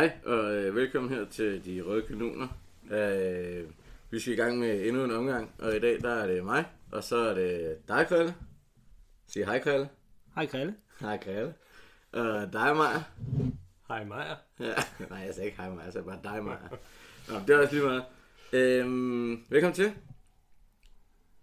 Hej, 0.00 0.18
og 0.24 0.54
øh, 0.54 0.76
velkommen 0.76 1.12
her 1.12 1.24
til 1.24 1.64
De 1.64 1.80
Røde 1.80 2.02
Kanoner. 2.06 2.48
Øh, 2.90 3.70
vi 4.10 4.20
skal 4.20 4.32
i 4.32 4.36
gang 4.36 4.58
med 4.58 4.86
endnu 4.86 5.04
en 5.04 5.10
omgang, 5.10 5.54
og 5.58 5.76
i 5.76 5.80
dag 5.80 6.00
der 6.00 6.10
er 6.10 6.26
det 6.26 6.44
mig, 6.44 6.64
og 6.92 7.04
så 7.04 7.16
er 7.16 7.34
det 7.34 7.78
dig, 7.88 8.06
Krille. 8.08 8.34
Sig 9.26 9.44
hej, 9.44 9.58
Krille. 9.58 9.88
Hej 10.34 10.46
Grille. 10.46 10.74
Hej, 11.00 11.16
Krille. 11.16 11.54
Og 12.12 12.52
dig, 12.52 12.76
Maja. 12.76 13.02
Hej 13.88 14.04
Maja. 14.04 14.34
Ja, 14.60 14.74
nej, 15.10 15.18
jeg 15.18 15.34
sagde 15.34 15.46
ikke 15.46 15.58
hej, 15.58 15.70
Maja, 15.70 15.84
jeg 15.84 15.92
sagde 15.92 16.06
bare 16.06 16.20
dig, 16.22 16.44
Maja. 16.44 16.58
Nå, 17.28 17.34
det 17.46 17.50
er 17.50 17.58
også 17.58 17.74
lige 17.74 17.84
meget. 17.84 18.04
Øhm, 18.52 19.44
velkommen 19.48 19.74
til. 19.74 19.92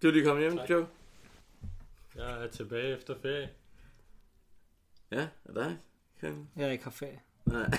Du 0.02 0.08
er 0.08 0.12
lige 0.12 0.26
kommet 0.26 0.44
hjem, 0.44 0.58
Tak. 0.58 0.70
Joe. 0.70 0.88
Jeg 2.16 2.44
er 2.44 2.48
tilbage 2.48 2.98
efter 2.98 3.16
ferie. 3.21 3.49
Ja, 5.12 5.27
og 5.45 5.55
dig, 5.55 5.77
Krille. 6.20 6.45
Jeg 6.55 6.67
er 6.67 6.71
i 6.71 6.77
kafé. 6.77 7.27
Nej. 7.47 7.69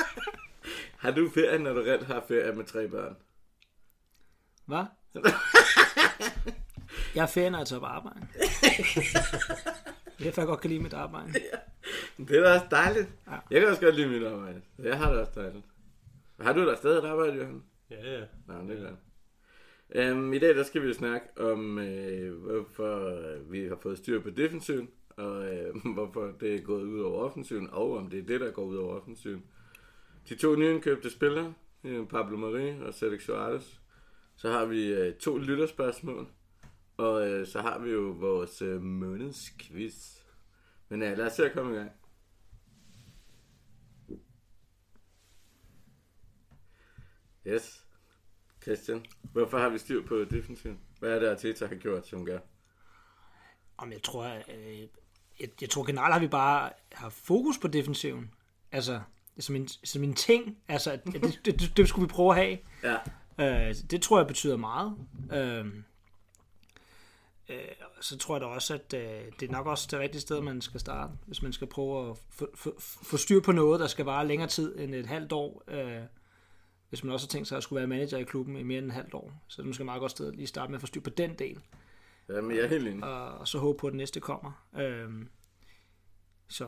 har 1.02 1.10
du 1.10 1.30
ferie, 1.30 1.58
når 1.58 1.72
du 1.72 1.82
rent 1.82 2.06
har 2.06 2.24
ferie 2.28 2.52
med 2.52 2.64
tre 2.64 2.88
børn? 2.88 3.16
Hvad? 4.66 4.84
jeg 7.14 7.22
er 7.22 7.26
ferie, 7.26 7.50
når 7.50 7.58
jeg 7.58 7.66
tager 7.66 7.80
på 7.80 7.86
arbejde. 7.86 8.20
Det 10.18 10.20
er 10.20 10.24
derfor, 10.24 10.40
jeg 10.40 10.48
godt 10.48 10.60
kan 10.60 10.70
lide 10.70 10.82
mit 10.82 10.92
arbejde. 10.92 11.32
Det 12.18 12.36
er 12.36 12.40
da 12.40 12.54
også 12.54 12.66
dejligt. 12.70 13.08
Ja. 13.26 13.36
Jeg 13.50 13.60
kan 13.60 13.68
også 13.68 13.80
godt 13.80 13.94
lide 13.94 14.08
mit 14.08 14.26
arbejde. 14.26 14.62
Jeg 14.78 14.98
har 14.98 15.10
det 15.10 15.20
også 15.20 15.32
dejligt. 15.34 15.64
Har 16.40 16.52
du 16.52 16.70
da 16.70 16.76
stadig 16.76 16.98
et 16.98 17.04
arbejde, 17.04 17.34
Johan? 17.34 17.62
Ja, 17.90 18.12
ja. 18.12 18.24
Nej, 18.46 18.62
det 18.62 18.78
er 18.78 18.88
godt. 18.88 18.98
Øhm, 19.90 20.32
I 20.32 20.38
dag 20.38 20.56
der 20.56 20.62
skal 20.62 20.82
vi 20.82 20.94
snakke 20.94 21.26
om, 21.36 21.78
øh, 21.78 22.42
hvorfor 22.42 23.18
vi 23.50 23.68
har 23.68 23.78
fået 23.82 23.98
styr 23.98 24.20
på 24.20 24.30
defensiven, 24.30 24.88
og 25.16 25.54
øh, 25.54 25.74
hvorfor 25.94 26.26
det 26.40 26.54
er 26.54 26.62
gået 26.62 26.82
ud 26.82 27.00
over 27.00 27.24
offensiven, 27.24 27.70
og 27.70 27.96
om 27.96 28.10
det 28.10 28.18
er 28.18 28.26
det, 28.26 28.40
der 28.40 28.50
går 28.50 28.64
ud 28.64 28.76
over 28.76 29.00
offensiven. 29.00 29.44
De 30.28 30.34
to 30.34 30.54
nyindkøbte 30.54 31.10
spillere, 31.10 31.54
øh, 31.84 32.08
Pablo 32.08 32.36
Marie 32.36 32.86
og 32.86 32.94
Cedric 32.94 33.24
Suarez. 33.24 33.80
Så 34.36 34.50
har 34.50 34.64
vi 34.64 34.86
øh, 34.86 35.14
to 35.14 35.38
lytterspørgsmål, 35.38 36.28
og 36.96 37.28
øh, 37.28 37.46
så 37.46 37.60
har 37.60 37.78
vi 37.78 37.90
jo 37.90 38.00
vores 38.00 38.62
øh, 38.62 38.82
månedsquiz. 38.82 40.18
Men 40.88 41.02
ja, 41.02 41.14
lad 41.14 41.26
os 41.26 41.32
se 41.32 41.46
at 41.46 41.52
komme 41.52 41.74
i 41.74 41.76
gang. 41.76 41.90
Yes. 47.46 47.84
Christian, 48.62 49.04
hvorfor 49.22 49.58
har 49.58 49.68
vi 49.68 49.78
styr 49.78 50.06
på 50.06 50.24
defensiven? 50.24 50.80
Hvad 50.98 51.10
er 51.10 51.18
det, 51.18 51.28
Arteta 51.28 51.66
har 51.66 51.74
gjort, 51.74 52.06
som 52.06 52.24
gør? 52.24 52.38
Om 53.76 53.92
jeg 53.92 54.02
tror, 54.02 54.24
øh, 54.24 54.88
jeg, 55.40 55.48
jeg 55.60 55.70
tror 55.70 55.84
generelt 55.84 56.12
har 56.12 56.20
vi 56.20 56.28
bare 56.28 56.70
har 56.92 57.08
fokus 57.08 57.58
på 57.58 57.68
defensiven. 57.68 58.30
Altså, 58.72 59.00
som 59.38 59.56
en, 59.56 59.68
som 59.68 60.04
en 60.04 60.14
ting. 60.14 60.58
Altså, 60.68 60.92
at 60.92 61.04
det, 61.04 61.40
det, 61.44 61.72
det, 61.76 61.88
skulle 61.88 62.08
vi 62.08 62.12
prøve 62.12 62.30
at 62.30 62.36
have. 62.36 62.58
Ja. 63.38 63.68
Øh, 63.68 63.74
det 63.90 64.02
tror 64.02 64.18
jeg 64.18 64.26
betyder 64.26 64.56
meget. 64.56 64.96
Øh, 65.32 65.66
øh, 67.48 67.56
så 68.00 68.18
tror 68.18 68.34
jeg 68.34 68.40
da 68.40 68.46
også, 68.46 68.74
at 68.74 68.94
øh, 68.94 69.32
det 69.40 69.48
er 69.48 69.52
nok 69.52 69.66
også 69.66 69.88
det 69.90 69.98
rigtige 69.98 70.20
sted, 70.20 70.40
man 70.40 70.60
skal 70.60 70.80
starte, 70.80 71.12
hvis 71.26 71.42
man 71.42 71.52
skal 71.52 71.66
prøve 71.66 72.10
at 72.10 72.16
få, 72.30 72.46
få, 72.54 72.74
få 72.80 73.16
styr 73.16 73.40
på 73.40 73.52
noget, 73.52 73.80
der 73.80 73.86
skal 73.86 74.04
vare 74.04 74.26
længere 74.26 74.48
tid 74.48 74.78
end 74.78 74.94
et 74.94 75.06
halvt 75.06 75.32
år. 75.32 75.62
Øh, 75.68 76.02
hvis 76.88 77.04
man 77.04 77.12
også 77.12 77.26
har 77.26 77.30
tænkt 77.30 77.48
sig 77.48 77.56
at 77.56 77.62
skulle 77.62 77.78
være 77.78 77.86
manager 77.86 78.18
i 78.18 78.24
klubben 78.24 78.56
i 78.56 78.62
mere 78.62 78.78
end 78.78 78.86
et 78.86 78.92
halvt 78.92 79.14
år. 79.14 79.32
Så 79.48 79.56
det 79.56 79.62
er 79.62 79.66
måske 79.66 79.80
et 79.80 79.86
meget 79.86 80.00
godt 80.00 80.10
sted 80.10 80.28
at 80.28 80.36
lige 80.36 80.46
starte 80.46 80.70
med 80.70 80.76
at 80.76 80.80
få 80.80 80.86
styr 80.86 81.00
på 81.00 81.10
den 81.10 81.34
del, 81.34 81.60
Jamen, 82.28 82.56
jeg 82.56 82.64
er 82.64 82.68
helt 82.68 82.88
enig. 82.88 83.04
og, 83.04 83.38
og 83.38 83.48
så 83.48 83.58
håbe 83.58 83.78
på, 83.78 83.86
at 83.86 83.90
det 83.92 83.96
næste 83.96 84.20
kommer. 84.20 84.66
Øh, 84.78 85.08
så 86.48 86.64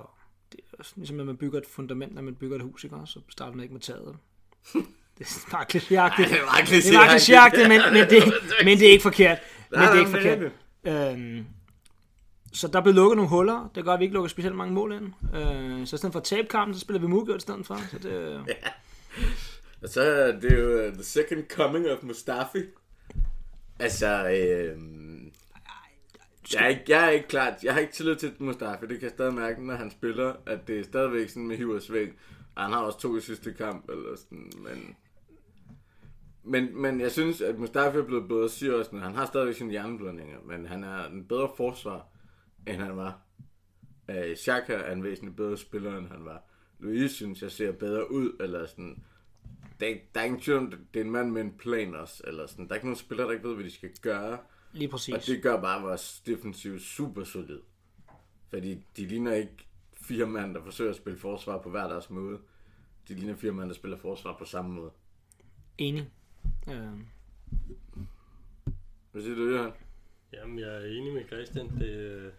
det 0.52 0.60
er 0.72 0.76
også 0.78 0.92
ligesom, 0.96 1.20
at 1.20 1.26
man 1.26 1.36
bygger 1.36 1.58
et 1.58 1.66
fundament, 1.66 2.14
når 2.14 2.22
man 2.22 2.34
bygger 2.34 2.56
et 2.56 2.62
hus, 2.62 2.84
ikke? 2.84 2.96
så 3.04 3.20
starter 3.28 3.52
man 3.52 3.62
ikke 3.62 3.72
med 3.74 3.80
taget. 3.80 4.16
Det 5.18 5.26
er 5.26 5.50
bare 5.50 5.66
klichéagtigt. 5.74 6.30
det 6.30 6.40
er 6.40 6.44
meget 6.44 6.84
Det 6.84 6.92
meget 6.92 7.20
klichéagtigt, 7.20 7.68
men, 7.68 7.80
men, 7.92 8.10
det, 8.10 8.34
men 8.64 8.78
det 8.78 8.86
er 8.86 8.90
ikke 8.90 9.02
forkert. 9.02 9.38
Men 9.70 9.80
det 9.80 9.88
er 9.88 9.98
ikke 9.98 10.10
forkert. 10.10 10.52
Øhm, 10.84 11.46
så 12.52 12.68
der 12.68 12.80
blev 12.80 12.94
lukket 12.94 13.16
nogle 13.16 13.28
huller. 13.28 13.70
Det 13.74 13.84
gør, 13.84 13.92
at 13.92 13.98
vi 14.00 14.04
ikke 14.04 14.14
lukker 14.14 14.28
specielt 14.28 14.56
mange 14.56 14.74
mål 14.74 14.92
ind. 14.92 15.36
Øh, 15.36 15.86
så 15.86 15.96
i 15.96 15.98
stedet 15.98 16.12
for 16.12 16.20
at 16.20 16.24
tabe 16.24 16.48
kampen, 16.48 16.74
så 16.74 16.80
spiller 16.80 17.00
vi 17.00 17.06
Mugjort 17.06 17.36
i 17.36 17.40
stedet 17.40 17.66
for. 17.66 17.78
Så 17.90 17.98
det, 17.98 18.40
Og 19.82 19.88
så 19.88 20.00
er 20.00 20.32
det 20.32 20.58
jo 20.58 20.86
uh, 20.86 20.92
the 20.94 21.02
second 21.04 21.44
coming 21.48 21.86
of 21.88 21.98
Mustafi. 22.02 22.62
Altså, 23.78 24.28
øh, 24.28 24.78
jeg, 26.54 26.64
er 26.64 26.68
ikke, 26.68 26.84
jeg 26.88 27.06
er 27.06 27.10
ikke 27.10 27.28
klar. 27.28 27.58
jeg 27.62 27.72
har 27.72 27.80
ikke 27.80 27.92
tillid 27.92 28.16
til 28.16 28.32
Mustafa. 28.38 28.86
Det 28.86 28.98
kan 28.98 29.02
jeg 29.02 29.10
stadig 29.10 29.34
mærke, 29.34 29.66
når 29.66 29.74
han 29.74 29.90
spiller, 29.90 30.34
at 30.46 30.68
det 30.68 30.78
er 30.78 30.84
stadigvæk 30.84 31.28
sådan 31.28 31.46
med 31.46 31.56
hiv 31.56 31.70
og 31.70 31.82
sving. 31.82 32.12
Og 32.54 32.62
han 32.62 32.72
har 32.72 32.80
også 32.80 32.98
to 32.98 33.16
i 33.16 33.20
sidste 33.20 33.52
kamp, 33.52 33.88
eller 33.88 34.16
sådan, 34.16 34.52
men... 34.58 34.96
Men, 36.48 36.82
men 36.82 37.00
jeg 37.00 37.12
synes, 37.12 37.40
at 37.40 37.58
Mustafa 37.58 37.98
er 37.98 38.04
blevet 38.04 38.28
bedre, 38.28 38.48
siger 38.48 38.74
også, 38.74 38.90
at 38.96 39.02
han 39.02 39.14
har 39.14 39.26
stadigvæk 39.26 39.54
sine 39.54 39.70
hjerneblødninger, 39.70 40.38
men 40.44 40.66
han 40.66 40.84
er 40.84 41.06
en 41.06 41.24
bedre 41.24 41.50
forsvar, 41.56 42.06
end 42.66 42.76
han 42.82 42.96
var. 42.96 43.20
Øh, 44.10 44.36
Xhaka 44.36 44.74
er 44.74 44.92
en 44.92 45.04
væsentlig 45.04 45.36
bedre 45.36 45.56
spiller, 45.56 45.98
end 45.98 46.08
han 46.08 46.24
var. 46.24 46.42
Louise 46.78 47.14
synes, 47.14 47.42
jeg 47.42 47.50
ser 47.50 47.72
bedre 47.72 48.12
ud, 48.12 48.36
eller 48.40 48.66
sådan... 48.66 49.04
Der, 49.80 49.94
der 50.14 50.20
er 50.20 50.24
ingen 50.24 50.40
tvivl 50.40 50.58
om, 50.58 50.72
det 50.94 51.00
er 51.00 51.04
en 51.04 51.10
mand 51.10 51.30
med 51.30 51.42
en 51.42 51.54
plan 51.58 51.94
også, 51.94 52.22
eller 52.26 52.46
sådan. 52.46 52.64
Der 52.64 52.70
er 52.70 52.74
ikke 52.74 52.86
nogen 52.86 52.96
spillere, 52.96 53.26
der 53.26 53.32
ikke 53.32 53.48
ved, 53.48 53.54
hvad 53.54 53.64
de 53.64 53.74
skal 53.74 53.90
gøre 54.02 54.38
lige 54.72 54.88
præcis. 54.88 55.14
Og 55.14 55.26
det 55.26 55.42
gør 55.42 55.60
bare 55.60 55.82
vores 55.82 56.22
defensiv 56.26 56.78
super 56.78 57.24
solid. 57.24 57.60
Fordi 58.48 58.84
de 58.96 59.06
ligner 59.06 59.32
ikke 59.32 59.66
fire 59.92 60.26
mand, 60.26 60.54
der 60.54 60.62
forsøger 60.62 60.90
at 60.90 60.96
spille 60.96 61.18
forsvar 61.18 61.58
på 61.58 61.70
hver 61.70 61.88
deres 61.88 62.10
måde. 62.10 62.38
De 63.08 63.14
ligner 63.14 63.36
fire 63.36 63.52
mand, 63.52 63.68
der 63.68 63.74
spiller 63.74 63.98
forsvar 63.98 64.36
på 64.38 64.44
samme 64.44 64.70
måde. 64.72 64.90
Enig. 65.78 66.10
Øh, 66.68 67.00
Hvad 69.12 69.22
siger 69.22 69.34
du, 69.34 69.50
Johan? 69.50 69.72
Jamen, 70.32 70.58
jeg 70.58 70.68
er 70.68 70.84
enig 70.86 71.14
med 71.14 71.26
Christian. 71.26 71.80
Det, 71.80 72.32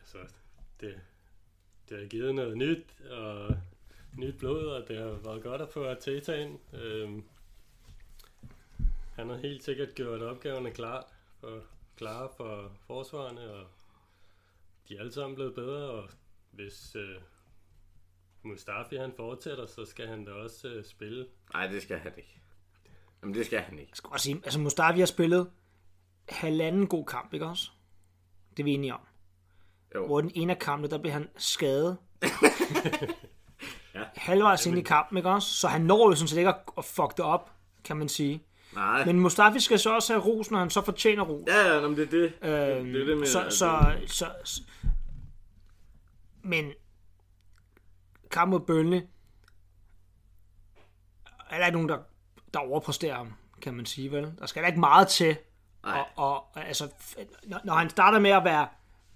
altså, 0.00 0.18
det, 0.80 1.00
det 1.88 1.98
har 1.98 2.06
givet 2.06 2.34
noget 2.34 2.56
nyt, 2.56 2.86
og 3.10 3.56
nyt 4.18 4.38
blod, 4.38 4.66
og 4.66 4.88
det 4.88 4.98
har 4.98 5.04
været 5.24 5.42
godt 5.42 5.60
at 5.60 5.68
få 5.68 5.90
Arteta 5.90 6.34
ind. 6.34 6.58
Øhm, 6.74 7.24
han 9.16 9.28
har 9.28 9.36
helt 9.36 9.64
sikkert 9.64 9.94
gjort 9.94 10.22
opgaverne 10.22 10.70
klart 10.70 11.04
for, 11.40 11.60
klare 11.96 12.28
for 12.36 12.72
forsvarerne, 12.86 13.50
og 13.52 13.66
de 14.88 14.94
er 14.96 15.00
alle 15.00 15.12
sammen 15.12 15.34
blevet 15.34 15.54
bedre, 15.54 15.90
og 15.90 16.08
hvis 16.50 16.96
øh, 16.96 17.16
Mustafi 18.42 18.96
han 18.96 19.12
fortsætter, 19.16 19.66
så 19.66 19.84
skal 19.84 20.06
han 20.06 20.24
da 20.24 20.30
også 20.32 20.68
øh, 20.68 20.84
spille. 20.84 21.26
Nej, 21.52 21.66
det 21.66 21.82
skal 21.82 21.98
han 21.98 22.12
ikke. 22.16 22.40
Jamen, 23.22 23.34
det 23.34 23.46
skal 23.46 23.60
han 23.60 23.78
ikke. 23.78 23.90
jeg 23.90 23.96
skal 23.96 24.10
også 24.12 24.24
sige, 24.24 24.40
altså 24.44 24.60
Mustafi 24.60 24.98
har 24.98 25.06
spillet 25.06 25.50
halvanden 26.28 26.86
god 26.86 27.06
kamp, 27.06 27.34
ikke 27.34 27.46
også? 27.46 27.70
Det 28.50 28.62
er 28.62 28.64
vi 28.64 28.70
enige 28.74 28.94
om. 28.94 29.00
Jo. 29.94 30.06
Hvor 30.06 30.20
den 30.20 30.30
ene 30.34 30.52
af 30.52 30.58
kampene, 30.58 30.90
der 30.90 30.98
blev 30.98 31.12
han 31.12 31.28
skadet. 31.36 31.96
Ja. 33.94 34.04
Halvvejs 34.16 34.66
ind 34.66 34.78
i 34.78 34.82
kampen, 34.82 35.16
ikke 35.16 35.30
også? 35.30 35.48
Så 35.54 35.68
han 35.68 35.80
når 35.80 36.08
jo 36.10 36.14
sådan 36.14 36.28
set 36.28 36.38
ikke 36.38 36.48
at- 36.50 36.60
at 36.78 36.84
fuck 36.84 37.16
det 37.16 37.24
op, 37.24 37.50
kan 37.84 37.96
man 37.96 38.08
sige. 38.08 38.42
Nej. 38.74 39.04
Men 39.04 39.20
Mustafi 39.20 39.60
skal 39.60 39.78
så 39.78 39.94
også 39.94 40.12
have 40.12 40.24
ros, 40.24 40.50
når 40.50 40.58
han 40.58 40.70
så 40.70 40.84
fortjener 40.84 41.22
ros. 41.24 41.44
Ja, 41.48 41.66
ja, 41.66 41.74
jamen, 41.80 41.96
det 41.96 42.06
er 42.06 42.10
det. 42.10 42.24
Øhm, 42.78 42.92
det 42.92 43.00
er 43.02 43.06
det 43.06 43.18
med, 43.18 43.26
så, 43.26 43.44
at- 43.44 43.52
så, 43.52 43.96
så, 44.06 44.30
så, 44.44 44.62
men 46.42 46.72
kamp 48.30 48.50
mod 48.50 48.60
Burnley 48.60 49.00
er 51.50 51.58
der 51.58 51.66
ikke 51.66 51.76
nogen, 51.76 51.88
der, 51.88 51.98
der 52.54 52.60
overpræsterer 52.60 53.16
ham, 53.16 53.32
kan 53.62 53.74
man 53.74 53.86
sige, 53.86 54.10
vel? 54.12 54.32
Der 54.38 54.46
skal 54.46 54.62
da 54.62 54.66
ikke 54.68 54.80
meget 54.80 55.08
til. 55.08 55.36
Nej. 55.84 56.04
Og, 56.16 56.28
og, 56.28 56.66
altså, 56.66 56.88
når 57.64 57.74
han 57.74 57.90
starter 57.90 58.18
med 58.18 58.30
at 58.30 58.44
være 58.44 58.68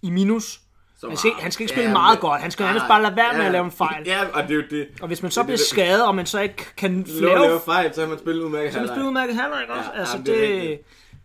i 0.03 0.11
minus, 0.11 0.61
Så 0.99 1.09
han 1.09 1.17
skal, 1.17 1.31
han 1.33 1.53
skal 1.53 1.65
ikke 1.65 1.73
spille 1.75 1.93
meget 1.93 2.21
godt. 2.21 2.41
Han 2.43 2.51
skal 2.51 2.65
nærmest 2.65 2.85
bare 2.89 3.03
lade 3.03 3.17
være 3.17 3.37
med 3.37 3.45
at 3.47 3.53
lave 3.53 3.65
en 3.65 3.71
fejl. 3.71 4.03
Ja, 4.07 4.27
og 4.35 4.43
det 4.43 4.51
er 4.51 4.55
jo 4.55 4.63
det. 4.71 4.89
Og 5.01 5.07
hvis 5.09 5.23
man 5.23 5.31
så 5.31 5.41
Det 5.41 5.45
er 5.45 5.47
bliver 5.47 5.57
det, 5.57 5.67
skadet, 5.67 6.07
og 6.07 6.15
man 6.15 6.27
så 6.27 6.41
ikke 6.41 6.75
kan 6.77 7.05
Lave, 7.07 7.39
lave 7.39 7.61
fejl, 7.65 7.95
så 7.95 8.01
har 8.01 8.09
man 8.09 8.19
spillet 8.19 8.43
udmærket 8.43 8.73
så 8.73 8.79
han 8.79 8.89
spiller 8.89 9.07
udmærket 9.07 9.37
halvleg, 9.37 9.61
ikke 9.63 9.73
også? 9.75 9.91
Ja, 9.95 10.01
altså, 10.01 10.19
det, 10.19 10.27
det 10.27 10.57
er 10.57 10.61
det, 10.61 10.73
er 10.73 10.79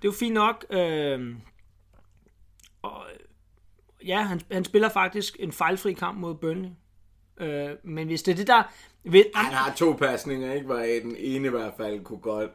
jo 0.05 0.11
fint 0.11 0.33
nok. 0.33 0.65
Øh, 0.69 1.35
og, 2.81 3.05
ja, 4.05 4.21
han, 4.21 4.41
han 4.51 4.65
spiller 4.65 4.89
faktisk 4.89 5.35
en 5.39 5.51
fejlfri 5.51 5.93
kamp 5.93 6.17
mod 6.17 6.35
Burnley. 6.35 6.69
Øh, 7.39 7.69
men 7.83 8.07
hvis 8.07 8.23
det 8.23 8.31
er 8.31 8.35
det, 8.35 8.47
der... 8.47 8.63
Ved, 9.03 9.23
Han 9.35 9.53
har 9.53 9.73
to 9.73 9.91
pasninger, 9.93 10.53
ikke? 10.53 10.65
Hvor 10.65 10.75
den 10.77 11.15
ene 11.17 11.47
i 11.47 11.51
hvert 11.51 11.73
fald 11.77 12.03
kunne 12.03 12.19
godt... 12.19 12.51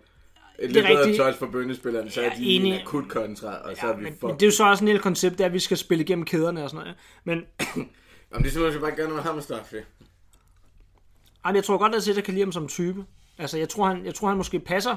Et 0.59 0.63
Det 0.69 0.73
lidt 0.73 0.87
er 0.87 0.89
bedre 0.89 1.17
touch 1.17 1.39
for 1.39 1.47
bønnespilleren, 1.47 2.11
så 2.11 2.21
er 2.21 2.25
Ja, 2.25 2.31
de 2.37 2.45
i 2.45 2.57
en 2.57 2.63
enig. 2.63 2.81
akut 2.81 3.09
kontra, 3.09 3.57
og 3.57 3.77
så 3.77 3.87
ja, 3.87 3.93
er 3.93 3.97
vi 3.97 4.03
men, 4.03 4.17
for... 4.21 4.29
men, 4.29 4.37
det 4.37 4.43
er 4.43 4.47
jo 4.47 4.53
så 4.53 4.65
også 4.65 4.85
en 4.85 4.89
lille 4.89 5.01
koncept, 5.03 5.41
at 5.41 5.53
vi 5.53 5.59
skal 5.59 5.77
spille 5.77 6.05
igennem 6.05 6.25
kæderne 6.25 6.65
og 6.65 6.71
sådan 6.71 6.85
noget. 6.85 6.97
Men 7.25 7.39
Jamen, 8.33 8.43
det 8.43 8.47
er 8.47 8.53
simpelthen 8.53 8.81
bare 8.81 8.91
gøre 8.91 9.09
noget 9.09 9.15
med 9.15 9.23
ham, 9.23 9.35
Mustafi. 9.35 9.77
Ej, 9.77 11.51
men 11.51 11.57
jeg 11.57 11.65
tror 11.65 11.79
godt, 11.79 11.95
at 11.95 12.03
Teta 12.03 12.21
kan 12.21 12.35
lide 12.35 12.45
ham 12.45 12.53
som 12.53 12.69
type. 12.69 13.05
Altså, 13.39 13.59
jeg 13.59 13.69
tror, 13.69 13.87
han, 13.87 14.05
jeg 14.05 14.15
tror, 14.15 14.29
han 14.29 14.37
måske 14.37 14.61
passer 14.61 14.97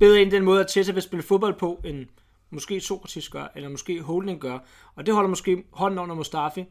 bedre 0.00 0.20
ind 0.20 0.30
den 0.30 0.44
måde, 0.44 0.60
at 0.60 0.66
Teta 0.66 0.92
vil 0.92 1.02
spille 1.02 1.22
fodbold 1.22 1.54
på, 1.54 1.80
end 1.84 2.06
måske 2.50 2.80
Sokrates 2.80 3.28
gør, 3.28 3.46
eller 3.56 3.68
måske 3.68 4.02
Holding 4.02 4.40
gør. 4.40 4.58
Og 4.94 5.06
det 5.06 5.14
holder 5.14 5.28
måske 5.28 5.64
hånden 5.72 5.98
under 5.98 6.14
Mustafi. 6.14 6.64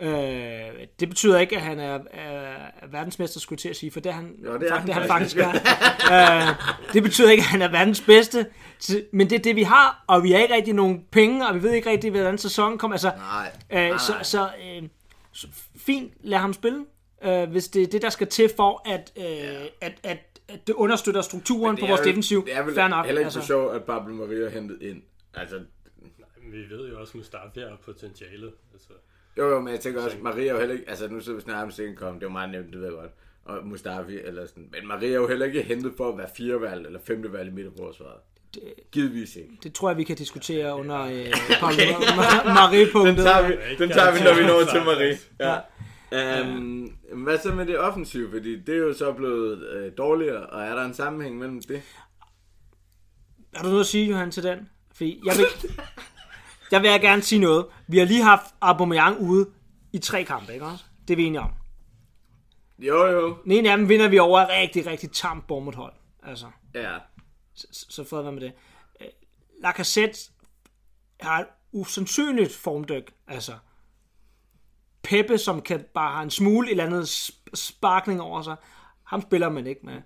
Ja. 0.00 0.68
Øh, 0.70 0.86
det 1.00 1.08
betyder 1.08 1.38
ikke, 1.38 1.56
at 1.56 1.62
han 1.62 1.80
er, 1.80 1.98
er, 2.10 2.30
er 2.82 2.86
verdensmester, 2.90 3.40
skulle 3.40 3.56
jeg 3.56 3.60
til 3.60 3.68
at 3.68 3.76
sige, 3.76 3.90
for 3.90 4.00
det 4.00 4.10
er 4.10 4.14
han, 4.14 4.34
Jo, 4.44 4.58
det 4.58 4.70
er 4.70 4.74
han 4.74 4.86
det 4.86 4.94
er 4.96 5.00
han 5.00 5.08
faktisk. 5.08 5.36
er. 5.36 5.48
øh, 6.12 6.92
det 6.92 7.02
betyder 7.02 7.30
ikke, 7.30 7.40
at 7.40 7.46
han 7.46 7.62
er 7.62 7.70
verdens 7.70 8.00
bedste, 8.00 8.46
men 9.12 9.30
det 9.30 9.38
er 9.38 9.42
det, 9.42 9.56
vi 9.56 9.62
har, 9.62 10.04
og 10.06 10.22
vi 10.22 10.30
har 10.32 10.38
ikke 10.38 10.54
rigtig 10.54 10.74
nogen 10.74 11.04
penge, 11.10 11.48
og 11.48 11.54
vi 11.54 11.62
ved 11.62 11.72
ikke 11.72 11.90
rigtig, 11.90 12.10
hvordan 12.10 12.38
sæsonen 12.38 12.78
kommer. 12.78 12.94
Altså, 12.94 13.12
Nej. 13.16 13.52
Øh, 13.70 13.88
nej, 13.88 13.98
så 13.98 14.12
nej. 14.12 14.22
så, 14.22 14.48
øh, 14.64 14.82
så 15.32 15.46
fint, 15.76 16.12
lad 16.20 16.38
ham 16.38 16.52
spille, 16.52 16.84
øh, 17.24 17.50
hvis 17.50 17.68
det 17.68 17.82
er 17.82 17.86
det, 17.86 18.02
der 18.02 18.10
skal 18.10 18.26
til 18.26 18.50
for, 18.56 18.82
at, 18.88 19.12
øh, 19.16 19.24
at, 19.80 19.92
at, 20.02 20.18
at 20.48 20.66
det 20.66 20.72
understøtter 20.74 21.20
strukturen 21.22 21.76
på 21.76 21.80
Det 21.80 21.84
er 21.84 21.88
vores 21.88 22.00
vel- 22.00 22.08
defensiv. 22.08 22.44
Det 22.46 22.56
er 22.56 22.62
vel 22.62 22.74
Fair 22.74 22.88
nok. 22.88 23.04
heller 23.06 23.20
ikke 23.20 23.26
altså. 23.26 23.40
for 23.40 23.46
sjov, 23.46 23.70
at 23.74 23.84
Pablo 23.84 24.14
Maria 24.14 24.44
er 24.46 24.50
hentet 24.50 24.82
ind. 24.82 25.02
Altså, 25.34 25.60
vi 26.52 26.58
ved 26.70 26.88
jo 26.90 27.00
også, 27.00 27.10
at 27.10 27.14
Mustafi 27.14 27.60
har 27.60 27.78
potentialet. 27.84 28.52
Altså, 28.72 28.88
jo, 29.38 29.48
jo, 29.48 29.60
men 29.60 29.72
jeg 29.72 29.80
tænker 29.80 30.02
også, 30.02 30.16
Maria 30.22 30.48
er 30.48 30.52
jo 30.52 30.58
heller 30.58 30.74
ikke, 30.74 30.90
altså 30.90 31.08
nu 31.08 31.20
sidder 31.20 31.38
vi 31.38 31.42
snart 31.42 31.64
om 31.64 31.94
kom, 31.96 32.14
det 32.14 32.22
er 32.22 32.26
jo 32.26 32.32
meget 32.32 32.50
nemt, 32.50 32.72
det 32.72 32.80
ved 32.80 32.84
jeg 32.84 32.92
godt, 32.92 33.10
og 33.44 33.66
Mustafi 33.66 34.18
eller 34.24 34.46
sådan, 34.46 34.68
men 34.72 34.88
Maria 34.88 35.08
er 35.08 35.14
jo 35.14 35.28
heller 35.28 35.46
ikke 35.46 35.62
hentet 35.62 35.92
for 35.96 36.08
at 36.08 36.18
være 36.18 36.28
firevalg 36.36 36.86
eller 36.86 37.00
femtevalg 37.06 37.48
i 37.48 37.52
midterforsvaret. 37.52 38.20
Givetvis 38.92 39.36
ikke. 39.36 39.58
Det 39.62 39.74
tror 39.74 39.90
jeg, 39.90 39.96
vi 39.96 40.04
kan 40.04 40.16
diskutere 40.16 40.74
under 40.74 41.00
øh, 41.00 41.32
Pablo 41.60 41.84
Marie-punktet. 42.54 43.16
Den 43.16 43.24
tager 43.24 43.48
vi, 43.48 43.54
den 43.78 43.90
tager 43.90 44.12
vi 44.12 44.24
når 44.24 44.34
vi 44.34 44.46
når 44.46 44.64
til. 44.64 44.84
Marie. 44.84 45.18
Ja. 45.40 46.40
Um, 46.42 46.96
hvad 47.12 47.38
så 47.38 47.54
med 47.54 47.66
det 47.66 47.78
offensive? 47.78 48.30
Fordi 48.30 48.60
det 48.60 48.74
er 48.74 48.78
jo 48.78 48.94
så 48.94 49.12
blevet 49.12 49.68
øh, 49.68 49.92
dårligere, 49.98 50.46
og 50.46 50.62
er 50.62 50.74
der 50.74 50.84
en 50.84 50.94
sammenhæng 50.94 51.38
mellem 51.38 51.62
det? 51.62 51.82
Har 53.54 53.62
du 53.62 53.68
noget 53.68 53.80
at 53.80 53.86
sige, 53.86 54.10
Johan, 54.10 54.30
til 54.30 54.42
den? 54.42 54.68
Fordi 54.94 55.22
jeg 55.26 55.34
vil, 55.36 55.46
jeg 56.72 56.82
vil 56.82 57.00
gerne 57.00 57.22
sige 57.22 57.38
noget. 57.38 57.66
Vi 57.88 57.98
har 57.98 58.04
lige 58.06 58.22
haft 58.22 58.44
Aubameyang 58.60 59.20
ude 59.20 59.50
i 59.92 59.98
tre 59.98 60.24
kampe, 60.24 60.52
ikke 60.52 60.66
også? 60.66 60.84
Det 61.08 61.14
er 61.14 61.16
vi 61.16 61.24
enige 61.24 61.40
om. 61.40 61.50
Jo, 62.78 63.06
jo. 63.06 63.36
Den 63.44 63.52
ene 63.52 63.70
af 63.70 63.76
dem 63.78 63.88
vinder 63.88 64.08
vi 64.08 64.18
over 64.18 64.48
rigtig, 64.48 64.86
rigtig 64.86 65.12
tamt 65.12 65.46
Bournemouth-hold. 65.46 65.92
Altså, 66.22 66.46
Ja. 66.74 66.98
så, 67.54 67.66
så 67.88 68.04
fred 68.04 68.22
være 68.22 68.32
med 68.32 68.40
det. 68.40 68.52
Øh, 69.00 69.06
Lacazette 69.62 70.18
har 71.20 71.40
et 71.40 71.46
usandsynligt 71.72 72.54
formdyk. 72.54 73.12
Altså, 73.28 73.52
Peppe, 75.02 75.38
som 75.38 75.62
kan 75.62 75.84
bare 75.94 76.12
have 76.12 76.22
en 76.22 76.30
smule 76.30 76.70
eller 76.70 76.84
andet 76.86 77.04
sp- 77.04 77.44
sparkning 77.54 78.20
over 78.22 78.42
sig, 78.42 78.56
ham 79.04 79.22
spiller 79.22 79.48
man 79.48 79.66
ikke 79.66 79.80
med. 79.86 80.02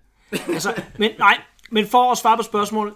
Altså, 0.49 0.82
men 0.99 1.10
nej, 1.19 1.40
men 1.70 1.87
for 1.87 2.12
at 2.12 2.19
svare 2.19 2.37
på 2.37 2.43
spørgsmålet, 2.43 2.94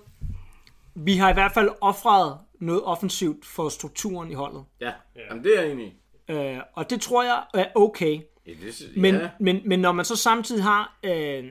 vi 0.94 1.16
har 1.16 1.30
i 1.30 1.32
hvert 1.32 1.52
fald 1.52 1.70
offret 1.80 2.38
noget 2.60 2.82
offensivt 2.84 3.46
for 3.46 3.68
strukturen 3.68 4.30
i 4.30 4.34
holdet. 4.34 4.64
Ja, 4.80 4.92
Jamen, 5.30 5.44
det 5.44 5.58
er 5.58 5.62
jeg 5.62 5.72
enig 5.72 5.86
i. 5.86 6.32
Øh, 6.32 6.60
og 6.72 6.90
det 6.90 7.00
tror 7.00 7.22
jeg 7.22 7.44
er 7.54 7.66
okay. 7.74 8.20
Ja, 8.46 8.52
det, 8.52 8.92
Men, 8.96 9.14
ja. 9.14 9.20
ja. 9.20 9.28
men, 9.40 9.60
men 9.64 9.80
når 9.80 9.92
man 9.92 10.04
så 10.04 10.16
samtidig 10.16 10.62
har 10.62 10.98
øh, 11.04 11.44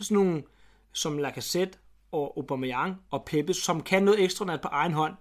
sådan 0.00 0.14
nogle 0.14 0.42
som 0.92 1.18
Lacazette 1.18 1.78
og 2.12 2.34
Aubameyang 2.36 2.96
og 3.10 3.24
Pepe, 3.24 3.54
som 3.54 3.82
kan 3.82 4.02
noget 4.02 4.24
ekstraordinært 4.24 4.60
på 4.60 4.68
egen 4.68 4.92
hånd, 4.92 5.14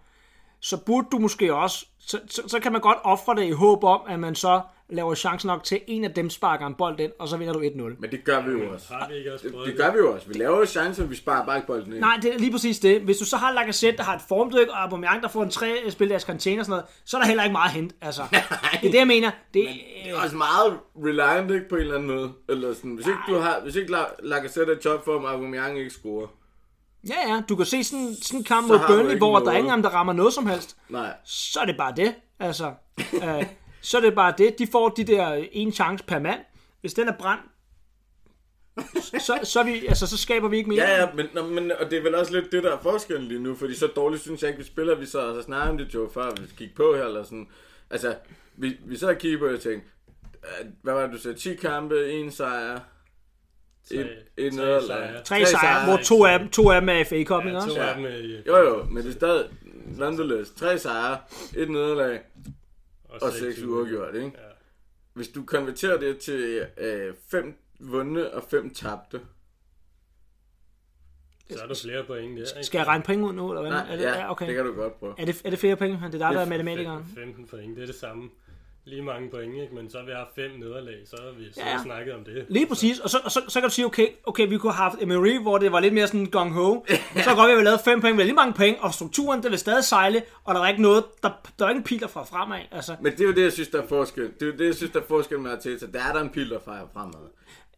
så 0.59 0.85
burde 0.85 1.07
du 1.11 1.19
måske 1.19 1.55
også, 1.55 1.85
så, 1.99 2.19
så, 2.29 2.41
så 2.47 2.59
kan 2.59 2.71
man 2.71 2.81
godt 2.81 2.97
ofre 3.03 3.35
det 3.35 3.45
i 3.45 3.51
håb 3.51 3.83
om, 3.83 4.01
at 4.07 4.19
man 4.19 4.35
så 4.35 4.61
laver 4.91 5.15
chance 5.15 5.47
nok 5.47 5.63
til, 5.63 5.75
at 5.75 5.81
en 5.87 6.03
af 6.03 6.13
dem 6.13 6.29
sparker 6.29 6.67
en 6.67 6.75
bold 6.75 6.99
ind, 6.99 7.11
og 7.19 7.27
så 7.27 7.37
vinder 7.37 7.53
du 7.53 7.59
1-0. 7.61 7.65
Men 7.99 8.11
det 8.11 8.23
gør 8.23 8.41
vi 8.41 8.51
jo 8.51 8.73
også. 8.73 8.93
har 8.93 9.07
vi 9.09 9.15
ikke 9.15 9.33
også 9.33 9.47
Det, 9.65 9.77
gør 9.77 9.91
vi 9.91 9.97
jo 9.97 10.13
også. 10.13 10.27
Vi 10.27 10.33
laver 10.33 10.57
jo 10.57 10.65
chancer, 10.65 11.05
vi 11.05 11.15
sparer 11.15 11.45
bare 11.45 11.55
ikke 11.57 11.67
bolden 11.67 11.91
ind. 11.93 11.99
Nej, 11.99 12.19
det 12.21 12.33
er 12.33 12.37
lige 12.39 12.51
præcis 12.51 12.79
det. 12.79 13.01
Hvis 13.01 13.17
du 13.17 13.25
så 13.25 13.37
har 13.37 13.51
Lacazette, 13.51 13.97
der 13.97 14.03
har 14.03 14.15
et 14.15 14.21
formdyk, 14.29 14.67
og 14.67 14.81
Aubameyang, 14.83 15.23
der 15.23 15.27
får 15.29 15.43
en 15.43 15.49
tre 15.49 15.75
spil 15.89 16.09
deres 16.09 16.23
container 16.23 16.59
og 16.61 16.65
sådan 16.65 16.71
noget, 16.71 16.85
så 17.05 17.17
er 17.17 17.21
der 17.21 17.27
heller 17.27 17.43
ikke 17.43 17.51
meget 17.51 17.69
at 17.69 17.73
hente. 17.75 17.95
Altså, 18.01 18.21
det 18.81 18.87
er 18.87 18.91
det, 18.91 18.93
jeg 18.99 19.07
mener. 19.07 19.31
Det, 19.53 19.67
Det 20.03 20.11
er 20.11 20.15
også 20.23 20.35
meget 20.35 20.77
reliant, 20.95 21.51
ikke, 21.51 21.69
på 21.69 21.75
en 21.75 21.81
eller 21.81 21.95
anden 21.95 22.07
måde. 22.15 22.31
Eller 22.49 22.73
sådan, 22.73 22.91
hvis 22.91 23.07
ikke 23.07 23.19
du 23.27 23.37
har, 23.39 23.59
hvis 23.63 23.75
ikke 23.75 23.93
La- 23.97 24.15
Lacazette 24.27 24.73
er 24.73 24.77
top 24.77 25.05
for, 25.05 25.19
at 25.19 25.25
Aubameyang 25.33 25.77
ikke 25.79 25.89
scorer. 25.91 26.27
ja, 27.09 27.33
ja, 27.33 27.41
du 27.49 27.55
kan 27.55 27.65
se 27.65 27.83
sådan, 27.83 28.15
sådan 28.21 28.39
en 28.39 28.43
kamp 28.43 28.67
Så 28.67 28.73
mod 28.73 28.79
Burnley, 28.87 29.17
hvor 29.17 29.39
der 29.39 29.51
er 29.51 29.57
ingen 29.57 29.71
af 29.71 29.77
dem, 29.77 29.83
der 29.83 29.89
rammer 29.89 30.13
noget 30.13 30.33
som 30.33 30.45
helst. 30.45 30.77
Nej. 30.89 31.13
så 31.25 31.59
er 31.59 31.65
det 31.65 31.77
bare 31.77 31.93
det. 31.95 32.15
Altså, 32.39 32.65
øh, 33.23 33.45
så 33.81 33.97
er 33.97 34.01
det 34.01 34.15
bare 34.15 34.33
det. 34.37 34.59
De 34.59 34.67
får 34.71 34.89
de 34.89 35.03
der 35.03 35.45
en 35.51 35.71
chance 35.71 36.03
per 36.03 36.19
mand. 36.19 36.39
Hvis 36.81 36.93
den 36.93 37.07
er 37.07 37.13
brændt, 37.19 37.43
så, 39.19 39.39
så, 39.43 39.63
vi, 39.63 39.87
altså, 39.87 40.07
så 40.07 40.17
skaber 40.17 40.47
vi 40.47 40.57
ikke 40.57 40.69
mere. 40.69 40.81
Ja, 40.89 40.99
ja, 41.01 41.07
men, 41.15 41.25
nå, 41.33 41.47
men, 41.47 41.71
og 41.71 41.91
det 41.91 41.97
er 41.99 42.03
vel 42.03 42.15
også 42.15 42.33
lidt 42.33 42.51
det, 42.51 42.63
der 42.63 42.71
er 42.77 42.79
forskellen 42.81 43.27
lige 43.27 43.39
nu, 43.39 43.55
fordi 43.55 43.75
så 43.75 43.87
dårligt 43.87 44.21
synes 44.21 44.41
jeg 44.41 44.49
ikke, 44.49 44.57
vi 44.59 44.65
spiller. 44.65 44.95
Vi 44.95 45.05
så 45.05 45.27
altså, 45.27 45.41
snakker 45.41 45.69
om 45.71 45.77
det, 45.77 45.93
Joe, 45.93 46.09
før 46.13 46.31
vi 46.31 46.41
gik 46.57 46.75
på 46.75 46.95
her, 46.95 47.05
eller 47.05 47.23
sådan. 47.23 47.47
Altså, 47.89 48.15
vi, 48.57 48.77
vi 48.85 48.97
så 48.97 49.09
og 49.09 49.17
kiggede 49.17 49.39
på, 49.39 49.45
og 49.45 49.51
jeg 49.51 49.59
tænkte, 49.59 49.87
øh, 50.43 50.67
hvad 50.83 50.93
var 50.93 51.01
det, 51.01 51.11
du 51.13 51.17
sagde, 51.17 51.37
10 51.37 51.55
kampe, 51.55 52.11
en 52.11 52.31
sejr, 52.31 52.79
et, 53.91 53.99
et 54.37 54.53
tre 54.53 54.57
nederlag. 54.61 54.87
sejre. 54.87 55.23
Tre 55.23 55.45
sejre, 55.45 55.85
hvor 55.85 55.97
to 56.03 56.25
af 56.25 56.39
dem, 56.39 56.49
to 56.49 56.69
af 56.71 56.81
dem 56.81 56.89
er 56.89 57.03
FA 57.03 57.23
Cup, 57.23 57.45
ikke 57.45 57.49
Ja, 57.49 57.55
også? 57.55 57.75
to 57.75 57.81
af 57.81 57.95
dem 57.95 58.05
er 58.05 58.09
i, 58.09 58.41
Jo, 58.47 58.57
jo, 58.57 58.83
men 58.83 59.03
det 59.03 59.09
er 59.09 59.13
stadig 59.13 59.45
nonetheless. 59.97 60.51
Tre 60.51 60.79
sejre, 60.79 61.17
et 61.57 61.69
nederlag 61.69 62.19
og 63.21 63.31
seks 63.33 63.61
uafgjort, 63.63 64.15
ikke? 64.15 64.25
Ja. 64.27 64.31
Hvis 65.13 65.27
du 65.27 65.45
konverterer 65.45 65.99
det 65.99 66.17
til 66.17 66.67
øh, 66.77 67.13
fem 67.31 67.57
vundne 67.79 68.33
og 68.33 68.43
fem 68.43 68.73
tabte. 68.73 69.21
Så 71.49 71.63
er 71.63 71.67
der 71.67 71.75
flere 71.83 72.03
point 72.05 72.37
der, 72.39 72.45
ikke? 72.57 72.63
Skal 72.65 72.77
jeg 72.79 72.87
regne 72.87 73.03
point 73.03 73.21
ud 73.23 73.33
nu, 73.33 73.49
eller 73.51 73.61
hvad? 73.61 73.71
Nej, 73.71 73.87
er 73.91 73.95
det, 73.95 74.03
ja, 74.03 74.31
okay. 74.31 74.47
det 74.47 74.55
kan 74.55 74.65
du 74.65 74.73
godt 74.73 74.99
prøve. 74.99 75.13
Er 75.17 75.25
det, 75.25 75.41
er 75.45 75.49
det 75.49 75.59
flere 75.59 75.75
point? 75.75 75.93
Det 75.99 76.03
er 76.05 76.09
dig, 76.11 76.19
der 76.19 76.25
er 76.27 76.39
Det- 76.39 76.47
matematikeren. 76.49 77.05
15 77.15 77.47
point, 77.47 77.75
det 77.75 77.81
er 77.81 77.85
det 77.85 77.95
samme. 77.95 78.29
Lige 78.85 79.01
mange 79.01 79.29
point, 79.29 79.55
ikke? 79.61 79.75
Men 79.75 79.89
så 79.89 79.97
har 79.97 80.05
vi 80.05 80.11
haft 80.11 80.35
fem 80.35 80.51
nederlag, 80.59 80.95
så 81.05 81.15
har 81.21 81.31
vi 81.39 81.53
så 81.53 81.59
Ja, 81.65 81.83
snakket 81.83 82.13
om 82.13 82.23
det. 82.23 82.45
Lige 82.49 82.67
præcis, 82.67 82.99
og 82.99 83.09
så, 83.09 83.17
og 83.23 83.31
så, 83.31 83.41
så 83.47 83.59
kan 83.59 83.69
du 83.69 83.73
sige, 83.75 83.85
okay, 83.85 84.07
okay, 84.23 84.47
vi 84.47 84.57
kunne 84.57 84.73
have 84.73 84.83
haft 84.89 85.01
Emery, 85.01 85.41
hvor 85.41 85.57
det 85.57 85.71
var 85.71 85.79
lidt 85.79 85.93
mere 85.93 86.07
sådan 86.07 86.27
gung-ho. 86.35 86.85
Så 87.23 87.23
kan 87.27 87.35
godt, 87.35 87.47
vi 87.47 87.53
have 87.53 87.63
lavet 87.63 87.79
fem 87.85 88.01
point, 88.01 88.17
men 88.17 88.25
lige 88.25 88.35
mange 88.35 88.53
point, 88.53 88.77
og 88.79 88.93
strukturen, 88.93 89.43
det 89.43 89.51
vil 89.51 89.59
stadig 89.59 89.83
sejle, 89.83 90.23
og 90.43 90.55
der 90.55 90.61
er 90.61 90.67
ikke 90.69 90.81
noget, 90.81 91.03
der, 91.23 91.29
der 91.59 91.65
er 91.65 91.69
ikke 91.69 91.77
en 91.79 91.83
pil 91.83 91.99
derfra 91.99 92.23
fremad. 92.23 92.59
Altså, 92.71 92.95
Men 93.01 93.11
det 93.11 93.21
er 93.21 93.25
jo 93.25 93.31
det, 93.33 93.43
jeg 93.43 93.51
synes, 93.53 93.69
der 93.69 93.81
er 93.81 93.87
forskel. 93.87 94.23
Det 94.23 94.41
er 94.41 94.45
jo 94.45 94.51
det, 94.57 94.65
jeg 94.65 94.75
synes, 94.75 94.91
der 94.91 94.99
er 94.99 95.05
forskel 95.07 95.39
med 95.39 95.51
Arteta. 95.51 95.85
Der 95.93 95.99
er 96.03 96.13
der 96.13 96.21
en 96.21 96.29
pil, 96.29 96.49
der 96.49 96.59
fejrer 96.65 96.87
fremad. 96.93 97.29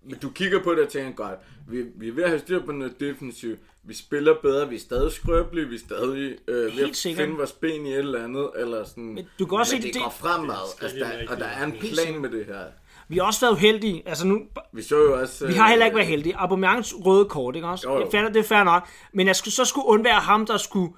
Men 0.05 0.17
du 0.21 0.29
kigger 0.29 0.63
på 0.63 0.71
det 0.71 0.79
og 0.79 0.89
tænker, 0.89 1.11
godt, 1.11 1.39
vi, 1.67 1.83
vi 1.95 2.07
er 2.07 2.11
ved 2.13 2.23
at 2.23 2.29
have 2.29 2.39
styr 2.39 2.65
på 2.65 2.71
noget 2.71 2.99
defensivt. 2.99 3.59
Vi 3.85 3.93
spiller 3.95 4.35
bedre, 4.41 4.69
vi 4.69 4.75
er 4.75 4.79
stadig 4.79 5.11
skrøbelige, 5.11 5.67
vi 5.67 5.75
er 5.75 5.79
stadig 5.79 6.35
øh, 6.47 6.55
ved 6.63 6.71
Helt 6.71 6.89
at 6.89 6.95
sikkert. 6.95 7.23
finde 7.25 7.37
vores 7.37 7.51
ben 7.51 7.85
i 7.85 7.89
et 7.91 7.97
eller 7.97 8.23
andet. 8.23 8.49
Eller 8.57 8.83
sådan. 8.83 9.03
Men 9.13 9.27
du 9.39 9.45
kan 9.45 9.57
også 9.57 9.75
Men 9.75 9.81
se, 9.81 9.87
det, 9.87 9.93
det- 9.93 10.03
går 10.03 10.09
fremad, 10.09 10.55
det 10.79 10.83
altså, 10.83 11.05
er 11.05 11.17
der, 11.25 11.31
og 11.33 11.37
der 11.39 11.45
er 11.45 11.65
en 11.65 11.71
plan 11.71 12.21
med 12.21 12.29
det 12.29 12.45
her. 12.45 12.59
vi 13.07 13.17
har 13.17 13.23
også 13.23 13.41
været 13.41 13.51
uheldige. 13.53 14.03
Altså 14.05 14.27
nu, 14.27 14.41
Vi 14.73 14.81
så 14.81 14.97
jo 14.97 15.19
også... 15.21 15.47
Vi 15.47 15.53
har 15.53 15.69
heller 15.69 15.85
ikke 15.85 15.95
været 15.97 16.07
heldige. 16.07 16.37
Aubameyangs 16.37 16.93
røde 17.05 17.25
kort, 17.25 17.55
ikke 17.55 17.67
også? 17.67 17.89
Jo, 17.89 17.95
jo. 17.95 18.01
Jeg 18.01 18.07
fatter, 18.11 18.29
det 18.29 18.39
er 18.39 18.43
fair 18.43 18.63
nok. 18.63 18.87
Men 19.13 19.27
jeg 19.27 19.35
skulle, 19.35 19.53
så 19.53 19.65
skulle 19.65 19.87
undvære 19.87 20.19
ham, 20.19 20.45
der 20.45 20.57
skulle... 20.57 20.93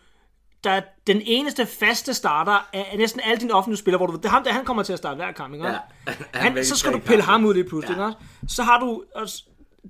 Der 0.65 0.71
er 0.71 0.81
den 1.07 1.21
eneste 1.25 1.65
faste 1.65 2.13
starter 2.13 2.69
af 2.73 2.95
næsten 2.97 3.21
alle 3.23 3.41
dine 3.41 3.53
offentlige 3.53 3.77
spillere, 3.77 3.97
hvor 3.97 4.07
du 4.07 4.15
det 4.15 4.25
er 4.25 4.29
ham, 4.29 4.43
der 4.43 4.51
han 4.53 4.65
kommer 4.65 4.83
til 4.83 4.93
at 4.93 4.99
starte 4.99 5.15
hver 5.15 5.31
kamp, 5.31 5.53
ikke? 5.53 5.67
Ja. 5.67 5.77
Han, 6.33 6.55
væk 6.55 6.63
så 6.63 6.75
skal 6.77 6.93
du 6.93 6.99
pille 6.99 7.23
ham 7.23 7.45
ud 7.45 7.53
lige 7.53 7.63
pludselig, 7.63 7.97
Ja. 7.97 8.07
ikke? 8.07 8.19
Så 8.47 8.63
har 8.63 8.79
du 8.79 9.03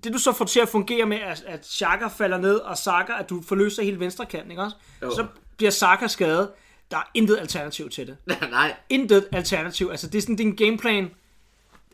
det 0.03 0.13
du 0.13 0.17
så 0.17 0.32
får 0.34 0.46
til 0.46 0.60
at 0.60 0.70
fungere 0.70 1.05
med, 1.05 1.17
at, 1.17 1.44
at 1.48 1.65
Xhaka 1.65 2.08
falder 2.08 2.38
ned, 2.38 2.55
og 2.55 2.77
Saka, 2.77 3.13
at 3.20 3.29
du 3.29 3.41
forløser 3.41 3.84
hele 3.84 4.00
venstre 4.00 4.25
kanten, 4.25 4.51
ikke 4.51 4.63
også? 4.63 4.75
Jo. 5.01 5.12
Så 5.15 5.27
bliver 5.58 5.72
Saka 5.72 6.08
skadet. 6.08 6.50
Der 6.91 6.98
er 6.98 7.10
intet 7.13 7.38
alternativ 7.39 7.89
til 7.89 8.08
det. 8.08 8.17
Nej, 8.51 8.74
Intet 8.89 9.27
alternativ. 9.32 9.88
Altså, 9.91 10.08
det 10.08 10.17
er 10.17 10.22
sådan 10.22 10.36
din 10.36 10.55
gameplan. 10.55 11.12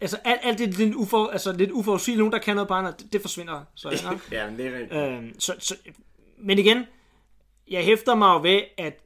Altså, 0.01 0.17
alt, 0.23 0.39
alt 0.43 0.59
det 0.59 0.77
lidt, 0.77 0.95
ufor, 0.95 1.27
altså, 1.27 1.51
lidt 1.51 1.71
uforudsigeligt, 1.71 2.19
nogen 2.19 2.31
der 2.33 2.39
kan 2.39 2.55
noget 2.55 2.67
bare, 2.67 2.93
det, 2.99 3.13
det 3.13 3.21
forsvinder. 3.21 3.61
Så, 3.75 3.89
ikke? 3.89 4.07
ja, 4.31 4.49
men 4.49 4.57
det 4.57 4.65
er 4.67 4.79
rigtigt. 4.79 4.93
Øhm, 5.01 5.39
så, 5.39 5.55
så, 5.59 5.75
men 6.37 6.59
igen, 6.59 6.85
jeg 7.71 7.83
hæfter 7.83 8.15
mig 8.15 8.27
jo 8.33 8.41
ved, 8.41 8.61
at 8.77 8.99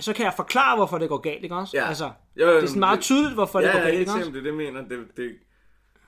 så 0.00 0.12
kan 0.12 0.24
jeg 0.24 0.32
forklare, 0.36 0.76
hvorfor 0.76 0.98
det 0.98 1.08
går 1.08 1.18
galt, 1.18 1.42
ikke 1.44 1.54
også? 1.54 1.76
Ja. 1.76 1.88
Altså, 1.88 2.10
Jo, 2.36 2.46
jo, 2.46 2.56
det 2.56 2.62
er 2.62 2.66
sådan 2.66 2.80
meget 2.80 2.96
det- 2.96 3.04
tydeligt, 3.04 3.34
hvorfor 3.34 3.60
det 3.60 3.66
ja, 3.66 3.72
går 3.72 3.78
ja, 3.78 3.84
galt, 3.84 3.98
ikke 3.98 4.10
også? 4.10 4.24
sikkert, 4.24 4.44
det 4.44 4.48
er 4.50 4.56
det, 4.56 4.74
mener. 4.74 4.88
Det, 4.88 5.16
det, 5.16 5.32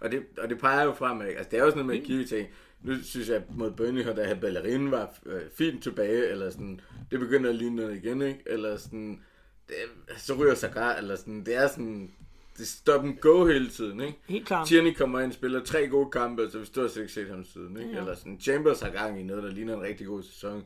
og, 0.00 0.12
det, 0.12 0.22
og 0.38 0.48
det 0.50 0.58
peger 0.58 0.82
jo 0.84 0.92
fremad. 0.92 1.26
Altså, 1.26 1.48
det 1.50 1.58
er 1.58 1.64
jo 1.64 1.70
sådan 1.70 1.84
noget 1.86 1.86
med 1.86 2.00
at 2.02 2.06
kigge 2.06 2.24
ting. 2.24 2.48
Nu 2.82 2.94
synes 3.02 3.28
jeg, 3.28 3.42
mod 3.50 3.70
Burnley, 3.70 4.06
da 4.16 4.26
her 4.26 4.34
ballerinen 4.34 4.90
var 4.90 5.14
øh, 5.26 5.40
fint 5.58 5.82
tilbage, 5.82 6.28
eller 6.28 6.50
sådan, 6.50 6.80
det 7.10 7.20
begynder 7.20 7.50
at 7.50 7.56
ligne 7.56 7.76
noget 7.76 7.96
igen, 8.04 8.22
ikke? 8.22 8.40
Eller 8.46 8.76
sådan, 8.76 9.22
det, 9.68 9.74
så 10.16 10.34
ryger 10.34 10.54
Sagar, 10.54 10.94
eller 10.96 11.16
sådan, 11.16 11.44
det 11.46 11.56
er 11.56 11.68
sådan, 11.68 12.10
det 12.58 12.68
stop 12.68 13.04
and 13.04 13.16
go 13.16 13.44
hele 13.46 13.68
tiden, 13.68 14.00
ikke? 14.00 14.18
Helt 14.28 14.46
klart. 14.46 14.66
Tierney 14.68 14.92
kommer 14.94 15.20
ind, 15.20 15.32
spiller 15.32 15.64
tre 15.64 15.88
gode 15.88 16.10
kampe, 16.10 16.50
så 16.50 16.58
vi 16.58 16.64
stort 16.66 16.90
set 16.90 17.00
ikke 17.00 17.12
set 17.12 17.28
ham 17.28 17.44
siden, 17.44 17.76
ikke? 17.80 17.90
Ja. 17.92 17.98
Eller 17.98 18.14
sådan, 18.14 18.40
Chambers 18.40 18.80
har 18.80 18.90
gang 18.90 19.20
i 19.20 19.22
noget, 19.22 19.42
der 19.42 19.50
ligner 19.50 19.74
en 19.74 19.82
rigtig 19.82 20.06
god 20.06 20.22
sæson, 20.22 20.64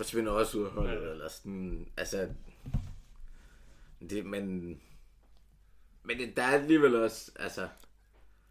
forsvinder 0.00 0.32
også 0.32 0.58
ud 0.58 0.64
af 0.64 0.70
holdet, 0.70 1.06
ja. 1.06 1.10
eller 1.10 1.28
sådan, 1.28 1.88
altså, 1.96 2.28
det, 4.10 4.26
men, 4.26 4.60
men 6.02 6.18
det, 6.18 6.36
der 6.36 6.42
er 6.42 6.58
alligevel 6.58 6.96
også, 6.96 7.32
altså... 7.36 7.68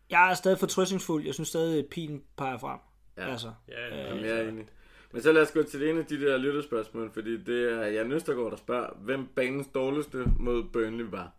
Jeg 0.10 0.32
er 0.32 0.34
stadig 0.34 0.60
fortrøstningsfuld, 0.60 1.26
jeg 1.26 1.34
synes 1.34 1.50
stadig, 1.50 1.80
at 1.80 1.86
pilen 1.92 2.24
peger 2.38 2.58
frem. 2.58 2.80
Ja, 3.18 3.32
altså, 3.32 3.54
ja, 3.68 3.88
ja, 3.88 4.16
øh, 4.16 4.24
ja. 4.24 4.28
Jeg 4.28 4.46
er 4.46 4.50
enig. 4.50 4.68
Men 5.12 5.22
så 5.22 5.32
lad 5.32 5.42
os 5.42 5.52
gå 5.52 5.64
til 5.64 5.80
det 5.80 5.90
ene 5.90 6.00
af 6.00 6.06
de 6.06 6.22
der 6.22 6.38
lyttespørgsmål, 6.38 7.12
fordi 7.14 7.44
det 7.44 7.72
er 7.72 7.86
Jan 7.86 8.12
Østergaard, 8.12 8.52
der 8.52 8.58
spørger, 8.58 8.94
hvem 8.96 9.28
banens 9.28 9.68
dårligste 9.74 10.26
mod 10.40 10.64
Burnley 10.64 11.06
var. 11.06 11.32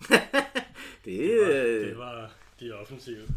det, 1.04 1.04
det, 1.04 1.38
var, 1.40 1.48
øh, 1.48 1.86
det 1.86 1.98
var 1.98 2.32
de 2.60 2.72
offensive. 2.72 3.28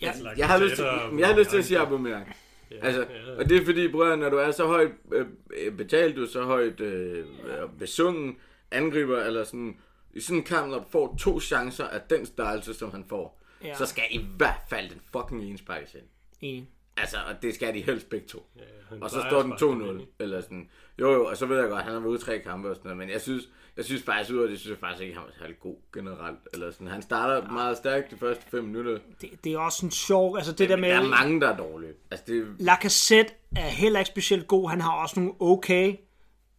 Ja, 0.00 0.12
jeg 0.36 0.48
har 0.48 0.58
lyst 0.58 0.74
til, 0.76 0.84
jeg 1.18 1.28
har 1.28 1.38
lyst 1.38 1.50
til 1.50 1.58
at 1.58 1.64
sige 1.64 1.78
Aubameyang. 1.78 2.36
Ja, 2.70 2.76
Altså, 2.82 3.00
ja. 3.00 3.36
og 3.38 3.48
det 3.48 3.56
er 3.60 3.64
fordi, 3.64 3.88
bror, 3.88 4.16
når 4.16 4.30
du 4.30 4.36
er 4.36 4.50
så 4.50 4.66
højt 4.66 4.92
øh, 5.12 5.26
øh, 5.56 5.72
betalt, 5.76 6.16
du 6.16 6.22
er 6.22 6.26
så 6.28 6.42
højt 6.44 6.80
øh, 6.80 7.18
øh, 7.18 7.68
besungen 7.78 8.36
angriber, 8.70 9.18
eller 9.22 9.44
sådan, 9.44 9.76
i 10.14 10.20
sådan 10.20 10.38
en 10.38 10.44
kamp, 10.44 10.70
når 10.70 10.78
du 10.78 10.84
får 10.90 11.16
to 11.20 11.40
chancer 11.40 11.84
af 11.84 12.00
den 12.10 12.26
størrelse, 12.26 12.74
som 12.74 12.90
han 12.90 13.04
får, 13.08 13.40
Ja. 13.62 13.68
ja. 13.68 13.74
så 13.74 13.86
skal 13.86 14.04
i 14.10 14.26
hvert 14.36 14.60
fald 14.70 14.90
den 14.90 15.00
fucking 15.12 15.42
ene 15.44 15.58
sparkes 15.58 15.94
ind. 15.94 16.02
enig. 16.40 16.68
Altså, 17.00 17.16
og 17.28 17.42
det 17.42 17.54
skal 17.54 17.74
de 17.74 17.80
helst 17.82 18.10
begge 18.10 18.26
to. 18.26 18.46
Ja, 18.56 18.96
Og 19.00 19.10
så 19.10 19.20
står 19.28 19.38
at 19.38 19.44
den 19.44 19.58
sparke 19.58 19.72
dem 19.72 19.82
2-0, 19.82 20.00
ind. 20.00 20.08
eller 20.20 20.40
sådan. 20.40 20.68
Jo, 21.00 21.12
jo, 21.12 21.24
og 21.26 21.36
så 21.36 21.46
ved 21.46 21.58
jeg 21.60 21.68
godt, 21.68 21.82
han 21.82 21.92
har 21.92 22.00
været 22.00 22.10
ude 22.10 22.18
tre 22.18 22.38
kampe 22.38 22.70
og 22.70 22.76
sådan 22.76 22.88
noget, 22.88 22.98
men 22.98 23.10
jeg 23.10 23.20
synes, 23.20 23.48
jeg 23.76 23.84
synes 23.84 24.02
faktisk, 24.02 24.30
ud 24.34 24.42
af 24.42 24.48
det, 24.48 24.58
synes 24.60 24.70
jeg 24.70 24.78
faktisk 24.78 25.02
ikke, 25.02 25.14
han 25.14 25.24
var 25.24 25.32
særlig 25.38 25.60
god 25.60 25.76
generelt. 25.94 26.38
Eller 26.52 26.70
sådan. 26.70 26.86
Han 26.86 27.02
starter 27.02 27.48
meget 27.52 27.76
stærkt 27.76 28.10
de 28.10 28.16
første 28.16 28.44
fem 28.50 28.64
minutter. 28.64 28.98
Det, 29.20 29.30
det 29.44 29.52
er 29.52 29.58
også 29.58 29.86
en 29.86 29.92
sjov, 29.92 30.36
altså 30.36 30.52
det 30.52 30.68
der 30.68 30.76
Men 30.76 30.80
med... 30.80 30.90
der 30.90 30.96
er 30.96 31.08
mange, 31.08 31.40
der 31.40 31.48
er 31.48 31.56
dårlige. 31.56 31.92
Altså, 32.10 32.24
det, 32.28 32.46
Lacazette 32.58 33.32
er 33.56 33.68
heller 33.68 33.98
ikke 33.98 34.08
specielt 34.10 34.46
god. 34.48 34.70
Han 34.70 34.80
har 34.80 34.92
også 34.92 35.20
nogle 35.20 35.34
okay 35.40 35.96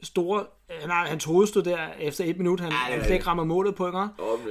store... 0.04 0.44
Han 0.82 0.90
har 0.90 1.06
hans 1.08 1.24
hovedstød 1.24 1.64
der 1.64 1.78
efter 2.00 2.24
et 2.28 2.38
minut, 2.38 2.60
han, 2.60 2.70
Ja, 2.72 2.76
er 2.76 2.96
han 2.96 3.04
slet 3.06 3.14
ikke 3.16 3.28
rammer 3.28 3.44
målet 3.44 3.76
på, 3.76 3.88
ikke? 3.88 3.98
Åh, 4.00 4.08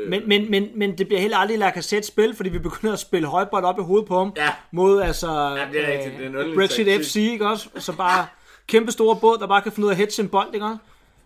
men- 0.08 0.28
Men, 0.28 0.50
men, 0.50 0.68
men, 0.74 0.98
det 0.98 1.06
bliver 1.06 1.20
heller 1.20 1.36
aldrig 1.36 1.58
Lacazette 1.58 2.08
spil, 2.08 2.36
fordi 2.36 2.48
vi 2.50 2.58
begynder 2.58 2.92
at 2.92 2.98
spille 2.98 3.28
højbold 3.28 3.64
op 3.64 3.78
i 3.78 3.82
hovedet 3.82 4.08
på 4.08 4.18
ham. 4.18 4.32
Ja. 4.36 4.48
Mod 4.70 5.00
altså 5.02 5.26
Ja, 5.30 5.66
det 5.72 5.88
er 5.88 5.92
rigtigt. 5.92 6.18
Det 6.18 6.24
er 6.24 6.28
underlig 6.28 6.54
Brexit 6.56 6.86
taktik. 6.86 7.06
FC, 7.06 7.16
ikke 7.16 7.48
også? 7.48 7.68
Så 7.78 7.96
bare 7.96 8.26
kæmpe 8.66 8.92
store 8.92 9.16
båd, 9.16 9.38
der 9.38 9.46
bare 9.46 9.62
kan 9.62 9.72
finde 9.72 9.86
ud 9.86 9.90
af 9.90 9.94
at 9.94 9.98
hedge 9.98 10.22
en 10.22 10.28
bold, 10.28 10.54
ikke 10.54 10.66
også? 10.66 10.76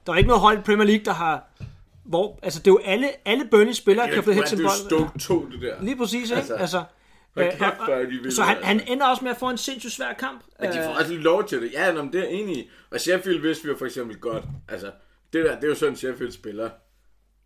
Der 0.06 0.12
er 0.12 0.16
ikke 0.16 0.28
noget 0.28 0.40
hold 0.40 0.58
i 0.58 0.60
Premier 0.60 0.86
League, 0.86 1.04
der 1.04 1.12
har... 1.12 1.42
Hvor, 2.04 2.38
altså, 2.42 2.58
det 2.60 2.66
er 2.66 2.72
jo 2.72 2.80
alle, 2.84 3.08
alle 3.24 3.44
Burnley-spillere, 3.50 4.10
kan 4.10 4.22
finde 4.24 4.34
hedge 4.34 4.52
en 4.52 4.58
det 4.58 4.64
er 4.64 4.68
bold. 4.68 5.00
jo 5.00 5.08
stok 5.08 5.20
to, 5.20 5.46
det 5.52 5.60
der. 5.62 5.74
Lige 5.84 5.96
præcis, 5.96 6.22
ikke? 6.30 6.34
Altså, 6.36 6.54
altså 6.54 6.82
hold 7.34 7.46
øh, 7.46 7.52
kæft, 7.58 7.76
hvor 7.76 7.94
er 7.94 8.00
de 8.02 8.06
vilde, 8.06 8.32
så 8.32 8.42
han, 8.42 8.56
altså. 8.56 8.68
han 8.68 8.80
ender 8.88 9.06
også 9.06 9.24
med 9.24 9.30
at 9.30 9.36
få 9.36 9.50
en 9.50 9.58
sindssygt 9.58 9.92
svær 9.92 10.12
kamp. 10.12 10.44
Men 10.60 10.72
de 10.72 10.78
Øh, 10.78 10.84
får 10.84 10.94
også 10.94 11.14
lov 11.14 11.48
til 11.48 11.62
det. 11.62 11.72
Ja, 11.72 11.92
nå, 11.92 12.02
men 12.02 12.12
det 12.12 12.20
er 12.20 12.24
jeg 12.24 12.32
enig 12.32 12.56
i. 12.58 12.70
Og 12.90 13.00
Sheffield 13.00 13.40
vidste 13.40 13.64
vi 13.64 13.70
jo 13.70 13.76
for 13.76 13.86
eksempel 13.86 14.16
godt. 14.18 14.44
Altså, 14.68 14.92
det 15.32 15.44
der, 15.44 15.54
det 15.54 15.64
er 15.64 15.68
jo 15.68 15.74
sådan 15.74 15.96
Sheffield 15.96 16.32
spiller. 16.32 16.70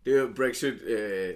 Det 0.05 0.15
er 0.15 0.19
jo 0.19 0.33
Brexit 0.35 0.73
øh, 0.81 1.33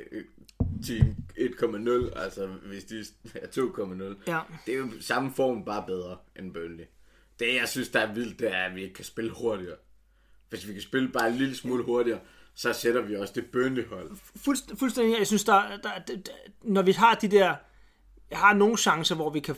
team 0.86 1.16
1,0, 1.38 2.20
altså 2.20 2.48
hvis 2.66 2.84
de 2.84 3.00
er 3.36 3.48
2,0. 3.48 4.32
Ja. 4.32 4.40
Det 4.66 4.74
er 4.74 4.78
jo 4.78 4.88
samme 5.02 5.32
form, 5.36 5.66
bare 5.66 5.84
bedre 5.88 6.18
end 6.40 6.54
Burnley. 6.54 6.84
Det, 7.40 7.56
jeg 7.56 7.70
synes, 7.70 7.90
der 7.90 8.00
er 8.00 8.14
vildt, 8.14 8.40
det 8.40 8.52
er, 8.54 8.58
at 8.66 8.76
vi 8.76 8.82
ikke 8.82 8.94
kan 8.94 9.06
spille 9.06 9.32
hurtigere. 9.32 9.76
Hvis 10.50 10.68
vi 10.68 10.74
kan 10.74 10.82
spille 10.82 11.10
bare 11.10 11.28
en 11.28 11.36
lille 11.36 11.56
smule 11.56 11.84
hurtigere, 11.84 12.20
så 12.56 12.74
sætter 12.74 13.02
vi 13.02 13.16
også 13.16 13.34
det 13.36 13.46
Burnley-hold. 13.46 14.12
fuldst, 14.36 14.72
fuldstændig, 14.80 15.18
jeg 15.20 15.28
synes, 15.28 15.44
der, 15.44 15.62
der, 15.84 15.90
der, 16.08 16.16
der, 16.16 16.32
når 16.64 16.82
vi 16.82 16.92
har 16.92 17.16
de 17.16 17.28
der, 17.28 17.56
jeg 18.34 18.40
har 18.42 18.54
nogle 18.54 18.78
chancer, 18.78 19.16
hvor 19.16 19.30
vi 19.30 19.40
kan 19.40 19.56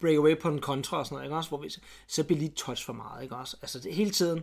break 0.00 0.16
away 0.16 0.38
på 0.38 0.48
en 0.48 0.60
kontra 0.60 0.98
og 0.98 1.06
sådan 1.06 1.14
noget, 1.14 1.26
ikke 1.26 1.36
også? 1.36 1.48
Hvor 1.48 1.58
vi, 1.58 1.70
så 2.08 2.24
bliver 2.24 2.38
lige 2.38 2.52
touch 2.56 2.86
for 2.86 2.92
meget, 2.92 3.22
ikke 3.22 3.36
også? 3.36 3.56
Altså 3.62 3.78
det, 3.80 3.94
hele 3.94 4.10
tiden, 4.10 4.42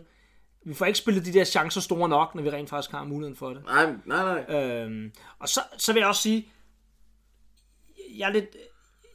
vi 0.64 0.74
får 0.74 0.86
ikke 0.86 0.98
spillet 0.98 1.24
de 1.26 1.32
der 1.32 1.44
chancer 1.44 1.80
store 1.80 2.08
nok, 2.08 2.34
når 2.34 2.42
vi 2.42 2.50
rent 2.50 2.70
faktisk 2.70 2.90
har 2.90 3.04
muligheden 3.04 3.36
for 3.36 3.48
det. 3.54 3.64
Nej, 3.64 3.92
nej, 4.04 4.44
nej. 4.48 4.62
Øhm, 4.62 5.12
og 5.38 5.48
så, 5.48 5.60
så 5.78 5.92
vil 5.92 6.00
jeg 6.00 6.08
også 6.08 6.22
sige, 6.22 6.48
jeg 8.16 8.28
er 8.28 8.32
lidt, 8.32 8.56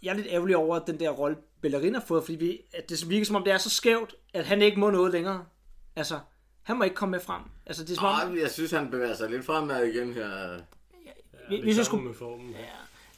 jeg 0.04 0.10
er 0.12 0.16
lidt 0.16 0.28
ærgerlig 0.30 0.56
over 0.58 0.76
at 0.76 0.84
den 0.88 1.00
der 1.00 1.10
rolle, 1.10 1.38
Bellerin 1.62 1.94
har 1.94 2.04
fået, 2.08 2.24
fordi 2.24 2.36
vi, 2.38 2.60
at 2.74 2.90
det 2.90 3.10
virker 3.10 3.26
som 3.26 3.36
om, 3.36 3.44
det 3.44 3.54
er 3.54 3.58
så 3.58 3.70
skævt, 3.70 4.16
at 4.34 4.46
han 4.46 4.62
ikke 4.62 4.80
må 4.80 4.90
noget 4.90 5.12
længere. 5.12 5.46
Altså, 5.96 6.20
han 6.64 6.78
må 6.78 6.84
ikke 6.84 6.96
komme 6.96 7.12
med 7.12 7.20
frem. 7.20 7.42
Altså, 7.66 7.84
det 7.84 7.92
er 7.92 7.96
som 7.96 8.06
om, 8.06 8.32
Oh, 8.32 8.38
jeg 8.38 8.52
synes, 8.52 8.72
han 8.72 8.92
bevæger 8.92 9.16
sig 9.16 9.30
lidt 9.30 9.46
fremad 9.46 9.86
igen 9.86 10.14
her. 10.14 10.60
vi, 11.50 11.58
Det 11.58 11.66
vi 11.66 11.74
så 11.74 11.76
sammen 11.76 11.86
skulle, 11.86 12.04
med 12.06 12.14
formen. 12.14 12.50
Ja. 12.50 12.66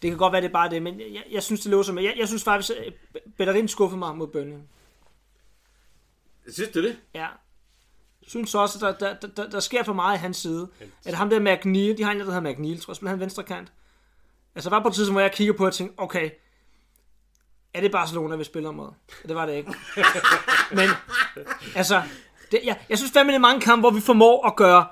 Det 0.01 0.09
kan 0.09 0.17
godt 0.17 0.33
være, 0.33 0.41
det 0.41 0.47
er 0.47 0.53
bare 0.53 0.69
det, 0.69 0.81
men 0.81 0.99
jeg, 0.99 1.23
jeg 1.31 1.43
synes, 1.43 1.61
det 1.61 1.71
låser 1.71 1.93
med. 1.93 2.03
Jeg, 2.03 2.13
jeg 2.17 2.27
synes 2.27 2.43
faktisk, 2.43 2.71
at 2.71 2.93
Bellerin 3.37 3.67
skuffede 3.67 3.99
mig 3.99 4.15
mod 4.17 4.27
Burnley. 4.27 4.57
Synes 6.53 6.69
du 6.69 6.83
det? 6.83 6.97
Ja. 7.13 7.27
Jeg 8.21 8.29
synes 8.29 8.55
også, 8.55 8.87
at 8.87 8.99
der, 8.99 9.13
der, 9.13 9.27
der, 9.27 9.49
der 9.49 9.59
sker 9.59 9.83
for 9.83 9.93
meget 9.93 10.17
i 10.17 10.19
hans 10.19 10.37
side. 10.37 10.69
At 11.05 11.13
ham 11.13 11.29
der 11.29 11.39
McNeil, 11.39 11.97
de 11.97 12.03
har 12.03 12.11
en, 12.11 12.19
der 12.19 12.25
hedder 12.25 12.51
McNeil, 12.51 12.81
tror 12.81 12.91
jeg, 12.91 12.95
spiller 12.95 13.09
han 13.09 13.19
venstre 13.19 13.43
kant. 13.43 13.71
Altså, 14.55 14.69
der 14.69 14.75
var 14.75 14.81
på 14.81 14.87
et 14.87 14.93
tidspunkt, 14.93 15.13
hvor 15.13 15.21
jeg 15.21 15.31
kigger 15.31 15.53
på 15.53 15.65
og 15.65 15.73
tænkte, 15.73 15.99
okay, 15.99 16.29
er 17.73 17.81
det 17.81 17.91
Barcelona, 17.91 18.35
vi 18.35 18.43
spiller 18.43 18.71
mod? 18.71 18.89
Det 19.27 19.35
var 19.35 19.45
det 19.45 19.53
ikke. 19.53 19.73
Men, 20.77 20.89
altså, 21.75 22.01
det, 22.51 22.59
jeg, 22.63 22.79
jeg 22.89 22.97
synes 22.97 23.11
fandme, 23.11 23.31
det 23.31 23.35
er 23.35 23.39
mange 23.39 23.61
kampe, 23.61 23.81
hvor 23.81 23.89
vi 23.89 24.01
formår 24.01 24.47
at 24.47 24.55
gøre 24.55 24.85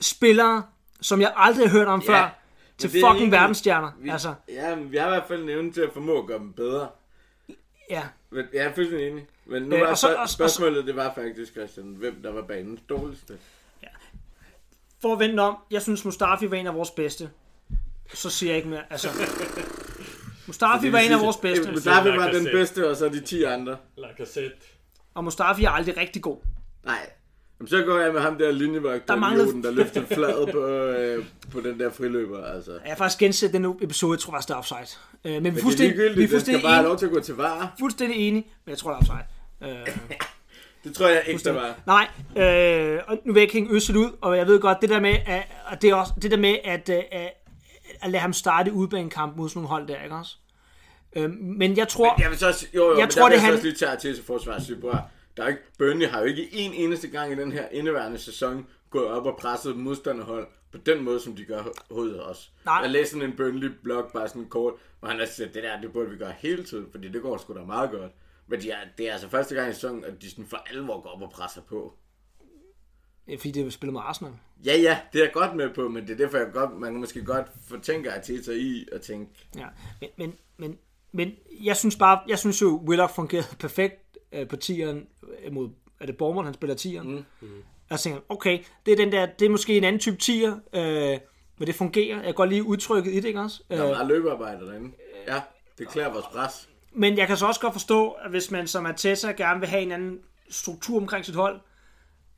spillere, 0.00 0.62
som 1.00 1.20
jeg 1.20 1.32
aldrig 1.36 1.68
har 1.68 1.78
hørt 1.78 1.88
om 1.88 2.00
Ja, 2.00 2.12
før, 2.12 2.38
til 2.78 2.92
det 2.92 2.98
er 2.98 3.02
fucking 3.02 3.16
egentlig- 3.16 3.32
verdensstjerner. 3.32 3.90
Vi, 3.98 4.08
Altså, 4.08 4.34
Ja, 4.48 4.74
men 4.76 4.92
vi 4.92 4.96
har 4.96 5.06
i 5.06 5.10
hvert 5.10 5.24
fald 5.28 5.42
en 5.42 5.48
evne 5.48 5.72
til 5.72 5.80
at 5.80 5.90
formå 5.92 6.18
at 6.18 6.26
gøre 6.26 6.38
dem 6.38 6.52
bedre. 6.52 6.88
ja. 7.90 8.02
Men 8.30 8.44
jeg 8.52 8.64
er 8.66 8.74
fuldstændig 8.74 9.08
enig. 9.08 9.26
Men 9.46 9.62
nu 9.62 9.74
Øh, 9.76 9.80
var 9.82 9.86
og 9.88 9.98
så- 9.98 10.14
og 10.14 10.28
spørgsmålet, 10.28 10.86
det 10.86 10.96
var 10.96 11.12
faktisk, 11.14 11.52
Christian, 11.52 11.86
hvem 11.86 12.22
der 12.22 12.32
var 12.32 12.42
banens 12.42 12.80
dårligste. 12.88 13.38
For 15.00 15.12
at 15.12 15.18
vente 15.18 15.40
om, 15.40 15.56
jeg 15.70 15.82
synes 15.82 16.04
Mustafi 16.04 16.50
var 16.50 16.56
en 16.56 16.66
af 16.66 16.74
vores 16.74 16.90
bedste. 16.90 17.30
Så 18.14 18.30
siger 18.30 18.50
jeg 18.50 18.56
ikke 18.56 18.68
mere. 18.68 18.82
Altså, 18.90 19.08
Mustafi 20.46 20.92
var 20.92 20.98
en 20.98 21.12
af 21.12 21.20
vores 21.20 21.36
bedste, 21.36 21.72
Mustafi 21.72 22.08
var 22.08 22.30
den 22.32 22.44
bedste, 22.44 22.90
og 22.90 22.96
så 22.96 23.08
de 23.08 23.20
10 23.20 23.42
andre. 23.42 23.76
Lacazette. 23.96 24.56
og 25.14 25.24
Mustafi 25.24 25.64
er 25.64 25.70
aldrig 25.70 25.96
rigtig 25.96 26.22
god. 26.22 26.38
Nej. 26.84 27.10
Jamen, 27.60 27.68
så 27.68 27.82
går 27.82 27.98
jeg 27.98 28.12
med 28.12 28.20
ham 28.20 28.38
der 28.38 28.50
linjevagt, 28.50 29.08
Der 29.08 29.14
der, 29.14 29.20
manglede- 29.20 29.62
der 29.62 29.70
løftede 29.70 30.06
fladet 30.06 30.48
på, 30.52 30.66
øh, 30.66 31.24
på 31.52 31.60
den 31.60 31.80
der 31.80 31.90
friløber. 31.90 32.44
Altså. 32.44 32.70
Jeg 32.72 32.80
har 32.84 32.96
faktisk 32.96 33.18
genset 33.18 33.52
den 33.52 33.76
episode, 33.80 34.12
jeg 34.12 34.20
tror 34.20 34.30
faktisk, 34.32 34.48
det 34.48 34.54
er 34.54 34.58
offside. 34.58 34.98
Øh, 35.24 35.32
men 35.32 35.34
vi 35.34 35.40
Men 35.42 35.52
det 35.54 35.58
er 35.58 35.62
fuldstændig, 35.62 35.96
vi 35.98 36.02
er 36.04 36.08
den 36.08 36.16
skal 36.16 36.28
fuldstændig, 36.30 36.62
bare 36.62 36.74
have 36.74 36.86
lov 36.86 36.98
til 36.98 37.06
at 37.06 37.12
gå 37.12 37.20
til 37.20 37.34
var. 37.34 37.74
fuldstændig 37.78 38.28
enige, 38.28 38.46
men 38.64 38.70
jeg 38.70 38.78
tror, 38.78 38.90
det 38.90 39.08
er 39.08 39.14
offside. 39.64 39.80
Øh, 39.80 39.96
Det 40.84 40.94
tror 40.94 41.06
jeg 41.08 41.22
ikke, 41.26 41.44
der 41.44 41.52
var. 41.52 41.74
nej, 41.86 42.08
øh, 42.94 43.00
og 43.06 43.18
nu 43.24 43.32
vil 43.32 43.40
jeg 43.40 43.42
ikke 43.42 43.52
hænge 43.54 43.74
Øssel 43.74 43.96
ud, 43.96 44.10
og 44.20 44.36
jeg 44.36 44.46
ved 44.46 44.60
godt, 44.60 44.78
det 44.80 44.88
der 44.90 45.00
med, 45.00 45.16
at, 45.26 45.42
og 45.66 45.82
det 45.82 45.90
er 45.90 45.94
også 45.94 46.12
det 46.22 46.30
der 46.30 46.36
med, 46.36 46.56
at, 46.64 46.88
øh, 46.88 46.96
at, 47.12 47.32
at 48.02 48.10
lade 48.10 48.20
ham 48.20 48.32
starte 48.32 48.72
udbanekamp 48.72 49.36
mod 49.36 49.48
sådan 49.48 49.58
nogle 49.58 49.68
hold 49.68 49.88
der, 49.88 50.02
ikke 50.02 50.14
også? 50.16 50.36
Øh, 51.16 51.30
men 51.30 51.76
jeg 51.76 51.88
tror... 51.88 52.14
Jeg 52.22 52.30
vil 52.30 52.38
så, 52.38 52.46
også- 52.48 52.66
jo, 52.74 52.84
jo, 52.84 52.90
Jeg 52.90 53.02
men 53.02 53.10
tror, 53.10 53.22
der 53.22 53.28
det 53.28 53.32
vil 53.32 53.36
jeg 53.36 53.40
han- 53.42 53.50
så 53.52 53.54
også 53.56 53.66
lige 53.66 53.76
tage 54.56 54.64
til 54.66 54.80
bror. 54.80 55.10
Der 55.36 55.42
er 55.44 55.48
ikke, 55.48 55.60
Burnley 55.78 56.06
har 56.06 56.20
jo 56.20 56.26
ikke 56.26 56.48
en 56.52 56.72
eneste 56.72 57.08
gang 57.08 57.32
i 57.32 57.36
den 57.36 57.52
her 57.52 57.68
indeværende 57.68 58.18
sæson 58.18 58.66
gået 58.90 59.06
op 59.06 59.26
og 59.26 59.36
presset 59.36 59.70
et 59.70 59.76
modstanderhold 59.76 60.46
på 60.72 60.78
den 60.78 61.04
måde, 61.04 61.20
som 61.20 61.36
de 61.36 61.44
gør 61.44 61.62
hos 61.90 62.12
os. 62.12 62.52
Nej. 62.64 62.74
Jeg 62.74 62.90
læste 62.90 63.12
sådan 63.12 63.30
en 63.30 63.36
Burnley-blog, 63.36 64.10
bare 64.12 64.28
sådan 64.28 64.48
kort, 64.48 64.74
hvor 65.00 65.08
han 65.08 65.18
har 65.18 65.26
sagt, 65.26 65.54
det 65.54 65.62
der, 65.62 65.80
det 65.80 65.92
burde 65.92 66.10
vi 66.10 66.16
gøre 66.16 66.34
hele 66.38 66.64
tiden, 66.64 66.86
fordi 66.90 67.08
det 67.08 67.22
går 67.22 67.36
sgu 67.36 67.54
da 67.54 67.64
meget 67.64 67.90
godt. 67.90 68.12
Men 68.46 68.60
de 68.60 68.70
er, 68.70 68.78
det 68.98 69.08
er 69.08 69.12
altså 69.12 69.28
første 69.28 69.54
gang 69.54 69.70
i 69.70 69.74
sæsonen, 69.74 70.04
at 70.04 70.22
de 70.22 70.30
sådan 70.30 70.46
for 70.46 70.56
alvor 70.56 71.00
går 71.00 71.10
op 71.10 71.22
og 71.22 71.30
presser 71.30 71.60
på. 71.60 71.94
Øh, 73.28 73.38
Fordi 73.38 73.50
det 73.50 73.72
spillet 73.72 73.92
med 73.92 74.00
Arsenal. 74.04 74.32
Ja, 74.64 74.76
ja, 74.76 74.98
det 75.12 75.18
er 75.18 75.24
jeg 75.24 75.32
godt 75.32 75.56
med 75.56 75.74
på, 75.74 75.88
men 75.88 76.06
det 76.06 76.12
er 76.12 76.16
derfor, 76.16 76.38
jeg 76.38 76.46
godt, 76.52 76.78
man 76.78 76.92
kan 76.92 77.00
måske 77.00 77.24
godt 77.24 77.46
fortænke 77.68 78.12
Arteta 78.12 78.52
i 78.52 78.88
at 78.92 79.00
tænke, 79.00 79.48
Ja, 79.56 79.66
men, 80.00 80.10
men, 80.16 80.34
men, 80.56 80.78
men 81.12 81.32
jeg 81.62 81.76
synes 81.76 81.96
bare, 81.96 82.20
jeg 82.28 82.38
synes 82.38 82.62
jo, 82.62 82.82
Willock 82.88 83.14
fungerede 83.14 83.56
perfekt 83.66 84.05
øh, 84.32 84.48
på 84.48 84.56
tieren 84.56 85.06
øh, 85.44 85.52
mod, 85.52 85.68
er 86.00 86.06
det 86.06 86.16
Bournemouth, 86.16 86.44
han 86.46 86.54
spiller 86.54 86.74
tieren? 86.76 87.08
Mm. 87.14 87.24
Mm. 87.48 87.62
Jeg 87.90 88.00
tænker, 88.00 88.20
okay, 88.28 88.58
det 88.86 88.92
er, 88.92 88.96
den 88.96 89.12
der, 89.12 89.26
det 89.26 89.46
er 89.46 89.50
måske 89.50 89.76
en 89.76 89.84
anden 89.84 90.00
type 90.00 90.16
tier, 90.16 90.52
øh, 90.72 91.18
men 91.58 91.66
det 91.66 91.74
fungerer. 91.74 92.16
Jeg 92.16 92.24
kan 92.24 92.34
godt 92.34 92.50
lide 92.50 92.62
udtrykket 92.62 93.12
i 93.12 93.16
det, 93.16 93.24
ikke 93.24 93.40
også? 93.40 93.62
der 93.70 93.76
er 93.76 93.84
Øh, 93.84 93.90
meget 93.90 94.06
løbearbejde 94.06 94.66
derinde. 94.66 94.90
Ja, 95.28 95.40
det 95.78 95.88
klæder 95.88 96.12
vores 96.12 96.26
pres. 96.26 96.68
men 96.92 97.18
jeg 97.18 97.26
kan 97.26 97.36
så 97.36 97.46
også 97.46 97.60
godt 97.60 97.72
forstå, 97.72 98.10
at 98.10 98.30
hvis 98.30 98.50
man 98.50 98.66
som 98.66 98.86
Arteta 98.86 99.32
gerne 99.32 99.60
vil 99.60 99.68
have 99.68 99.82
en 99.82 99.92
anden 99.92 100.18
struktur 100.50 101.00
omkring 101.00 101.24
sit 101.24 101.34
hold, 101.34 101.60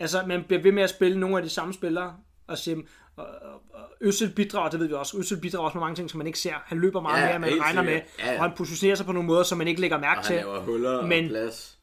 altså 0.01 0.23
man 0.27 0.45
bliver 0.45 0.63
ved 0.63 0.73
med 0.73 0.83
at 0.83 0.91
spille 0.91 1.21
nogle 1.21 1.37
af 1.37 1.43
de 1.43 1.49
samme 1.49 1.75
spillere, 1.75 2.17
og 2.47 2.59
sige, 2.59 2.77
og, 3.17 3.27
og, 3.27 3.53
og 3.75 3.81
Øssel 4.01 4.31
bidrager, 4.31 4.71
det 4.71 4.81
ved 4.81 4.87
vi 4.87 4.95
også, 4.95 5.19
Øssel 5.19 5.41
bidrager 5.41 5.65
også 5.65 5.79
med 5.79 5.83
mange 5.83 5.97
ting, 5.97 6.11
som 6.11 6.19
man 6.19 6.27
ikke 6.27 6.39
ser. 6.39 6.53
Han 6.67 6.79
løber 6.79 7.01
meget 7.01 7.21
Ja, 7.23 7.39
mere, 7.39 7.49
end 7.51 7.57
man 7.59 7.65
regner 7.67 7.83
med. 7.83 8.01
Ja, 8.19 8.33
ja. 8.33 8.37
og 8.39 8.43
han 8.43 8.51
positionerer 8.57 8.97
sig 8.97 9.07
på 9.07 9.13
nogle 9.13 9.27
måder, 9.27 9.43
som 9.43 9.59
man 9.59 9.69
ikke 9.69 9.81
lægger 9.81 9.99
mærke 9.99 10.19
Og 10.19 10.25
til. 10.25 10.37
han 10.37 10.45
laver 10.45 10.61
huller 10.61 11.07
Men- 11.07 11.25
og 11.25 11.31
plads. 11.31 11.78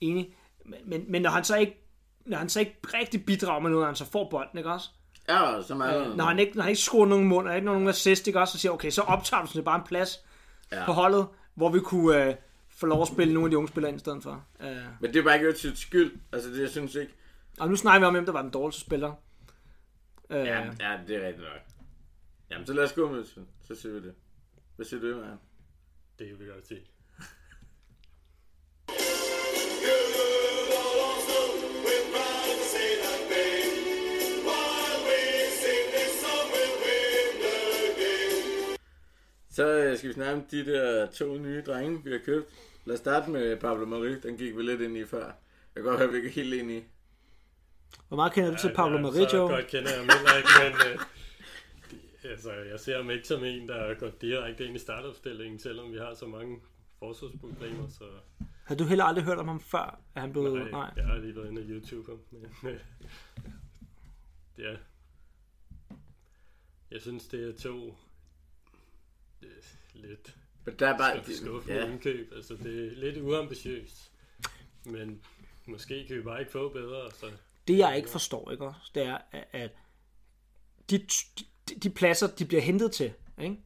Enig. 0.00 0.36
Men, 0.64 0.78
men, 0.84 1.04
men 1.12 1.22
når 1.22 1.30
han 1.30 1.44
så 1.44 1.56
ikke 1.56 1.84
når 2.26 2.38
han 2.38 2.48
så 2.48 2.60
ikke 2.60 2.76
rigtig 2.94 3.24
bidrager 3.26 3.60
med 3.60 3.70
noget, 3.70 3.82
når 3.82 3.86
han 3.86 3.96
så 3.96 4.04
får 4.04 4.30
bolden, 4.30 4.58
ikke 4.58 4.70
også? 4.72 4.90
Ja, 5.28 5.62
så 5.62 5.74
meget. 5.74 6.16
Når 6.16 6.24
han 6.24 6.38
ikke, 6.38 6.54
når 6.56 6.62
han 6.62 6.70
ikke 6.70 6.80
scorer 6.82 7.06
nogen 7.06 7.28
mål, 7.28 7.46
og 7.46 7.54
ikke 7.54 7.64
nogen 7.66 7.88
assist, 7.88 8.26
ikke 8.26 8.40
også? 8.40 8.52
Så 8.52 8.58
siger 8.58 8.72
okay, 8.72 8.90
så 8.90 9.02
optager 9.02 9.40
du 9.40 9.46
sådan 9.46 9.58
set 9.58 9.64
bare 9.64 9.76
en 9.80 9.86
plads 9.86 10.24
ja. 10.72 10.84
På 10.86 10.92
holdet, 10.92 11.26
hvor 11.54 11.68
vi 11.70 11.80
kunne 11.80 12.24
øh, 12.24 12.34
få 12.68 12.86
lov 12.86 13.02
at 13.02 13.08
spille 13.08 13.34
nogle 13.34 13.46
af 13.46 13.50
de 13.50 13.56
unge 13.58 13.68
spillere 13.68 13.90
ind 13.90 13.96
i 13.96 14.00
stedet 14.00 14.22
for. 14.22 14.44
Øh, 14.60 14.76
Men 15.00 15.12
det 15.12 15.16
er 15.20 15.22
bare 15.24 15.34
ikke 15.34 15.58
sit 15.58 15.78
skyld. 15.78 16.20
Altså, 16.32 16.50
det 16.50 16.60
jeg 16.60 16.70
synes 16.70 16.94
ikke. 16.94 17.12
og 17.60 17.68
nu 17.68 17.76
snakker 17.76 18.00
vi 18.00 18.06
om, 18.06 18.14
hvem 18.14 18.24
der 18.26 18.32
var 18.32 18.42
den 18.42 18.50
dårligste 18.50 18.80
spiller. 18.80 19.12
Øh, 20.30 20.38
Ja, 20.46 20.56
ja, 20.80 20.98
det 21.08 21.16
er 21.16 21.26
rigtigt 21.26 21.38
nok. 21.38 21.60
Jamen, 22.50 22.66
så 22.66 22.72
lad 22.72 22.84
os 22.84 22.92
gå 22.92 23.10
med 23.10 23.18
det. 23.18 23.26
Så 23.64 23.74
siger 23.74 23.92
vi 23.92 24.00
det. 24.06 24.14
Hvad 24.76 24.86
siger 24.86 25.00
du, 25.00 25.16
Marian? 25.16 25.36
Det 26.18 26.28
kan 26.28 26.38
vi 26.40 26.46
godt 26.46 26.68
sige. 26.68 26.80
Så 39.58 39.78
øh, 39.78 39.96
skal 39.96 40.08
vi 40.08 40.14
snakke 40.14 40.32
om 40.34 40.44
de 40.50 40.66
der 40.66 41.10
to 41.10 41.38
nye 41.38 41.62
drenge, 41.66 42.04
vi 42.04 42.10
har 42.12 42.18
købt. 42.24 42.46
Lad 42.84 42.94
os 42.94 43.00
starte 43.00 43.30
med 43.30 43.56
Pablo 43.60 43.86
Marie. 43.86 44.20
Den 44.22 44.36
gik 44.36 44.56
vi 44.56 44.62
lidt 44.62 44.80
ind 44.80 44.96
i 44.96 45.04
før. 45.04 45.24
Jeg 45.24 45.34
kan 45.74 45.82
godt 45.84 45.96
høre, 45.98 46.08
at 46.08 46.12
vi 46.12 46.16
ikke 46.16 46.28
er 46.28 46.32
helt 46.32 46.54
enige. 46.54 46.84
Hvor 48.08 48.16
meget 48.16 48.32
kender 48.32 48.50
du 48.50 48.56
til 48.56 48.72
Pablo 48.74 48.96
ja, 48.96 49.02
Marie, 49.02 49.26
Joe? 49.34 49.48
godt 49.48 49.66
kender 49.66 49.90
jeg 49.90 49.98
ham 49.98 50.08
heller 50.16 50.36
ikke, 50.36 50.48
men 50.62 50.92
øh, 50.92 50.98
de- 52.22 52.28
altså, 52.28 52.52
jeg 52.52 52.80
ser 52.80 52.96
ham 52.96 53.10
ikke 53.10 53.28
som 53.28 53.44
en, 53.44 53.68
der 53.68 53.74
er 53.74 53.94
gået 53.94 54.20
direkte 54.22 54.66
ind 54.66 54.76
i 54.76 54.78
startopstillingen, 54.78 55.58
selvom 55.58 55.92
vi 55.92 55.98
har 55.98 56.14
så 56.14 56.26
mange 56.26 56.60
forsvarsproblemer. 56.98 57.88
Så 57.88 58.04
Har 58.64 58.74
du 58.74 58.84
heller 58.84 59.04
aldrig 59.04 59.24
hørt 59.24 59.38
om 59.38 59.48
ham 59.48 59.60
før, 59.60 60.00
at 60.14 60.20
han 60.22 60.32
blev... 60.32 60.42
nej, 60.54 60.70
Nej. 60.70 60.90
jeg 60.96 61.04
har 61.06 61.16
lige 61.18 61.36
været 61.36 61.48
inde 61.50 61.62
og 61.62 61.68
YouTube. 61.68 62.12
Men, 62.30 62.70
øh, 62.72 62.80
ja. 64.58 64.76
Jeg 66.90 67.00
synes, 67.00 67.24
det 67.28 67.48
er 67.48 67.52
to 67.62 67.94
øh, 69.42 69.50
lidt 69.94 70.36
Men 70.64 70.74
der 70.78 70.88
er 70.88 70.98
bare... 70.98 71.34
skuffende 71.34 71.76
ja, 71.76 71.86
indkøb. 71.92 72.32
Altså, 72.36 72.54
det 72.54 72.86
er 72.86 72.96
lidt 72.96 73.16
uambitiøst. 73.18 74.10
Men 74.84 75.22
måske 75.66 76.04
kan 76.06 76.16
vi 76.16 76.22
bare 76.22 76.40
ikke 76.40 76.52
få 76.52 76.68
bedre. 76.68 77.10
Så 77.10 77.26
Det 77.68 77.78
jeg 77.78 77.96
ikke 77.96 78.10
forstår, 78.10 78.50
ikke 78.50 78.66
også, 78.66 78.90
det 78.94 79.02
er, 79.02 79.18
at- 79.52 79.70
de, 80.90 80.98
de, 81.68 81.74
de 81.82 81.90
pladser, 81.90 82.26
de 82.26 82.44
bliver 82.44 82.62
hentet 82.62 82.92
til, 82.92 83.12
ikke? 83.40 83.56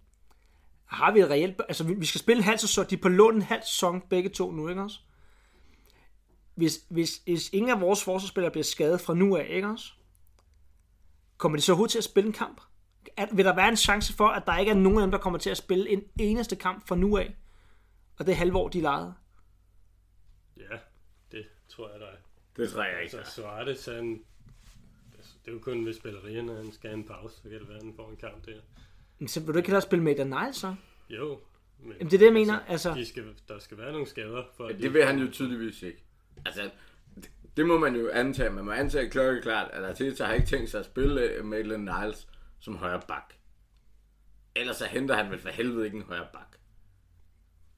har 0.84 1.12
vi 1.12 1.20
et 1.20 1.30
reelt... 1.30 1.60
Altså, 1.68 1.84
vi 1.84 1.94
vi 1.94 2.06
skal 2.06 2.18
spille 2.20 2.38
en 2.40 2.44
halv 2.44 2.58
sæson, 2.58 2.86
de 2.90 2.94
er 2.94 2.98
på 3.02 3.08
lån 3.08 3.34
en 3.36 3.42
halv 3.42 3.62
sæson, 3.62 4.00
begge 4.10 4.28
to 4.28 4.50
nu, 4.50 4.68
ikke 4.68 4.82
også? 4.82 4.98
Hvis, 6.54 6.80
hvis, 6.88 7.20
hvis 7.24 7.50
ingen 7.52 7.70
af 7.70 7.80
vores 7.80 8.04
forsvarsspillere 8.04 8.50
bliver 8.50 8.64
skadet 8.64 9.00
fra 9.00 9.14
nu 9.14 9.36
af, 9.36 9.46
ikke 9.50 9.68
også? 9.68 9.92
Kommer 11.38 11.56
de 11.58 11.62
så 11.62 11.72
overhovedet 11.72 11.90
til 11.92 11.98
at 11.98 12.04
spille 12.04 12.26
en 12.26 12.32
kamp? 12.32 12.60
Er, 13.16 13.26
vil 13.34 13.44
der 13.44 13.54
være 13.54 13.68
en 13.68 13.76
chance 13.76 14.12
for, 14.12 14.28
at 14.28 14.42
der 14.46 14.58
ikke 14.58 14.70
er 14.70 14.74
nogen 14.76 14.98
af 14.98 15.02
dem, 15.02 15.10
der 15.10 15.18
kommer 15.18 15.38
til 15.38 15.50
at 15.50 15.56
spille 15.56 15.88
en 15.90 16.04
eneste 16.20 16.56
kamp 16.56 16.88
fra 16.88 16.96
nu 16.96 17.16
af? 17.16 17.36
Og 18.18 18.26
det 18.26 18.32
er 18.32 18.36
halvår, 18.36 18.68
de 18.68 18.80
lejede. 18.80 19.14
ja, 20.56 20.76
det 21.32 21.46
tror 21.68 21.90
jeg, 21.90 22.00
der 22.00 22.06
er. 22.06 22.16
det 22.56 22.70
tror 22.70 22.82
jeg 22.84 23.02
ikke. 23.02 23.16
Altså, 23.18 23.34
Suarez, 23.34 23.86
han... 23.86 24.24
Altså, 25.16 25.32
det 25.44 25.48
er 25.50 25.52
jo 25.52 25.58
kun 25.58 25.86
ved 25.86 25.94
spillerierne, 25.94 26.56
han 26.56 26.72
skal 26.72 26.90
have 26.90 26.98
en 26.98 27.04
pause, 27.04 27.36
så 27.36 27.42
kan 27.42 27.52
det 27.60 27.68
være, 27.68 27.76
at 27.76 27.82
han 27.82 27.92
får 27.96 28.10
en 28.10 28.16
kamp 28.16 28.46
der. 28.46 28.60
Men 29.18 29.28
så 29.28 29.40
vil 29.40 29.48
du 29.54 29.58
ikke 29.58 29.66
hellere 29.68 29.82
spille 29.82 30.02
med 30.04 30.24
Niles, 30.24 30.56
så? 30.56 30.74
Jo, 31.10 31.38
men 31.78 31.92
Jamen, 31.92 32.10
det 32.10 32.14
er 32.14 32.18
det, 32.18 32.24
jeg 32.26 32.32
mener. 32.32 32.58
Altså, 32.68 32.94
de 32.94 33.06
skal, 33.06 33.24
der 33.48 33.58
skal 33.58 33.78
være 33.78 33.92
nogle 33.92 34.06
skader. 34.06 34.42
For 34.56 34.64
at 34.64 34.68
Men 34.70 34.78
de- 34.78 34.82
det 34.82 34.94
vil 34.94 35.04
han 35.06 35.18
jo 35.18 35.30
tydeligvis 35.32 35.82
ikke. 35.82 36.04
Altså, 36.46 36.70
det, 37.14 37.30
det 37.56 37.66
må 37.66 37.78
man 37.78 37.96
jo 37.96 38.08
antage. 38.12 38.50
Man 38.50 38.64
må 38.64 38.72
antage 38.72 39.10
klokkeklart, 39.10 39.70
at 39.70 39.84
Arteta 39.84 40.24
har 40.24 40.32
ikke 40.34 40.46
tænkt 40.46 40.70
sig 40.70 40.80
at 40.80 40.86
spille 40.86 41.20
øh, 41.22 41.44
Maitland 41.44 41.82
Niles 42.00 42.28
som 42.62 42.76
højre 42.76 43.00
bak. 43.08 43.34
Ellers 44.54 44.76
så 44.76 44.86
henter 44.86 45.14
han 45.14 45.30
vel 45.30 45.38
for 45.38 45.48
helvede 45.48 45.84
ikke 45.84 45.96
en 45.96 46.02
højre 46.02 46.28
bak. 46.32 46.56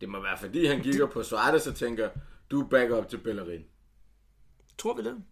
Det 0.00 0.08
må 0.08 0.20
være 0.22 0.38
fordi 0.38 0.66
han 0.66 0.82
kigger 0.82 1.06
på 1.06 1.22
Suarez 1.22 1.66
og 1.66 1.76
tænker, 1.76 2.10
du 2.50 2.62
er 2.62 2.68
backup 2.68 3.08
til 3.08 3.18
Bellerin. 3.18 3.64
tror 4.78 4.94
vi 4.96 5.02
det? 5.02 5.24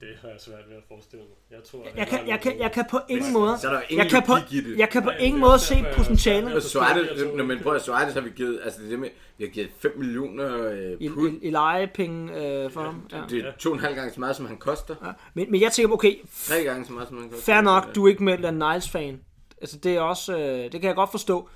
Det 0.00 0.08
har 0.22 0.28
jeg 0.28 0.36
svært 0.40 0.68
ved 0.68 0.76
at 0.76 0.82
forestille 0.88 1.24
mig. 1.24 1.58
Jeg 1.58 1.64
tror, 1.70 1.86
Jeg 1.96 2.06
kan, 2.06 2.28
jeg 2.28 2.40
kan, 2.40 2.58
jeg 2.58 2.72
kan 2.72 2.84
på 2.90 2.98
ingen 3.08 3.32
måde... 3.32 3.58
Så 3.58 3.68
er 3.68 3.72
der 3.72 3.78
jo 3.80 3.84
ingen 3.88 4.04
Jeg 4.04 4.10
kan 4.12 4.22
på, 4.26 4.32
logik 4.34 4.52
i 4.66 4.70
det. 4.70 4.78
jeg 4.78 4.88
kan 4.88 5.02
på 5.02 5.08
Nej, 5.10 5.18
ingen 5.18 5.40
det 5.40 5.46
er 5.46 5.48
måde 5.50 5.58
se 5.58 5.74
jeg- 5.74 5.94
potentialet 5.96 6.54
Og 6.54 6.62
Suarez, 6.62 7.06
Jeg 7.20 7.26
når 7.36 7.44
man 7.44 7.58
prøver 7.62 7.78
Suarez 7.78 8.14
har 8.14 8.20
vi 8.20 8.30
givet, 8.30 8.60
altså 8.64 8.78
det 8.80 8.86
er 8.86 8.90
det 8.90 8.98
med, 8.98 9.08
vi 9.38 9.44
har 9.44 9.50
givet 9.50 9.70
5 9.78 9.98
millioner 9.98 10.66
øh, 10.70 10.92
i, 11.00 11.08
pund. 11.08 11.42
i, 11.42 11.46
i 11.46 11.50
lejepenge 11.50 12.32
øh, 12.64 12.70
for 12.70 12.80
ham. 12.82 13.08
Ja. 13.12 13.20
Det 13.30 13.38
er 13.46 13.52
to 13.58 13.70
og 13.70 13.76
en 13.76 13.80
halv 13.82 13.94
gange 13.94 14.12
så 14.12 14.20
meget, 14.20 14.36
som 14.36 14.46
han 14.46 14.56
koster. 14.56 14.94
Ja. 15.04 15.10
Men, 15.34 15.50
men 15.50 15.60
jeg 15.60 15.72
tænker, 15.72 15.94
okay, 15.94 16.14
Tre 16.44 16.64
gange 16.64 16.84
så 16.86 16.92
meget, 16.92 17.08
som 17.08 17.18
han 17.20 17.30
koster. 17.30 17.44
fair 17.52 17.60
nok, 17.60 17.94
du 17.94 18.04
er 18.04 18.08
ikke 18.08 18.24
med 18.24 18.52
Niles-fan. 18.52 19.20
Altså, 19.60 19.78
det 19.78 19.96
er 19.96 20.00
også, 20.00 20.38
øh, 20.38 20.72
det 20.72 20.72
kan 20.72 20.84
jeg 20.84 20.94
godt 20.94 21.10
forstå. 21.10 21.48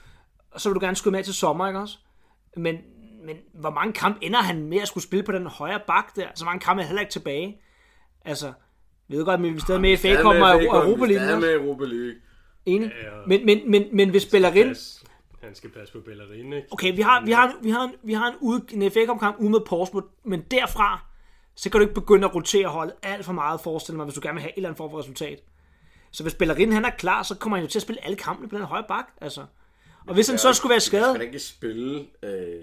Og 0.51 0.61
så 0.61 0.69
vil 0.69 0.75
du 0.75 0.81
gerne 0.85 0.97
skyde 0.97 1.13
med 1.13 1.25
til 1.25 1.35
sommer, 1.35 1.67
ikke 1.67 1.81
også? 1.81 1.99
Men, 2.57 2.77
men 3.27 3.37
hvor 3.55 3.71
mange 3.71 3.93
kampe 3.93 4.25
ender 4.25 4.39
han 4.39 4.63
med 4.69 4.79
at 4.79 4.89
skulle 4.89 5.05
spille 5.05 5.23
på 5.23 5.33
den 5.33 5.47
højre 5.47 5.81
bak 5.87 6.17
der? 6.17 6.27
Så 6.35 6.45
mange 6.45 6.61
kampe 6.61 6.83
er 6.83 6.87
heller 6.87 7.01
ikke 7.01 7.13
tilbage. 7.13 7.61
Altså, 8.25 8.53
vi 9.09 9.17
ved 9.17 9.25
godt, 9.25 9.41
men 9.41 9.53
vi 9.53 9.57
er 9.57 9.61
stadig 9.61 9.81
med 9.81 9.91
i 9.91 9.97
FA 9.97 10.17
Cup 10.17 10.27
og 10.27 10.65
Europa 10.65 11.07
League. 11.07 11.27
Det 11.27 11.35
er 11.35 11.41
med 11.41 11.55
Europa 11.55 11.85
League. 11.85 12.15
Enig. 12.67 12.93
Men, 13.27 13.47
men, 13.47 13.71
men, 13.71 13.85
men 13.93 14.11
hvis 14.11 14.27
Bellerin... 14.27 14.75
Han 15.43 15.55
skal 15.55 15.71
passe 15.71 15.93
på 15.93 16.01
Bellerin, 16.01 16.53
ikke? 16.53 16.69
Okay, 16.71 16.97
vi 16.97 17.03
har, 17.03 17.25
vi 17.25 17.33
har, 17.33 17.55
vi 17.63 17.71
har, 17.71 17.85
en, 17.85 17.93
vi 18.03 18.13
har 18.13 18.29
en, 18.29 18.35
ude, 18.41 18.65
en 18.73 18.91
FA 18.91 19.07
Cup 19.07 19.19
kamp 19.19 19.37
ude 19.41 19.51
med 19.51 19.61
Portsmouth, 19.67 20.07
men 20.25 20.41
derfra, 20.51 21.07
så 21.57 21.71
kan 21.71 21.81
du 21.81 21.83
ikke 21.87 21.95
begynde 21.95 22.25
at 22.29 22.35
rotere 22.35 22.69
holdet 22.69 22.95
alt 23.03 23.25
for 23.25 23.33
meget, 23.33 23.61
forestille 23.61 23.97
mig, 23.97 24.05
hvis 24.05 24.15
du 24.15 24.21
gerne 24.23 24.35
vil 24.35 24.41
have 24.43 24.51
et 24.51 24.57
eller 24.57 24.69
andet 24.69 24.77
form 24.77 24.91
for 24.91 24.99
resultat. 24.99 25.41
Så 26.11 26.23
hvis 26.23 26.35
Bellerin 26.35 26.73
han 26.73 26.85
er 26.85 26.91
klar, 26.91 27.23
så 27.23 27.35
kommer 27.35 27.57
han 27.57 27.65
jo 27.65 27.71
til 27.71 27.79
at 27.79 27.83
spille 27.83 28.05
alle 28.05 28.17
kampene 28.17 28.49
på 28.49 28.57
den 28.57 28.65
højre 28.65 28.85
bak, 28.89 29.05
altså. 29.21 29.45
Og 30.07 30.15
hvis 30.15 30.29
han 30.29 30.39
så 30.39 30.53
skulle 30.53 30.71
være 30.71 30.81
skadet, 30.81 31.17
da 31.17 31.25
ikke 31.25 31.39
spille 31.39 32.07
øh, 32.23 32.63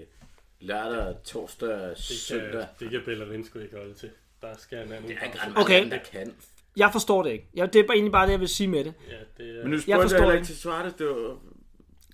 lørdag, 0.60 1.14
torsdag, 1.24 1.88
Det 1.88 1.98
søndag? 1.98 2.50
kan, 2.50 2.62
det 2.80 2.90
kan 2.90 3.00
Bellerin 3.04 3.44
sgu 3.44 3.58
ikke 3.58 3.76
holde 3.76 3.94
til. 3.94 4.10
Der 4.42 4.56
skal 4.58 4.78
have 4.78 4.90
nogle 4.90 5.08
Det 5.08 5.16
er 5.20 5.24
ikke 5.26 5.38
ret 5.38 5.52
Okay. 5.56 5.90
der 5.90 5.98
kan. 6.12 6.34
jeg 6.76 6.88
forstår 6.92 7.22
det 7.22 7.30
ikke. 7.30 7.48
Jeg, 7.54 7.72
det 7.72 7.78
er 7.80 7.86
bare 7.86 7.96
egentlig 7.96 8.12
bare 8.12 8.26
det, 8.26 8.32
jeg 8.32 8.40
vil 8.40 8.48
sige 8.48 8.68
med 8.68 8.84
det. 8.84 8.94
Ja, 9.10 9.44
det 9.44 9.58
er... 9.58 9.62
Men 9.62 9.70
nu 9.70 9.76
Jeg 9.76 9.80
spurgte 9.82 9.90
jeg, 9.90 10.00
forstår 10.02 10.18
heller 10.18 10.30
det. 10.30 10.38
ikke 10.38 10.46
til 10.46 10.56
Suarez, 10.58 10.92
det 10.92 11.06
var... 11.06 11.38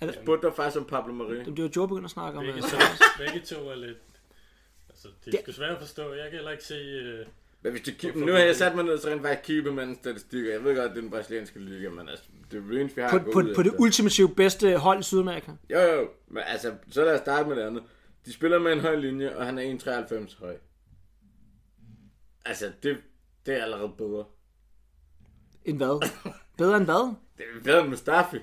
Jeg 0.00 0.08
det- 0.08 0.18
spurgte 0.22 0.46
dig 0.46 0.56
faktisk 0.56 0.76
om 0.78 0.84
Pablo 0.84 1.12
Marie. 1.12 1.38
Det 1.44 1.58
er 1.58 1.62
jo 1.62 1.70
Joe 1.76 1.88
begynder 1.88 2.04
at 2.04 2.10
snakke 2.10 2.38
om. 2.38 2.44
Begge 2.44 2.60
to, 2.62 2.76
begge 3.18 3.40
to 3.46 3.68
er 3.68 3.74
lidt... 3.74 3.98
Altså, 4.90 5.08
det 5.24 5.34
er 5.34 5.38
sgu 5.42 5.52
svært 5.52 5.70
at 5.70 5.78
forstå. 5.80 6.12
Jeg 6.12 6.24
kan 6.24 6.32
heller 6.32 6.50
ikke 6.50 6.64
se... 6.64 6.74
Øh, 6.74 7.26
Men 7.62 7.72
hvis 7.72 7.82
du 7.82 7.90
kigger, 7.98 8.26
nu 8.26 8.32
har 8.32 8.38
jeg 8.38 8.56
sat 8.56 8.74
mig 8.74 8.84
ned, 8.84 8.98
så 8.98 9.08
rent 9.08 9.22
faktisk 9.22 9.46
kigge 9.46 9.62
på 9.62 9.72
mandens 9.72 9.98
statistikker. 9.98 10.52
Jeg 10.52 10.64
ved 10.64 10.76
godt, 10.76 10.90
det 10.90 10.96
er 10.96 11.00
den 11.00 11.10
brasilianske 11.10 11.58
liga, 11.60 11.88
men 11.88 12.08
altså, 12.08 12.24
det 12.50 12.58
er 12.72 12.80
eneste, 12.80 12.96
vi 12.96 13.02
har 13.02 13.10
på, 13.10 13.16
at 13.16 13.22
på, 13.32 13.38
ud 13.38 13.54
på 13.54 13.62
det 13.62 13.74
ultimative 13.78 14.34
bedste 14.34 14.76
hold 14.76 15.00
i 15.00 15.02
Sydamerika. 15.02 15.50
Jo, 15.70 15.78
jo, 15.80 16.08
men 16.28 16.42
altså, 16.46 16.72
så 16.90 17.04
lad 17.04 17.14
os 17.14 17.20
starte 17.20 17.48
med 17.48 17.56
det 17.56 17.62
andet. 17.62 17.82
De 18.26 18.32
spiller 18.32 18.58
med 18.58 18.72
en 18.72 18.80
høj 18.80 18.94
linje, 18.96 19.36
og 19.36 19.46
han 19.46 19.58
er 19.58 19.62
1,93 20.28 20.38
høj. 20.40 20.56
Altså, 22.48 22.72
det, 22.82 22.96
det 23.46 23.54
er 23.58 23.62
allerede 23.62 23.92
bedre. 23.98 24.24
End 25.64 25.76
hvad? 25.76 26.08
Bedre 26.58 26.76
end 26.76 26.84
hvad? 26.84 27.14
Det 27.38 27.44
er 27.56 27.62
bedre 27.64 27.80
end 27.80 27.88
Mustafi. 27.88 28.36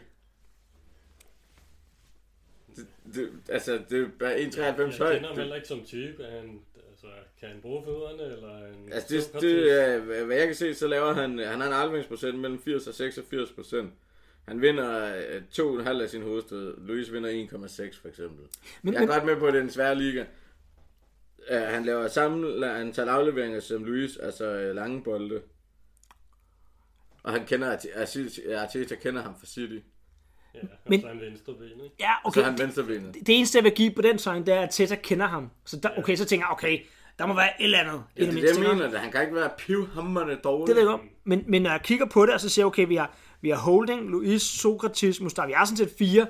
Det, 2.75 2.87
det, 3.13 3.29
altså, 3.49 3.79
det 3.89 4.01
er 4.01 4.07
bare 4.19 4.35
1,93 4.35 4.57
jeg 4.59 4.75
høj. 4.75 5.13
kender 5.13 5.19
ham 5.19 5.21
Det, 5.21 5.37
heller 5.37 5.55
ikke 5.55 5.67
som 5.67 5.83
type. 5.85 6.23
Er 6.23 6.31
Han, 6.41 6.59
altså, 6.89 7.07
kan 7.39 7.49
han 7.49 7.61
bruge 7.61 7.83
fødderne, 7.85 8.23
eller 8.35 8.49
er 8.49 8.65
han... 8.65 8.75
altså, 8.93 9.31
det, 9.33 9.41
det 9.41 9.81
er, 9.83 9.99
hvad- 9.99 10.37
jeg 10.37 10.45
kan 10.47 10.55
se, 10.55 10.75
så 10.75 10.87
laver 10.87 11.13
han, 11.13 11.37
han 11.39 11.59
har 11.61 11.67
en 11.67 11.73
afleveringsprocent 11.73 12.39
mellem 12.39 12.61
80 12.61 12.87
og 12.87 12.93
86 12.93 13.51
procent. 13.51 13.93
Han 14.47 14.61
vinder 14.61 15.15
øh, 15.29 15.41
2,5 15.51 15.89
af 16.01 16.09
sin 16.09 16.21
hovedstød. 16.21 16.77
Luis 16.87 17.11
vinder 17.13 17.29
1,6 17.51 18.01
for 18.01 18.07
eksempel. 18.07 18.45
Men, 18.81 18.93
Jeg 18.93 19.01
er 19.01 19.05
men, 19.05 19.13
godt 19.13 19.25
med 19.25 19.35
på, 19.37 19.47
at 19.47 19.53
det 19.53 19.59
er 19.59 19.63
en 19.63 19.69
svær 19.69 19.93
liga. 19.93 20.25
Uh, 21.51 21.58
han 21.58 21.86
laver 21.86 22.08
samme 22.08 22.71
antal 22.79 23.10
afleveringer 23.10 23.60
som 23.60 23.84
Luis, 23.86 24.17
altså 24.17 24.69
uh, 24.69 24.75
lange 24.75 25.03
bolde. 25.03 25.41
Og 27.23 27.31
han 27.34 27.45
kender, 27.45 27.75
Arte- 27.77 28.55
Arteta 28.55 28.95
kender 28.95 29.21
ham 29.23 29.34
fra 29.39 29.45
City. 29.47 29.77
Ja, 30.55 30.60
Men- 30.89 31.01
så 31.01 31.08
er 31.08 31.12
han 31.12 31.21
venstre 31.21 31.53
ben, 31.53 31.63
ikke? 31.84 31.95
ja, 31.99 32.12
Okay. 32.25 32.41
Så 32.41 32.45
er 32.45 32.49
han 32.49 32.60
venstrebenet. 32.60 33.13
det 33.13 33.29
eneste, 33.38 33.58
jeg 33.58 33.63
vil 33.63 33.71
give 33.71 33.91
på 33.95 34.01
den 34.01 34.19
sang, 34.19 34.45
det 34.45 34.53
er, 34.53 34.62
at 34.62 34.69
Teta 34.69 34.95
kender 34.95 35.25
ham. 35.27 35.49
Så 35.65 35.79
der, 35.79 35.89
okay, 35.97 36.15
så 36.15 36.25
tænker 36.25 36.45
jeg, 36.45 36.51
okay, 36.51 36.79
der 37.19 37.25
må 37.25 37.34
være 37.36 37.62
et 37.62 37.63
eller 37.63 37.79
andet. 37.79 38.03
Ja, 38.17 38.21
det 38.21 38.29
er 38.29 38.34
det, 38.34 38.43
jeg 38.69 38.77
mener. 38.77 38.97
Han 38.99 39.12
kan 39.12 39.21
ikke 39.21 39.36
være 39.36 39.49
pivhammerne 39.58 40.36
dårlig. 40.43 40.67
Det 40.67 40.75
ved 40.75 40.81
jeg 40.89 40.91
godt. 40.99 41.01
Men, 41.23 41.43
men 41.47 41.62
når 41.62 41.69
jeg 41.71 41.81
kigger 41.84 42.05
på 42.05 42.25
det, 42.25 42.34
og 42.34 42.39
så 42.41 42.49
siger 42.49 42.63
jeg, 42.63 42.67
okay, 42.67 42.88
vi 42.88 42.95
har, 42.95 43.15
vi 43.41 43.49
har 43.49 43.58
Holding, 43.58 44.10
Luis, 44.10 44.41
Sokratis, 44.41 45.21
Mustafi. 45.21 45.47
Vi 45.47 45.53
har 45.53 45.65
sådan 45.65 45.77
set 45.77 45.91
fire 45.97 46.27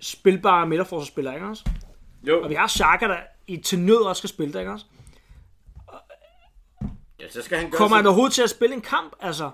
spilbare 0.00 0.66
midterforsvarsspillere, 0.66 1.34
ikke 1.34 1.46
også? 1.46 1.70
Jo, 2.22 2.42
Og 2.42 2.50
vi 2.50 2.54
har 2.54 2.68
Xhaka, 2.68 3.06
der 3.08 3.16
i 3.48 3.56
til 3.56 3.78
nød 3.78 3.96
også 3.96 4.20
skal 4.20 4.28
spille, 4.28 4.52
der, 4.52 4.58
ikke 4.60 4.72
også? 4.72 4.84
ja, 7.20 7.28
så 7.30 7.42
skal 7.42 7.58
han 7.58 7.70
gøre 7.70 7.78
Kommer 7.78 7.96
han 7.96 8.06
overhovedet 8.06 8.34
til 8.34 8.42
at 8.42 8.50
spille 8.50 8.74
en 8.74 8.80
kamp, 8.80 9.12
altså? 9.20 9.50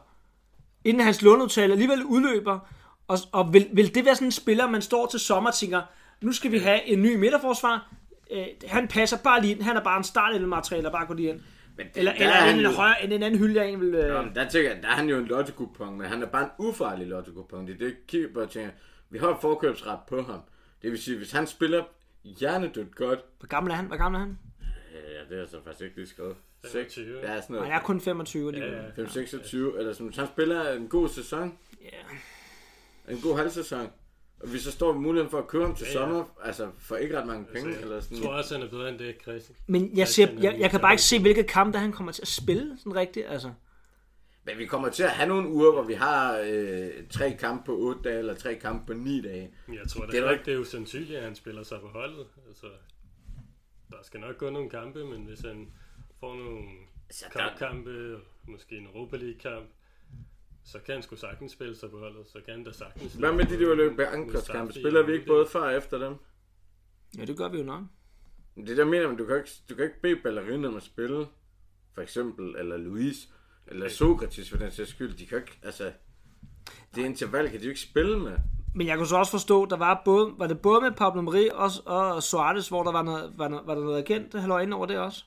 Inden 0.85 1.03
hans 1.03 1.23
låneudtale 1.23 1.73
alligevel 1.73 2.05
udløber. 2.05 2.59
Og, 3.09 3.19
og 3.33 3.53
vil, 3.53 3.69
vil 3.73 3.95
det 3.95 4.05
være 4.05 4.15
sådan 4.15 4.29
en 4.29 4.33
spiller, 4.33 4.69
man 4.71 4.83
står 4.83 5.07
til 5.07 5.21
sommer 5.21 5.51
og 5.51 5.57
tænker, 5.57 5.83
nu 6.21 6.33
skal 6.33 6.53
vi 6.53 6.59
have 6.59 6.85
en 6.89 7.03
ny 7.03 7.17
midterforsvar. 7.17 7.93
Øh, 8.31 8.47
han 8.67 8.89
passer 8.89 9.17
bare 9.25 9.41
lige 9.41 9.55
ind. 9.55 9.63
Han 9.63 9.77
er 9.77 9.81
bare 9.85 9.99
en 9.99 10.05
startelmateriale, 10.05 10.85
der 10.85 10.93
bare 10.93 11.07
går 11.07 11.15
lige 11.15 11.29
ind. 11.29 11.41
Men 11.77 11.87
det- 11.87 11.97
Eller, 11.97 12.13
der 12.13 12.19
eller 12.21 12.35
er 12.35 12.41
han 12.41 12.55
en, 12.55 12.61
jo- 12.61 12.69
en, 12.69 12.75
højere, 12.75 13.05
en, 13.05 13.13
en 13.13 13.23
anden 13.23 13.41
hylde, 13.41 13.61
jeg 13.61 13.69
egentlig 13.69 13.93
vil... 13.93 13.99
Øh, 14.01 14.15
Nå, 14.15 14.23
men 14.23 14.35
der 14.35 14.49
tænker 14.49 14.71
jeg, 14.73 14.83
der 14.83 14.89
er 14.89 14.93
han 14.93 15.09
jo 15.09 15.19
en 15.19 15.25
lotto 15.25 15.91
men 15.91 16.07
han 16.07 16.23
er 16.23 16.27
bare 16.27 16.43
en 16.43 16.51
ufarlig 16.59 17.07
lotto 17.07 17.31
Det 17.67 17.75
er 17.75 17.79
det, 17.79 17.97
keeper 18.07 18.47
tænker. 18.47 18.71
Vi 19.11 19.19
har 19.19 19.39
forkøbsret 19.41 19.99
på 20.09 20.23
ham. 20.23 20.41
Det 20.83 20.91
vil 20.91 21.03
sige, 21.03 21.17
hvis 21.17 21.33
han 21.33 21.47
spiller 21.47 21.85
hjernedødt 22.25 22.95
godt, 22.97 23.19
hvor 23.39 23.47
gammel 23.49 23.71
er 23.73 23.77
han? 23.77 23.87
Hvor 23.87 23.97
gammel 23.97 24.21
er 24.21 24.25
han? 24.25 24.39
ja, 24.93 25.29
det 25.29 25.37
er 25.37 25.41
altså 25.41 25.57
faktisk 25.65 25.83
ikke 25.85 25.97
lige 25.97 26.07
skrevet. 26.09 26.37
25. 26.73 27.19
Ja, 27.21 27.41
sådan 27.41 27.55
noget. 27.55 27.67
Han 27.69 27.81
er 27.81 27.83
kun 27.85 28.01
25 28.01 28.53
lige. 28.53 28.65
Ja, 28.65 28.83
ja. 28.83 29.05
5-26, 29.05 29.57
eller 29.79 29.93
sådan, 29.93 30.13
han 30.17 30.27
spiller 30.27 30.73
en 30.73 30.89
god 30.89 31.09
sæson, 31.09 31.59
Ja. 31.83 33.13
en 33.13 33.21
god 33.21 33.37
halvsæson, 33.37 33.89
og 34.41 34.53
vi 34.53 34.59
så 34.59 34.71
står 34.73 34.93
med 34.93 35.01
muligheden 35.01 35.31
for 35.31 35.39
at 35.39 35.49
købe 35.49 35.65
ham 35.65 35.75
til 35.75 35.85
Ja, 35.85 35.91
ja, 35.93 35.99
sommer, 35.99 36.25
altså 36.45 36.71
for 36.79 36.97
ikke 36.97 37.19
ret 37.19 37.27
mange 37.27 37.45
penge, 37.53 37.69
Altså, 37.69 37.83
eller 37.83 38.01
sådan. 38.01 38.17
Jeg 38.17 38.25
tror 38.27 38.33
også, 38.35 38.55
han 38.55 38.67
er 38.67 38.71
bedre 38.71 38.89
end 38.89 38.99
det, 38.99 39.15
Christian. 39.23 39.57
Men 39.67 39.91
jeg, 39.97 40.09
siger, 40.09 40.29
jeg, 40.41 40.57
jeg 40.59 40.71
kan 40.71 40.81
bare 40.81 40.93
ikke 40.93 41.03
se, 41.03 41.21
hvilke 41.21 41.43
kampe 41.43 41.73
der 41.73 41.79
han 41.79 41.93
kommer 41.93 42.13
til 42.13 42.23
at 42.23 42.29
spille, 42.29 42.79
sådan 42.79 42.95
rigtigt, 42.95 43.27
altså. 43.29 43.51
Men 44.45 44.59
vi 44.59 44.67
kommer 44.67 44.89
til 44.89 45.03
at 45.03 45.11
have 45.11 45.29
nogle 45.29 45.49
uger, 45.49 45.73
hvor 45.73 45.83
vi 45.83 45.95
har 45.95 46.39
øh, 46.47 46.91
tre 47.11 47.37
kampe 47.39 47.65
på 47.67 47.77
8 47.79 48.01
dage, 48.03 48.19
eller 48.19 48.35
tre 48.35 48.55
kampe 48.55 48.87
på 48.87 48.93
9 48.93 49.21
dage. 49.23 49.55
Jeg 49.69 49.89
tror 49.89 50.07
Det 50.07 50.19
er 50.19 50.31
ikke, 50.31 50.45
det 50.45 50.53
er 50.53 50.57
jo 50.57 50.65
sandsynligt, 50.65 51.19
at 51.19 51.25
han 51.25 51.35
spiller 51.35 51.63
sig 51.63 51.81
på 51.81 51.89
holdet. 51.89 52.27
Altså, 52.49 52.67
der 53.91 53.97
skal 54.03 54.21
nok 54.21 54.39
gå 54.39 54.51
nogle 54.51 54.71
kampe, 54.71 55.05
men 55.05 55.25
hvis 55.25 55.41
han 55.41 55.73
får 56.21 56.35
nogle 56.35 56.65
Altså, 57.09 57.27
der, 57.35 57.57
kampe, 57.59 58.19
måske 58.49 58.77
en 58.77 58.87
Europa 58.87 59.17
League-kamp, 59.17 59.67
så 60.65 60.79
kan 60.79 60.95
han 60.95 61.03
sgu 61.03 61.17
sagtens 61.17 61.53
spille 61.53 61.77
sig 61.77 61.91
på 61.91 61.99
holdet. 61.99 62.27
Så 62.27 62.41
kan 62.45 62.55
han 62.55 62.65
da 62.65 62.73
sagtens... 62.73 63.15
hvad 63.15 63.33
med 63.33 63.45
de 63.45 63.59
der 63.59 63.75
løb 63.75 63.97
kampe? 64.53 64.73
Spiller 64.73 65.03
vi 65.03 65.13
ikke 65.13 65.27
både 65.27 65.47
før 65.47 65.61
og 65.61 65.77
efter 65.77 65.99
dem? 65.99 66.15
Ja, 67.19 67.25
det 67.25 67.37
gør 67.37 67.49
vi 67.49 67.59
jo 67.59 67.65
nok. 67.65 67.83
Det 68.57 68.77
der 68.77 68.85
mener 68.85 69.09
man, 69.09 69.17
du 69.17 69.27
kan 69.27 69.37
ikke, 69.37 69.51
du 69.69 69.75
kan 69.75 69.85
ikke 69.85 70.01
bede 70.03 70.21
ballerinen 70.23 70.65
om 70.65 70.77
at 70.77 70.83
spille, 70.83 71.27
for 71.95 72.03
eksempel, 72.03 72.57
eller 72.57 72.77
Louise, 72.77 73.29
eller 73.69 73.89
Sokrates 73.89 74.51
for 74.51 74.57
den 74.59 74.71
sags 74.71 74.91
skyld. 74.91 75.15
De 75.17 75.27
kan 75.27 75.39
ikke, 75.39 75.59
altså, 75.63 75.85
det 76.95 77.03
interval 77.05 77.51
kan 77.51 77.59
de 77.61 77.65
jo 77.65 77.71
ikke 77.71 77.81
spille 77.81 78.19
med. 78.19 78.33
Men 78.75 78.87
jeg 78.87 78.97
kunne 78.97 79.07
så 79.07 79.17
også 79.17 79.31
forstå, 79.31 79.67
der 79.67 79.77
var 79.77 80.03
både, 80.05 80.31
var 80.39 80.47
det 80.47 80.59
både 80.59 80.81
med 80.81 80.91
Pablo 80.93 81.23
Mari 81.23 81.49
og, 81.55 81.71
og 81.87 82.23
Suarez, 82.23 82.69
hvor 82.69 82.83
der 82.83 82.93
var 82.93 83.03
noget, 83.03 83.33
var, 83.37 83.49
noget, 83.49 83.67
var 83.67 83.75
der 83.75 83.83
noget 83.83 83.99
agent, 83.99 84.35
halløj 84.41 84.61
ind 84.63 84.75
over 84.75 84.87
det 84.87 84.99
også? 84.99 85.25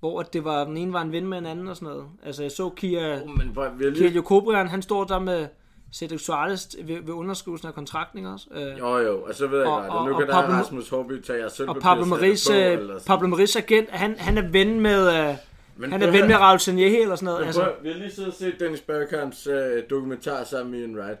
Hvor 0.00 0.20
at 0.20 0.32
det 0.32 0.44
var, 0.44 0.64
den 0.64 0.76
ene 0.76 0.92
var 0.92 1.02
en 1.02 1.12
ven 1.12 1.26
med 1.26 1.38
en 1.38 1.46
anden 1.46 1.68
og 1.68 1.76
sådan 1.76 1.88
noget. 1.94 2.06
Altså 2.22 2.42
jeg 2.42 2.50
så 2.52 2.70
Kia, 2.70 3.22
Oh, 3.22 3.28
men 3.38 3.48
hvor, 3.48 3.62
har 3.64 3.76
Kia 3.78 3.88
lige... 3.90 4.08
Jokobrian, 4.10 4.66
han 4.68 4.82
står 4.82 5.04
der 5.04 5.18
med 5.18 5.48
Cedric 5.94 6.20
Suarez 6.20 6.68
ved, 6.84 7.02
ved 7.02 7.14
underskrivelsen 7.14 7.68
af 7.68 7.74
kontrakten, 7.74 8.18
ikke 8.18 8.30
også? 8.30 8.46
Øh, 8.52 8.78
Jo, 8.78 8.98
jo, 8.98 9.22
og 9.22 9.34
så 9.34 9.46
ved 9.46 9.58
jeg 9.58 9.68
Og- 9.68 9.80
godt, 9.82 9.90
og- 9.92 10.06
nu 10.06 10.12
og 10.14 10.18
kan 10.20 10.28
der 10.28 10.42
Pablo- 10.42 10.52
Rasmus 10.52 10.88
Håby 10.88 11.20
tage 11.20 11.38
jeres 11.38 11.52
og 11.52 11.56
sølvpapir 11.56 11.80
Pablo 11.80 12.00
og 12.02 12.08
sætte 12.08 12.26
Maris, 12.26 12.48
på, 12.88 12.92
øh. 12.94 13.00
Pablo 13.06 13.28
Maris 13.28 13.56
agent, 13.56 13.90
han, 13.90 14.16
han 14.18 14.38
er 14.38 14.48
ven 14.48 14.80
med, 14.80 15.28
øh, 15.30 15.34
Men 15.82 15.92
han 15.92 16.02
er 16.02 16.10
ven 16.10 16.26
med. 16.26 16.34
Raul 16.36 16.60
Sanjehi 16.60 16.96
eller 17.00 17.16
sådan 17.16 17.24
noget. 17.24 17.40
Men 17.40 17.46
Altså, 17.46 17.72
vi 17.82 17.88
har 17.88 17.96
lige 17.98 18.10
siddet 18.10 18.30
og 18.32 18.36
set 18.38 18.60
Dennis 18.60 18.80
Bergkamps 18.80 19.46
øh, 19.46 19.82
dokumentar 19.90 20.44
sammen 20.44 20.70
med 20.72 20.80
Ian 20.80 20.98
Wright. 20.98 21.18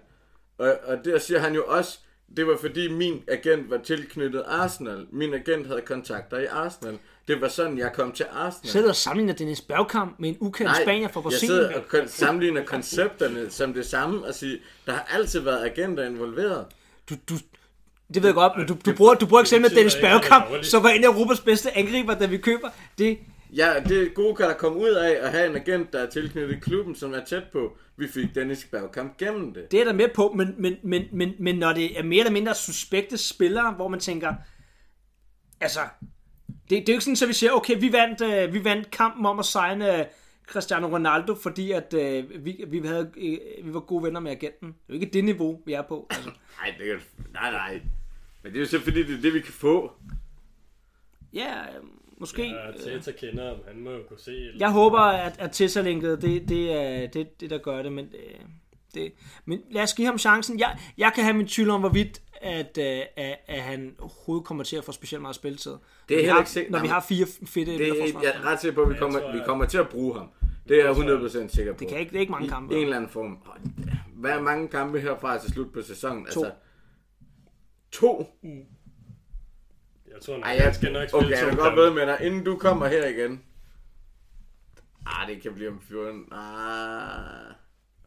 Og, 0.58 0.74
og 0.84 0.96
der 1.04 1.18
siger 1.18 1.40
han 1.40 1.54
jo 1.54 1.64
også, 1.66 1.98
det 2.36 2.46
var 2.46 2.56
fordi 2.60 2.88
min 2.88 3.22
agent 3.28 3.70
var 3.70 3.78
tilknyttet 3.84 4.42
Arsenal. 4.48 5.06
Min 5.12 5.34
agent 5.34 5.66
havde 5.66 5.80
kontakter 5.80 6.38
i 6.38 6.46
Arsenal. 6.46 6.98
Det 7.28 7.40
var 7.40 7.48
sådan, 7.48 7.78
jeg 7.78 7.90
kom 7.94 8.12
til 8.12 8.26
Arsenal. 8.32 8.70
sidder 8.70 8.88
og 8.88 8.96
sammenligner 8.96 9.34
Dennis 9.34 9.60
Bergkamp 9.60 10.14
med 10.18 10.28
en 10.28 10.36
ukendt 10.40 10.76
spanier 10.82 11.08
fra 11.08 11.20
jeg 11.20 11.22
Brasilien. 11.22 11.48
sidder 11.56 11.74
og 11.74 11.82
kon- 11.94 12.06
sammenligner 12.08 12.64
koncepterne 12.64 13.50
som 13.50 13.74
det 13.74 13.86
samme 13.86 14.26
og 14.26 14.34
siger, 14.34 14.56
der 14.86 14.92
har 14.92 15.08
altid 15.14 15.40
været 15.40 15.64
agenter 15.64 16.04
involveret. 16.06 16.64
Du, 17.10 17.14
du, 17.28 17.34
det 18.14 18.22
ved 18.22 18.28
jeg 18.28 18.34
godt, 18.34 18.52
men 18.56 18.66
du, 18.66 18.76
du, 18.86 18.92
bruger, 18.96 19.14
du 19.14 19.26
bruger 19.26 19.40
eksempel 19.40 19.74
Dennis 19.74 19.94
er 19.94 20.00
Bergkamp, 20.00 20.64
som 20.64 20.82
var 20.82 20.88
en 20.88 21.04
af 21.04 21.08
Europas 21.08 21.40
bedste 21.40 21.76
angriber, 21.76 22.14
da 22.14 22.26
vi 22.26 22.36
køber. 22.36 22.68
Det, 22.98 23.18
Ja, 23.56 23.82
det 23.88 24.14
gode 24.14 24.36
kan 24.36 24.46
der 24.46 24.54
komme 24.54 24.78
ud 24.78 24.88
af 24.88 25.18
at 25.20 25.30
have 25.30 25.50
en 25.50 25.56
agent, 25.56 25.92
der 25.92 25.98
er 25.98 26.10
tilknyttet 26.10 26.62
klubben, 26.62 26.94
som 26.94 27.12
er 27.14 27.24
tæt 27.24 27.44
på. 27.52 27.76
Vi 27.96 28.08
fik 28.08 28.34
Dennis 28.34 28.64
Bergkamp 28.64 29.16
gennem 29.16 29.54
det. 29.54 29.70
det 29.70 29.80
er 29.80 29.84
der 29.84 29.92
med 29.92 30.08
på, 30.14 30.32
men, 30.36 30.54
men, 30.58 30.76
men, 30.82 31.04
men, 31.12 31.34
men 31.38 31.58
når 31.58 31.72
det 31.72 31.98
er 31.98 32.02
mere 32.02 32.20
eller 32.20 32.32
mindre 32.32 32.54
suspekte 32.54 33.18
spillere, 33.18 33.72
hvor 33.72 33.88
man 33.88 34.00
tænker, 34.00 34.34
altså, 35.60 35.80
det, 36.48 36.70
det 36.70 36.88
er 36.88 36.92
jo 36.92 36.94
ikke 36.94 37.04
sådan, 37.04 37.16
at 37.22 37.28
vi 37.28 37.32
siger, 37.32 37.52
okay, 37.52 37.80
vi 37.80 37.92
vandt, 37.92 38.20
øh, 38.20 38.54
vi 38.54 38.64
vandt 38.64 38.90
kampen 38.90 39.26
om 39.26 39.38
at 39.38 39.44
signe 39.44 39.98
øh, 39.98 40.06
Cristiano 40.46 40.86
Ronaldo, 40.86 41.34
fordi 41.34 41.70
at 41.70 41.94
øh, 41.94 42.44
vi, 42.44 42.64
vi, 42.68 42.86
havde, 42.86 43.10
øh, 43.16 43.66
vi 43.66 43.74
var 43.74 43.80
gode 43.80 44.04
venner 44.04 44.20
med 44.20 44.30
agenten. 44.30 44.68
Det 44.68 44.74
er 44.88 44.94
jo 44.94 45.00
ikke 45.00 45.12
det 45.12 45.24
niveau, 45.24 45.62
vi 45.66 45.72
er 45.72 45.82
på. 45.82 46.06
Altså. 46.10 46.30
Nej, 46.60 46.74
det 46.78 46.86
kan, 46.86 47.00
nej, 47.32 47.50
nej. 47.50 47.80
Men 48.42 48.52
det 48.52 48.58
er 48.58 48.60
jo 48.60 48.66
så 48.66 48.80
fordi, 48.80 49.02
det 49.02 49.16
er 49.16 49.20
det, 49.20 49.34
vi 49.34 49.40
kan 49.40 49.52
få. 49.52 49.92
Ja, 51.32 51.60
øh, 51.60 51.84
måske. 52.22 52.42
Ja, 52.42 52.72
Teta 52.84 53.12
kender 53.12 53.48
ham, 53.48 53.56
han 53.68 53.80
må 53.80 53.90
jo 53.90 54.02
kunne 54.08 54.20
se. 54.20 54.30
Eller, 54.30 54.56
Jeg 54.58 54.70
håber, 54.70 54.98
at, 54.98 55.36
at 55.38 55.52
Tessa-linket, 55.52 56.22
det, 56.22 56.48
det 56.48 56.72
er 56.72 57.06
det, 57.06 57.40
det, 57.40 57.50
der 57.50 57.58
gør 57.58 57.82
det, 57.82 57.92
men, 57.92 58.04
øh, 58.04 58.40
det, 58.94 59.12
men 59.44 59.60
lad 59.70 59.82
os 59.82 59.94
give 59.94 60.06
ham 60.06 60.18
chancen. 60.18 60.58
Jeg, 60.58 60.78
jeg 60.98 61.12
kan 61.14 61.24
have 61.24 61.36
min 61.36 61.46
tvivl 61.46 61.70
om, 61.70 61.80
hvorvidt 61.80 62.22
at, 62.42 62.78
øh, 62.78 63.00
at, 63.16 63.38
at 63.46 63.62
han 63.62 63.96
overhovedet 63.98 64.46
kommer 64.46 64.64
til 64.64 64.76
at 64.76 64.84
få 64.84 64.92
specielt 64.92 65.22
meget 65.22 65.36
spilletid. 65.36 65.72
Det 65.72 65.78
er 65.78 65.80
når 66.08 66.16
vi 66.16 66.16
heller 66.16 66.32
har, 66.32 66.40
ikke 66.40 66.50
sikkert. 66.50 66.72
Når 66.72 66.80
vi 66.80 66.88
har 66.88 67.04
fire 67.08 67.26
fedte 67.46 67.72
Det 67.78 67.88
er, 67.88 68.20
jeg 68.22 68.32
er 68.34 68.46
ret 68.46 68.60
sikker 68.60 68.74
på, 68.74 68.82
at 68.82 68.90
vi 68.90 68.94
kommer, 68.98 69.20
tror, 69.20 69.32
vi 69.32 69.40
kommer 69.46 69.66
til 69.66 69.78
at 69.78 69.88
bruge 69.88 70.18
ham. 70.18 70.28
Det 70.68 70.80
er 70.80 70.84
jeg 70.84 70.92
100% 70.92 71.48
sikker 71.48 71.72
på. 71.72 71.78
Det 71.78 71.88
kan 71.88 71.98
ikke, 71.98 72.10
det 72.10 72.16
er 72.16 72.20
ikke 72.20 72.32
mange 72.32 72.48
kampe. 72.48 72.74
I 72.74 72.76
en 72.76 72.82
eller 72.82 72.96
anden 72.96 73.10
form. 73.10 73.38
Hvad 74.14 74.30
er 74.30 74.40
mange 74.40 74.68
kampe 74.68 75.00
herfra 75.00 75.38
til 75.38 75.52
slut 75.52 75.72
på 75.72 75.82
sæsonen? 75.82 76.24
To. 76.24 76.44
Altså, 76.44 76.50
to? 77.92 78.26
Jeg 80.28 80.34
tror 80.34 80.42
Ej, 80.44 80.56
han 80.56 80.66
jeg, 80.66 80.74
skal 80.74 80.92
nok 80.92 81.08
spille 81.08 81.26
okay, 81.26 81.30
jeg 81.30 81.40
to 81.40 81.46
vil 81.46 81.56
godt 81.56 81.66
kampe. 81.68 81.80
ved 81.82 81.90
med 81.94 82.06
dig, 82.06 82.18
inden 82.26 82.44
du 82.44 82.56
kommer 82.58 82.86
her 82.88 83.06
igen. 83.06 83.42
Ah, 85.06 85.28
det 85.28 85.42
kan 85.42 85.54
blive 85.54 85.70
om 85.70 85.80
14. 85.80 86.32
Ah. 86.32 87.54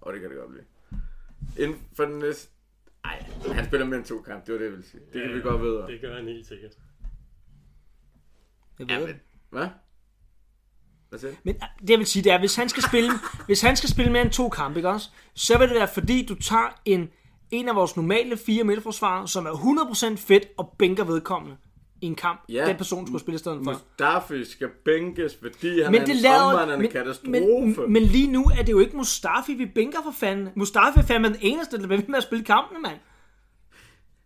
Åh, 0.01 0.13
det 0.13 0.21
kan 0.21 0.29
det 0.29 0.37
godt 0.39 0.51
blive. 0.51 0.65
Inden 1.65 1.81
for 1.97 2.05
den 2.05 2.19
næste... 2.19 2.49
Ej, 3.05 3.25
han 3.53 3.65
spiller 3.65 3.85
mere 3.85 3.97
end 3.97 4.05
to 4.05 4.21
kampe, 4.21 4.45
det 4.45 4.53
var 4.53 4.57
det, 4.57 4.65
jeg 4.65 4.71
ville 4.71 4.85
sige. 4.85 5.01
Det 5.13 5.21
kan 5.21 5.35
vi 5.35 5.41
godt 5.41 5.61
ved. 5.61 5.87
Det 5.87 6.01
gør 6.01 6.15
han 6.15 6.25
helt 6.25 6.47
sikkert. 6.47 6.71
Jeg 8.79 8.87
Ja, 8.89 8.97
ved. 8.97 9.07
men, 9.07 9.15
hvad? 9.49 9.67
Hvad 11.09 11.19
siger? 11.19 11.33
Men 11.43 11.55
øh, 11.55 11.61
det 11.81 11.89
jeg 11.89 11.97
vil 11.99 12.07
sige, 12.07 12.23
det 12.23 12.31
er, 12.31 12.39
hvis 12.39 12.55
han 12.55 12.69
skal 12.69 12.83
spille, 12.83 13.11
hvis 13.47 13.61
han 13.61 13.75
skal 13.75 13.89
spille 13.89 14.11
mere 14.11 14.21
end 14.21 14.31
to 14.31 14.49
kampe, 14.49 14.79
ikke 14.79 14.89
også? 14.89 15.09
Så 15.33 15.57
vil 15.57 15.67
det 15.69 15.75
være, 15.75 15.87
fordi 15.93 16.25
du 16.25 16.35
tager 16.35 16.81
en, 16.85 17.09
en 17.51 17.69
af 17.69 17.75
vores 17.75 17.95
normale 17.95 18.37
fire 18.37 18.63
midterforsvarer, 18.63 19.25
som 19.25 19.45
er 19.45 19.51
100% 19.51 20.15
fedt 20.27 20.45
og 20.57 20.75
bænker 20.79 21.03
vedkommende 21.03 21.57
i 22.01 22.05
en 22.05 22.15
kamp. 22.15 22.41
Ja. 22.49 22.65
Den 22.67 22.77
person 22.77 23.07
skulle 23.07 23.21
spille 23.21 23.35
i 23.35 23.39
stedet 23.39 23.59
for. 23.63 23.71
Mustafi 23.71 24.45
skal 24.51 24.69
bænkes, 24.85 25.37
fordi 25.41 25.81
han 25.81 25.91
Men 25.91 26.01
er 26.01 26.05
det 26.05 26.15
en 26.15 26.21
lader, 26.21 26.77
men, 26.77 26.91
katastrofe. 26.91 27.81
men, 27.81 27.93
men, 27.93 28.03
lige 28.03 28.31
nu 28.31 28.45
er 28.59 28.63
det 28.63 28.69
jo 28.71 28.79
ikke 28.79 28.97
Mustafi, 28.97 29.53
vi 29.53 29.65
bænker 29.65 29.99
for 30.03 30.11
fanden. 30.11 30.49
Mustafi 30.55 30.99
er 30.99 31.03
fandme 31.03 31.27
den 31.27 31.37
eneste, 31.41 31.77
der 31.77 31.87
bliver 31.87 32.01
ved 32.01 32.07
med 32.07 32.17
at 32.17 32.23
spille 32.23 32.45
kampene, 32.45 32.79
mand. 32.79 32.97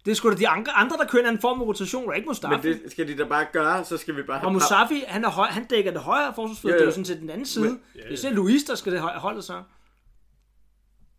Det 0.06 0.12
er 0.12 0.16
sgu 0.16 0.30
da 0.30 0.36
de 0.36 0.48
andre, 0.48 0.98
der 0.98 1.06
kører 1.10 1.30
en 1.30 1.40
form 1.40 1.62
af 1.62 1.66
rotation, 1.66 2.10
og 2.10 2.16
ikke 2.16 2.28
Mustafi. 2.28 2.56
Men 2.56 2.64
det 2.84 2.92
skal 2.92 3.08
de 3.08 3.18
da 3.18 3.24
bare 3.24 3.46
gøre, 3.54 3.86
så 3.86 3.98
skal 3.98 4.16
vi 4.16 4.22
bare 4.24 4.40
have... 4.40 4.48
Og 4.48 4.54
Mustafi, 4.54 5.04
han, 5.08 5.26
er 5.26 5.30
høj, 5.30 5.48
han 5.48 5.66
dækker 5.66 5.92
det 5.92 6.02
højre 6.02 6.34
forsvarsfløde, 6.36 6.74
Ja, 6.74 6.78
det 6.78 6.82
er 6.82 6.86
ja. 6.86 6.90
jo 6.90 6.92
sådan 6.92 7.06
set 7.06 7.20
den 7.20 7.30
anden 7.30 7.46
side. 7.46 7.66
Men- 7.66 7.82
Det 7.94 8.14
er 8.14 8.18
så 8.18 8.30
Luis, 8.30 8.64
der 8.64 8.76
skal 8.76 8.94
det 8.94 9.02
holdet 9.02 9.44
så. 9.44 9.64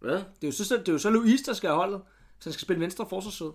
Hvad? 0.01 0.13
Det 0.13 0.23
er 0.43 0.47
jo 0.47 0.53
så, 0.53 0.77
det 0.77 0.89
er 0.89 0.93
jo 0.93 0.99
så 0.99 1.11
Luis, 1.11 1.41
der 1.41 1.53
skal 1.53 1.69
have 1.69 1.77
holdet, 1.79 2.01
så 2.39 2.49
han 2.49 2.53
skal 2.53 2.63
spille 2.63 2.81
venstre 2.81 3.07
forsvarsside. 3.09 3.53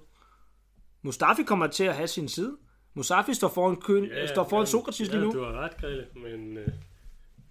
Mustafi 1.01 1.43
kommer 1.43 1.67
til 1.67 1.83
at 1.83 1.95
have 1.95 2.07
sin 2.07 2.27
side. 2.29 2.57
Mustafi 2.95 3.33
står 3.33 3.47
foran, 3.49 3.81
køen, 3.81 4.05
ja, 4.05 4.27
står 4.27 4.49
foran 4.49 4.61
men- 4.61 4.67
Sokrates 4.67 4.99
lige 4.99 5.17
ja, 5.17 5.23
nu. 5.23 5.31
du 5.33 5.43
har 5.43 5.51
ret, 5.51 5.77
Grille, 5.77 6.07
men 6.15 6.57
øh, 6.57 6.67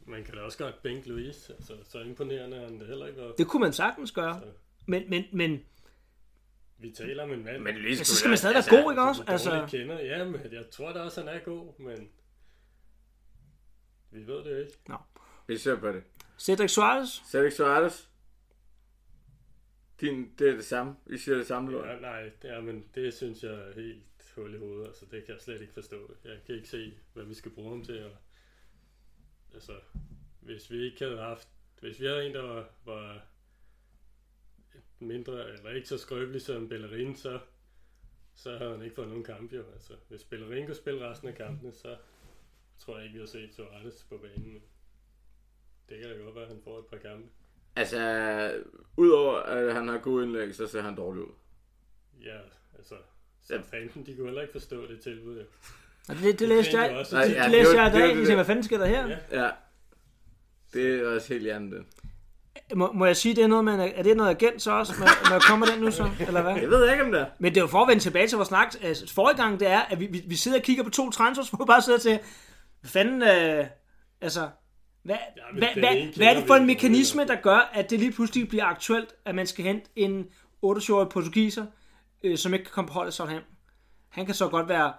man 0.06 0.24
kan 0.24 0.34
da 0.34 0.40
også 0.40 0.58
godt 0.58 0.82
bænke 0.82 1.08
Louise. 1.08 1.52
Altså, 1.52 1.76
så 1.84 1.98
imponerende 2.00 2.56
har 2.56 2.64
han 2.64 2.80
det 2.80 2.86
heller 2.86 3.06
ikke 3.06 3.20
været. 3.20 3.38
Det 3.38 3.46
kunne 3.48 3.60
man 3.60 3.72
sagtens 3.72 4.12
gøre. 4.12 4.40
Men, 4.86 5.10
men, 5.10 5.24
men 5.32 5.64
Vi 6.78 6.90
taler 6.90 7.22
om 7.22 7.32
en 7.32 7.44
mand, 7.44 7.62
Men 7.62 7.74
lige 7.74 7.96
ja, 7.96 8.02
så 8.04 8.16
skal 8.16 8.28
man 8.28 8.38
stadig 8.38 8.54
være 8.54 8.82
god, 8.82 8.92
ikke 8.92 9.02
også? 9.02 9.24
altså, 9.26 9.50
Altså, 9.50 9.76
kender. 9.78 10.00
Ja, 10.00 10.24
men 10.24 10.40
jeg 10.52 10.64
tror 10.70 10.92
da 10.92 11.00
også, 11.00 11.20
han 11.20 11.28
er 11.36 11.38
god, 11.38 11.80
men 11.80 12.08
vi 14.10 14.26
ved 14.26 14.44
det 14.44 14.50
jo 14.50 14.56
ikke. 14.56 14.72
no. 14.88 14.96
Vi 15.46 15.56
ser 15.56 15.76
på 15.80 15.88
det. 15.88 16.02
Cedric 16.38 16.70
Suarez, 16.70 17.08
Cedric 17.30 17.54
Suarez. 17.56 18.06
Din, 20.00 20.30
det 20.38 20.48
er 20.48 20.54
det 20.54 20.64
samme. 20.64 20.96
Vi 21.06 21.18
siger 21.18 21.36
det 21.36 21.46
samme 21.46 21.70
lort. 21.72 21.88
Ja, 21.88 21.96
nej, 22.00 22.30
det, 22.42 22.50
er, 22.50 22.60
men 22.60 22.84
det 22.94 23.14
synes 23.14 23.42
jeg 23.42 23.50
er 23.52 23.74
helt 23.74 24.02
hul 24.34 24.54
i 24.54 24.58
hovedet. 24.58 24.86
Altså, 24.86 25.06
det 25.06 25.24
kan 25.24 25.34
jeg 25.34 25.40
slet 25.40 25.60
ikke 25.60 25.72
forstå. 25.72 26.16
Jeg 26.24 26.38
kan 26.46 26.54
ikke 26.54 26.68
se, 26.68 26.94
hvad 27.12 27.24
vi 27.24 27.34
skal 27.34 27.50
bruge 27.50 27.70
ham 27.70 27.84
til. 27.84 28.04
Og, 28.04 28.16
altså, 29.54 29.72
hvis 30.40 30.70
vi 30.70 30.84
ikke 30.84 31.04
havde 31.04 31.18
haft... 31.18 31.48
Hvis 31.80 32.00
vi 32.00 32.06
havde 32.06 32.26
en, 32.26 32.34
der 32.34 32.42
var, 32.42 32.70
var 32.84 33.26
mindre, 34.98 35.50
eller 35.50 35.70
ikke 35.70 35.88
så 35.88 35.98
skrøbelig 35.98 36.42
som 36.42 36.68
Bellerin, 36.68 37.16
så, 37.16 37.40
så 38.34 38.58
havde 38.58 38.70
han 38.70 38.82
ikke 38.82 38.94
fået 38.94 39.08
nogen 39.08 39.24
kamp 39.24 39.52
jo. 39.52 39.64
Altså, 39.72 39.92
hvis 40.08 40.24
Bellerin 40.24 40.66
kunne 40.66 40.74
spille 40.74 41.10
resten 41.10 41.28
af 41.28 41.34
kampene, 41.34 41.72
så 41.72 41.96
tror 42.78 42.96
jeg 42.96 43.04
ikke, 43.04 43.14
vi 43.14 43.20
har 43.20 43.26
set 43.26 43.54
Suarez 43.54 44.04
på 44.04 44.18
banen. 44.18 44.62
Det 45.88 46.00
kan 46.00 46.10
da 46.10 46.16
godt 46.16 46.34
være, 46.34 46.44
at 46.44 46.50
han 46.50 46.62
får 46.64 46.78
et 46.78 46.86
par 46.86 46.98
kampe. 46.98 47.28
Altså, 47.76 47.98
udover 48.96 49.36
at 49.36 49.74
han 49.74 49.88
har 49.88 49.98
gode 49.98 50.24
indlæg, 50.24 50.54
så 50.54 50.66
ser 50.66 50.80
han 50.80 50.96
dårlig 50.96 51.22
ud. 51.22 51.32
Ja, 52.22 52.40
altså, 52.74 52.96
så 53.46 53.60
fanden, 53.70 54.06
de 54.06 54.14
kunne 54.16 54.26
heller 54.26 54.42
ikke 54.42 54.52
forstå 54.52 54.86
det 54.86 55.00
tilbud. 55.00 55.36
Jo. 55.36 55.44
og 56.08 56.16
det, 56.22 56.38
det 56.38 56.48
læste 56.48 56.80
jeg, 56.80 56.96
også. 56.96 57.16
det, 57.16 57.28
Nej, 57.28 57.36
ja, 57.36 57.42
det 57.44 57.50
det 57.52 57.58
læste 57.58 57.76
jeg 57.82 57.86
i 57.86 57.90
det 57.90 57.94
dag. 57.94 58.02
det 58.02 58.08
Jeg 58.08 58.14
tænkte, 58.16 58.28
der. 58.30 58.34
hvad 58.34 58.44
fanden 58.44 58.64
sker 58.64 58.78
der 58.78 58.86
her? 58.86 59.08
Ja. 59.08 59.44
Ja. 59.44 59.50
Det 60.72 61.00
er 61.00 61.08
også 61.08 61.28
helt 61.28 61.42
hjernet. 61.44 61.84
Må, 62.74 62.92
må 62.92 63.06
jeg 63.06 63.16
sige, 63.16 63.36
det 63.36 63.44
er 63.44 63.48
noget 63.48 63.64
med, 63.64 63.74
en- 63.74 63.80
er 63.80 64.02
det 64.02 64.16
noget 64.16 64.30
agent 64.30 64.62
så 64.62 64.70
også, 64.72 64.92
når, 64.98 65.30
når 65.30 65.38
kommer 65.40 65.66
den 65.66 65.80
nu 65.80 65.90
så, 65.90 66.10
eller 66.20 66.42
hvad? 66.42 66.56
Jeg 66.56 66.70
ved 66.70 66.90
ikke, 66.92 67.04
om 67.04 67.12
det 67.12 67.20
er. 67.20 67.26
Men 67.38 67.50
det 67.54 67.56
er 67.56 67.62
jo 67.62 67.66
for 67.66 67.82
at 67.82 67.88
vende 67.88 68.02
tilbage 68.02 68.28
til 68.28 68.36
vores 68.36 68.48
snak. 68.48 68.74
Altså, 68.82 69.14
forrige 69.14 69.36
gang, 69.36 69.60
det 69.60 69.68
er, 69.68 69.80
at 69.80 70.00
vi, 70.00 70.06
vi, 70.06 70.22
vi 70.26 70.36
sidder 70.36 70.58
og 70.58 70.64
kigger 70.64 70.84
på 70.84 70.90
to 70.90 71.10
transfers, 71.10 71.48
hvor 71.48 71.64
vi 71.64 71.66
bare 71.66 71.82
sidder 71.82 71.98
til, 71.98 72.18
hvad 72.80 72.90
fanden, 72.90 73.22
øh, 73.22 73.66
altså, 74.20 74.48
hvad, 75.02 75.16
Ja, 75.36 75.58
hvad, 75.58 75.68
hvad, 75.74 76.16
hvad 76.16 76.26
er 76.26 76.34
det 76.34 76.44
for 76.46 76.54
en 76.54 76.66
mekanisme, 76.66 77.26
der 77.26 77.36
gør, 77.36 77.70
at 77.74 77.90
det 77.90 77.98
lige 78.00 78.12
pludselig 78.12 78.48
bliver 78.48 78.64
aktuelt, 78.64 79.14
at 79.24 79.34
man 79.34 79.46
skal 79.46 79.64
hente 79.64 79.90
en 79.96 80.26
28-årig 80.66 81.08
portugiser, 81.08 81.66
øh, 82.24 82.38
som 82.38 82.54
ikke 82.54 82.64
kan 82.64 82.72
komme 82.72 82.88
på 82.88 82.94
holdet 82.94 83.14
sådan 83.14 83.40
Han 84.08 84.26
kan 84.26 84.34
så 84.34 84.48
godt 84.48 84.68
være, 84.68 84.92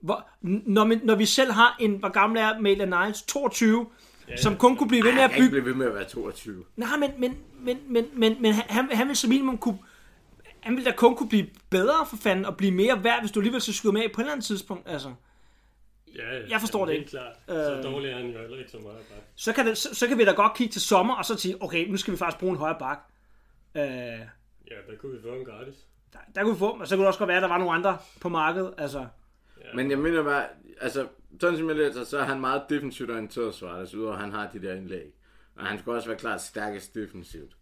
hvor, 0.00 0.28
når, 0.42 0.84
vi, 0.84 0.94
når 1.04 1.14
vi 1.14 1.26
selv 1.26 1.52
har 1.52 1.76
en, 1.80 1.94
hvor 1.96 2.08
gammel 2.08 2.38
er 2.40 2.58
Maitland 2.58 2.94
Niles, 3.04 3.22
22, 3.22 3.86
som 4.36 4.56
kun 4.56 4.76
kunne 4.76 4.88
blive 4.88 5.04
ved 5.04 5.12
med 5.14 5.22
at 5.22 5.30
bygge... 5.36 5.50
blive 5.50 5.64
ved 5.64 5.74
med 5.74 5.86
at 5.86 5.94
være 5.94 6.04
22. 6.04 6.64
Nej, 6.76 6.96
men, 6.98 7.10
men, 7.18 7.38
men, 7.60 7.78
men, 7.88 8.06
men, 8.14 8.42
men 8.42 8.52
han, 8.52 8.88
han 8.92 9.08
vil 9.08 9.16
som 9.16 9.28
minimum 9.30 9.58
kunne... 9.58 9.78
Han 10.60 10.76
ville 10.76 10.90
da 10.90 10.96
kun 10.96 11.16
kunne 11.16 11.28
blive 11.28 11.46
bedre 11.70 12.06
for 12.06 12.16
fanden, 12.16 12.44
og 12.44 12.56
blive 12.56 12.72
mere 12.72 13.04
værd, 13.04 13.20
hvis 13.20 13.30
du 13.30 13.40
alligevel 13.40 13.60
skal 13.60 13.74
skyde 13.74 13.92
med 13.92 14.02
på 14.14 14.20
et 14.20 14.24
eller 14.24 14.32
andet 14.32 14.46
tidspunkt. 14.46 14.88
Altså, 14.88 15.12
Ja, 16.16 16.36
ja, 16.36 16.42
Jeg 16.48 16.60
forstår 16.60 16.84
det 16.86 16.92
helt 16.94 17.00
ikke. 17.02 17.10
klart. 17.10 17.36
Så 17.48 17.76
Øh. 17.76 17.82
dårlig 17.84 18.10
er 18.10 18.16
han 18.16 18.26
jo 18.26 18.38
heller 18.40 18.58
ikke 18.58 18.70
så 18.70 18.78
meget. 18.78 18.96
Bare. 18.96 19.18
så, 19.36 19.52
kan 19.52 19.66
det, 19.66 19.78
så, 19.78 19.94
så 19.94 20.06
kan 20.08 20.18
vi 20.18 20.24
da 20.24 20.32
godt 20.32 20.54
kigge 20.54 20.72
til 20.72 20.80
sommer, 20.80 21.14
og 21.14 21.24
så 21.24 21.38
sige, 21.38 21.62
okay, 21.62 21.86
nu 21.88 21.96
skal 21.96 22.12
vi 22.12 22.18
faktisk 22.18 22.38
bruge 22.40 22.52
en 22.52 22.58
højre 22.58 22.76
bak. 22.78 22.98
Øh, 23.76 23.82
Ja, 23.82 24.76
der 24.90 24.96
kunne 25.00 25.12
vi 25.12 25.22
få 25.22 25.30
ham 25.30 25.44
gratis. 25.44 25.74
Der, 26.34 26.42
kunne 26.42 26.52
vi 26.54 26.58
få, 26.58 26.68
og 26.68 26.88
så 26.88 26.94
kunne 26.94 27.02
det 27.02 27.08
også 27.08 27.18
godt 27.18 27.28
være, 27.28 27.36
at 27.36 27.42
der 27.42 27.48
var 27.48 27.58
nogle 27.58 27.72
andre 27.72 27.98
på 28.20 28.28
markedet. 28.28 28.74
Altså, 28.78 29.06
Men 29.74 29.90
jeg 29.90 29.98
mener 29.98 30.22
bare, 30.22 30.44
altså, 30.80 31.06
sådan 31.40 31.58
som 31.58 31.68
jeg 31.68 31.76
læser, 31.76 32.04
så 32.04 32.18
er 32.18 32.24
han 32.24 32.40
meget 32.40 32.62
defensivt 32.70 33.10
orienteret, 33.10 33.54
Suarez, 33.54 33.94
udover 33.94 34.12
at 34.12 34.20
han 34.20 34.32
har 34.32 34.48
de 34.52 34.62
der 34.62 34.74
indlæg. 34.74 35.14
Og 35.56 35.66
han 35.66 35.78
skal 35.78 35.92
også 35.92 36.08
være 36.08 36.18
klart 36.18 36.42
stærkest 36.42 36.94
defensivt. 36.94 37.56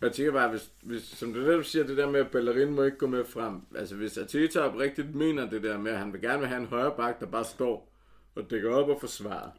Jeg 0.00 0.12
tænker 0.12 0.32
bare, 0.32 0.48
hvis, 0.50 0.70
hvis, 0.82 1.02
som 1.02 1.34
du 1.34 1.40
netop 1.40 1.64
siger, 1.64 1.86
det 1.86 1.96
der 1.96 2.10
med, 2.10 2.20
at 2.20 2.30
Bellerin 2.30 2.74
må 2.74 2.82
ikke 2.82 2.98
gå 2.98 3.06
med 3.06 3.24
frem. 3.24 3.60
Altså, 3.76 3.94
hvis 3.94 4.18
Arteta 4.18 4.60
oprigtigt 4.60 5.14
mener 5.14 5.50
det 5.50 5.62
der 5.62 5.78
med, 5.78 5.92
at 5.92 5.98
han 5.98 6.12
vil 6.12 6.20
gerne 6.20 6.38
vil 6.38 6.48
have 6.48 6.60
en 6.60 6.66
højre 6.66 6.94
bak, 6.96 7.20
der 7.20 7.26
bare 7.26 7.44
står 7.44 7.92
og 8.34 8.50
dækker 8.50 8.74
op 8.74 8.88
og 8.88 9.00
forsvarer. 9.00 9.50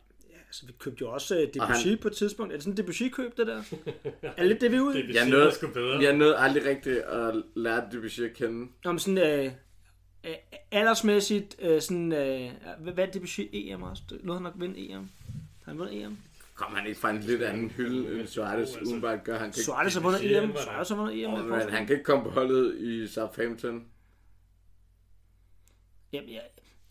Altså 0.47 0.65
vi 0.65 0.73
købte 0.79 1.01
jo 1.01 1.11
også 1.11 1.35
uh, 1.35 1.41
Debussy 1.41 1.87
han- 1.87 1.97
på 1.97 2.07
et 2.07 2.15
tidspunkt. 2.15 2.53
Er 2.53 2.57
det 2.57 2.63
sådan 2.63 2.73
en 2.73 2.77
Debussy-køb, 2.77 3.37
det 3.37 3.47
der? 3.47 3.63
er 4.21 4.33
det 4.37 4.47
lidt 4.47 4.61
det, 4.61 4.71
vi 4.71 4.75
er 4.77 4.81
ude? 4.81 5.01
i? 5.03 5.13
Jeg 5.15 5.29
nåede, 5.29 5.43
nåede, 5.43 5.55
sgu 5.55 5.67
bedre. 5.67 6.01
jeg 6.03 6.15
nåede 6.15 6.37
aldrig 6.37 6.65
rigtigt 6.65 6.97
at 6.97 7.43
lære 7.55 7.87
Debussy 7.91 8.21
at 8.21 8.33
kende. 8.33 8.71
Om 8.85 8.99
sådan... 8.99 9.17
Øh, 9.17 9.51
øh, 10.23 10.35
aldersmæssigt, 10.71 11.55
øh, 11.59 11.81
sådan, 11.81 12.13
øh, 12.13 12.51
hvad 12.79 12.97
er 13.07 13.11
Debussy 13.11 13.41
EM 13.53 13.81
også? 13.83 14.03
Noget 14.23 14.41
han 14.41 14.43
nok 14.43 14.53
vinde 14.57 14.89
EM? 14.89 15.09
Har 15.63 15.71
han 15.71 15.77
vundet 15.79 16.03
EM? 16.03 16.17
Kom 16.55 16.73
han 16.75 16.87
ikke 16.87 16.99
fra 16.99 17.09
en 17.09 17.19
lidt 17.19 17.41
anden 17.41 17.69
hylde, 17.71 18.19
end 18.19 18.27
Suarez 18.27 18.59
altså, 18.59 18.79
umiddelbart 18.79 19.23
gør. 19.23 19.33
Han 19.33 19.39
kan, 19.41 19.47
ikke, 19.47 19.63
Suarez 19.63 19.93
har 19.93 20.01
vundet 20.01 20.37
EM. 20.43 20.51
Suarez 20.63 20.89
har 20.89 20.95
vundet 20.95 21.23
EM. 21.23 21.29
men 21.31 21.39
Portugal. 21.41 21.69
han 21.71 21.85
kan 21.87 21.93
ikke 21.95 22.03
komme 22.05 22.23
på 22.23 22.29
holdet 22.29 22.77
i 22.77 23.07
Southampton. 23.07 23.85
Jamen, 26.13 26.29
jeg, 26.29 26.41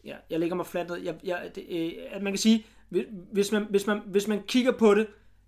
jeg, 0.05 0.17
jeg 0.31 0.41
lægger 0.41 0.57
mig 0.57 0.67
fladt 0.67 0.89
ned. 0.89 0.97
Jeg, 0.97 1.15
jeg, 1.25 1.51
det, 1.55 1.65
øh, 1.71 1.93
at 2.11 2.23
man 2.23 2.33
kan 2.33 2.39
sige, 2.39 2.67
hvis- 3.33 3.53
man, 3.53 3.67
hvis, 3.71 3.87
man, 3.87 4.01
hvis 4.07 4.29
man 4.29 4.43
kigger 4.47 4.73
på 4.73 4.95
det 4.95 5.07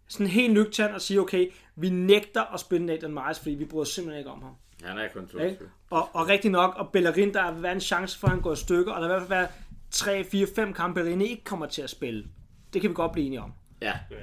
sådan 0.08 0.26
helt 0.26 0.54
nøgtern 0.54 0.94
og 0.94 1.00
siger, 1.00 1.20
okay, 1.20 1.50
vi 1.76 1.90
nægter 1.90 2.42
at 2.54 2.60
spille 2.60 2.86
Nathan 2.86 3.12
Myers, 3.12 3.38
fordi 3.38 3.54
vi 3.54 3.64
bryder 3.64 3.84
simpelthen 3.84 4.18
ikke 4.18 4.30
om 4.30 4.42
ham. 4.42 4.52
Han 4.84 4.98
er 4.98 5.08
kun? 5.14 5.26
22. 5.28 5.68
Og, 5.90 6.08
og 6.12 6.28
rigtig 6.28 6.50
nok, 6.50 6.74
og 6.76 6.88
Bellerin, 6.92 7.34
der 7.34 7.52
vil 7.52 7.62
være 7.62 7.72
en 7.72 7.80
chance 7.80 8.18
for, 8.18 8.26
at 8.26 8.32
han 8.32 8.42
går 8.42 8.52
i 8.52 8.56
stykker, 8.56 8.92
og 8.92 9.00
der 9.02 9.08
vil 9.08 9.14
i 9.14 9.18
hvert 9.18 9.28
fald 9.28 9.38
være 9.38 9.48
3, 9.90 10.24
4, 10.24 10.46
5 10.56 10.72
kampe, 10.72 11.00
Bellerin 11.00 11.20
ikke 11.20 11.44
kommer 11.44 11.66
til 11.66 11.82
at 11.82 11.90
spille. 11.90 12.24
Det 12.72 12.80
kan 12.80 12.90
vi 12.90 12.94
godt 12.94 13.12
blive 13.12 13.26
enige 13.26 13.40
om. 13.40 13.52
Ja, 13.82 13.92
Ja. 14.10 14.16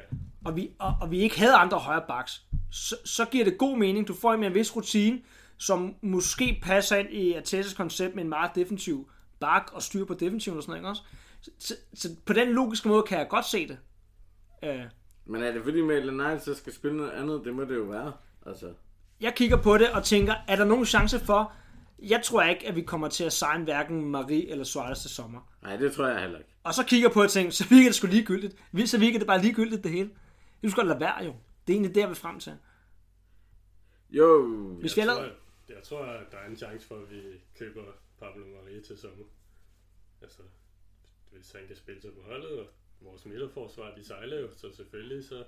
og 0.45 0.55
vi, 0.55 0.69
og, 0.79 0.93
og 1.01 1.11
vi 1.11 1.19
ikke 1.19 1.39
havde 1.39 1.53
andre 1.53 1.77
højre 1.77 2.03
backs, 2.07 2.43
så, 2.71 2.95
så 3.05 3.25
giver 3.25 3.45
det 3.45 3.57
god 3.57 3.77
mening. 3.77 4.07
Du 4.07 4.13
får 4.13 4.35
med 4.37 4.47
en 4.47 4.53
vis 4.53 4.75
rutine, 4.75 5.19
som 5.57 5.95
måske 6.01 6.59
passer 6.63 6.95
ind 6.95 7.09
i 7.11 7.33
Artetas 7.33 7.73
koncept 7.73 8.15
med 8.15 8.23
en 8.23 8.29
meget 8.29 8.51
defensiv 8.55 9.09
bak 9.39 9.69
og 9.73 9.81
styr 9.81 10.05
på 10.05 10.13
defensiven 10.13 10.57
og 10.57 10.63
sådan 10.63 10.71
noget, 10.71 10.79
ikke 10.81 10.89
også? 10.89 11.01
Så, 11.59 11.75
så, 11.93 12.09
på 12.25 12.33
den 12.33 12.49
logiske 12.53 12.87
måde 12.87 13.03
kan 13.03 13.19
jeg 13.19 13.27
godt 13.29 13.45
se 13.45 13.67
det. 13.67 13.77
Uh, 14.63 14.89
men 15.25 15.43
er 15.43 15.51
det 15.51 15.63
fordi 15.63 15.81
Maitland 15.81 16.17
Niles 16.17 16.43
så 16.43 16.55
skal 16.55 16.73
spille 16.73 16.97
noget 16.97 17.11
andet? 17.11 17.41
Det 17.45 17.55
må 17.55 17.61
det 17.63 17.75
jo 17.75 17.83
være. 17.83 18.13
Altså, 18.45 18.73
jeg 19.21 19.35
kigger 19.35 19.57
på 19.57 19.77
det 19.77 19.91
og 19.91 20.03
tænker, 20.03 20.33
er 20.47 20.55
der 20.55 20.65
nogen 20.65 20.85
chance 20.85 21.19
for, 21.19 21.53
jeg 21.99 22.21
tror 22.23 22.43
ikke, 22.43 22.67
at 22.67 22.75
vi 22.75 22.81
kommer 22.81 23.07
til 23.07 23.23
at 23.23 23.33
signe 23.33 23.63
hverken 23.63 24.05
Marie 24.05 24.49
eller 24.49 24.63
Suarez 24.63 24.99
til 25.01 25.09
sommer. 25.09 25.53
nej, 25.61 25.75
det 25.75 25.93
tror 25.93 26.07
jeg 26.07 26.21
heller 26.21 26.37
ikke. 26.37 26.49
Og 26.63 26.73
så 26.73 26.83
kigger 26.85 27.07
jeg 27.07 27.13
på 27.13 27.21
og 27.21 27.29
tænker, 27.29 27.51
så 27.51 27.67
virker 27.69 27.87
det 27.89 27.95
sgu 27.95 28.07
ligegyldigt. 28.07 28.55
Så 28.85 28.97
virker 28.99 29.19
det 29.19 29.27
bare 29.27 29.41
ligegyldigt 29.41 29.83
det 29.83 29.91
hele. 29.91 30.09
Det 30.61 30.71
skal 30.71 30.85
lade 30.85 30.99
være 30.99 31.23
jo. 31.25 31.35
Det 31.67 31.73
er 31.73 31.77
egentlig 31.77 31.95
det, 31.95 32.01
jeg 32.01 32.07
vil 32.09 32.15
frem 32.15 32.39
til. 32.39 32.53
Jo, 34.09 34.47
Hvis 34.79 34.95
vi 34.97 35.01
Jeg 35.01 35.09
allerede... 35.09 35.29
tror, 35.29 35.75
jeg 35.75 35.83
tror, 35.83 36.05
der 36.31 36.37
er 36.37 36.49
en 36.49 36.57
chance 36.57 36.87
for, 36.87 36.95
at 36.95 37.11
vi 37.11 37.21
køber 37.59 37.81
Pablo 38.19 38.43
Marie 38.45 38.81
til 38.81 38.97
sommer. 38.97 39.25
Altså, 40.21 40.41
hvis 41.35 41.51
han 41.51 41.61
kan 41.67 41.75
spille 41.75 42.01
sig 42.01 42.11
på 42.11 42.21
holdet, 42.29 42.59
og 42.59 42.65
vores 43.01 43.25
midterforsvar, 43.25 43.93
de 43.97 44.05
sejler 44.05 44.39
jo, 44.39 44.47
så 44.57 44.67
selvfølgelig 44.75 45.25
så 45.25 45.43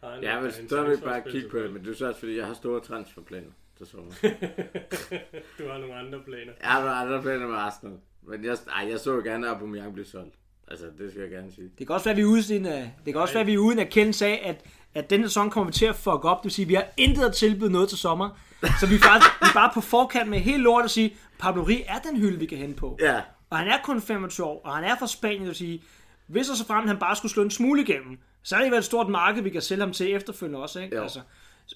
har 0.00 0.10
han 0.14 0.22
jeg 0.22 0.42
vil 0.42 0.50
har 0.50 0.50
han 0.50 0.62
en 0.62 0.68
stadigvæk 0.68 0.98
chance 0.98 1.02
for 1.02 1.10
at 1.10 1.22
bare 1.22 1.32
kigge 1.32 1.48
på 1.48 1.58
det, 1.58 1.72
men 1.72 1.84
det 1.84 1.90
er 1.90 1.94
så 1.94 2.06
også 2.08 2.20
fordi, 2.20 2.36
jeg 2.36 2.46
har 2.46 2.54
store 2.54 2.80
transferplaner 2.80 3.50
til 3.76 3.86
sommer. 3.86 4.12
Du 5.58 5.68
har 5.68 5.78
nogle 5.78 5.94
andre 5.94 6.20
planer. 6.24 6.52
jeg 6.60 6.70
har 6.70 6.80
nogle 6.80 6.94
andre 6.94 7.22
planer 7.22 7.46
med 7.46 7.56
Arsenal. 7.56 7.98
Men 8.22 8.44
jeg, 8.44 8.56
ej, 8.72 8.88
jeg 8.90 9.00
så 9.00 9.14
jo 9.14 9.20
gerne, 9.20 9.46
at 9.46 9.52
Aubameyang 9.52 9.92
blive 9.92 10.06
solgt. 10.06 10.34
Altså, 10.68 10.86
det 10.98 11.10
skal 11.10 11.20
jeg 11.22 11.30
gerne 11.30 11.52
sige. 11.52 11.70
Det 11.78 11.86
kan 11.86 11.94
også 11.94 12.04
være, 12.04 12.12
at 12.12 12.16
vi 12.16 12.22
er 12.22 12.26
ude 12.26 12.54
i 12.54 12.56
en, 12.56 12.66
øh, 12.66 12.72
det 13.04 13.12
kan 13.12 13.16
også 13.16 13.34
være, 13.34 13.40
at 13.40 13.46
vi 13.46 13.54
er 13.54 13.58
ude 13.58 13.74
i 13.74 13.78
en 13.80 13.86
erkendelse 13.86 14.26
af, 14.26 14.40
at, 14.44 14.64
at 14.94 15.10
denne 15.10 15.28
sæson 15.28 15.50
kommer 15.50 15.70
vi 15.70 15.72
til 15.72 15.86
at 15.86 15.94
fuck 15.94 16.24
op. 16.24 16.38
Det 16.38 16.44
vil 16.44 16.52
sige, 16.52 16.64
at 16.64 16.68
vi 16.68 16.74
har 16.74 16.86
intet 16.96 17.24
at 17.24 17.34
tilbyde 17.34 17.72
noget 17.72 17.88
til 17.88 17.98
sommer. 17.98 18.40
Så 18.80 18.86
vi 18.86 18.94
er, 18.94 18.98
faktisk, 18.98 19.30
vi 19.40 19.46
er 19.50 19.54
bare 19.54 19.70
på 19.74 19.80
forkant 19.80 20.30
med 20.30 20.38
helt 20.38 20.62
lort 20.62 20.84
at 20.84 20.90
sige, 20.90 21.16
Pablo 21.38 21.62
Rie 21.62 21.84
er 21.84 21.98
den 21.98 22.16
hylde, 22.16 22.38
vi 22.38 22.46
kan 22.46 22.58
hente 22.58 22.76
på. 22.76 22.98
Ja, 23.00 23.22
Og 23.50 23.58
han 23.58 23.68
er 23.68 23.78
kun 23.84 24.00
25 24.00 24.46
år, 24.46 24.60
og 24.64 24.74
han 24.74 24.84
er 24.84 24.96
fra 24.98 25.06
Spanien, 25.06 25.46
vil 25.46 25.54
sige, 25.54 25.82
hvis 26.26 26.50
og 26.50 26.56
så 26.56 26.66
frem 26.66 26.86
han 26.88 26.98
bare 26.98 27.16
skulle 27.16 27.32
slå 27.32 27.42
en 27.42 27.50
smule 27.50 27.82
igennem, 27.82 28.18
så 28.42 28.56
er 28.56 28.60
det 28.62 28.70
vel 28.70 28.78
et 28.78 28.84
stort 28.84 29.08
marked, 29.08 29.42
vi 29.42 29.50
kan 29.50 29.62
sælge 29.62 29.80
ham 29.82 29.92
til 29.92 30.14
efterfølgende 30.14 30.62
også, 30.62 30.80
ikke? 30.80 30.96
Jo. 30.96 31.02
Altså, 31.02 31.20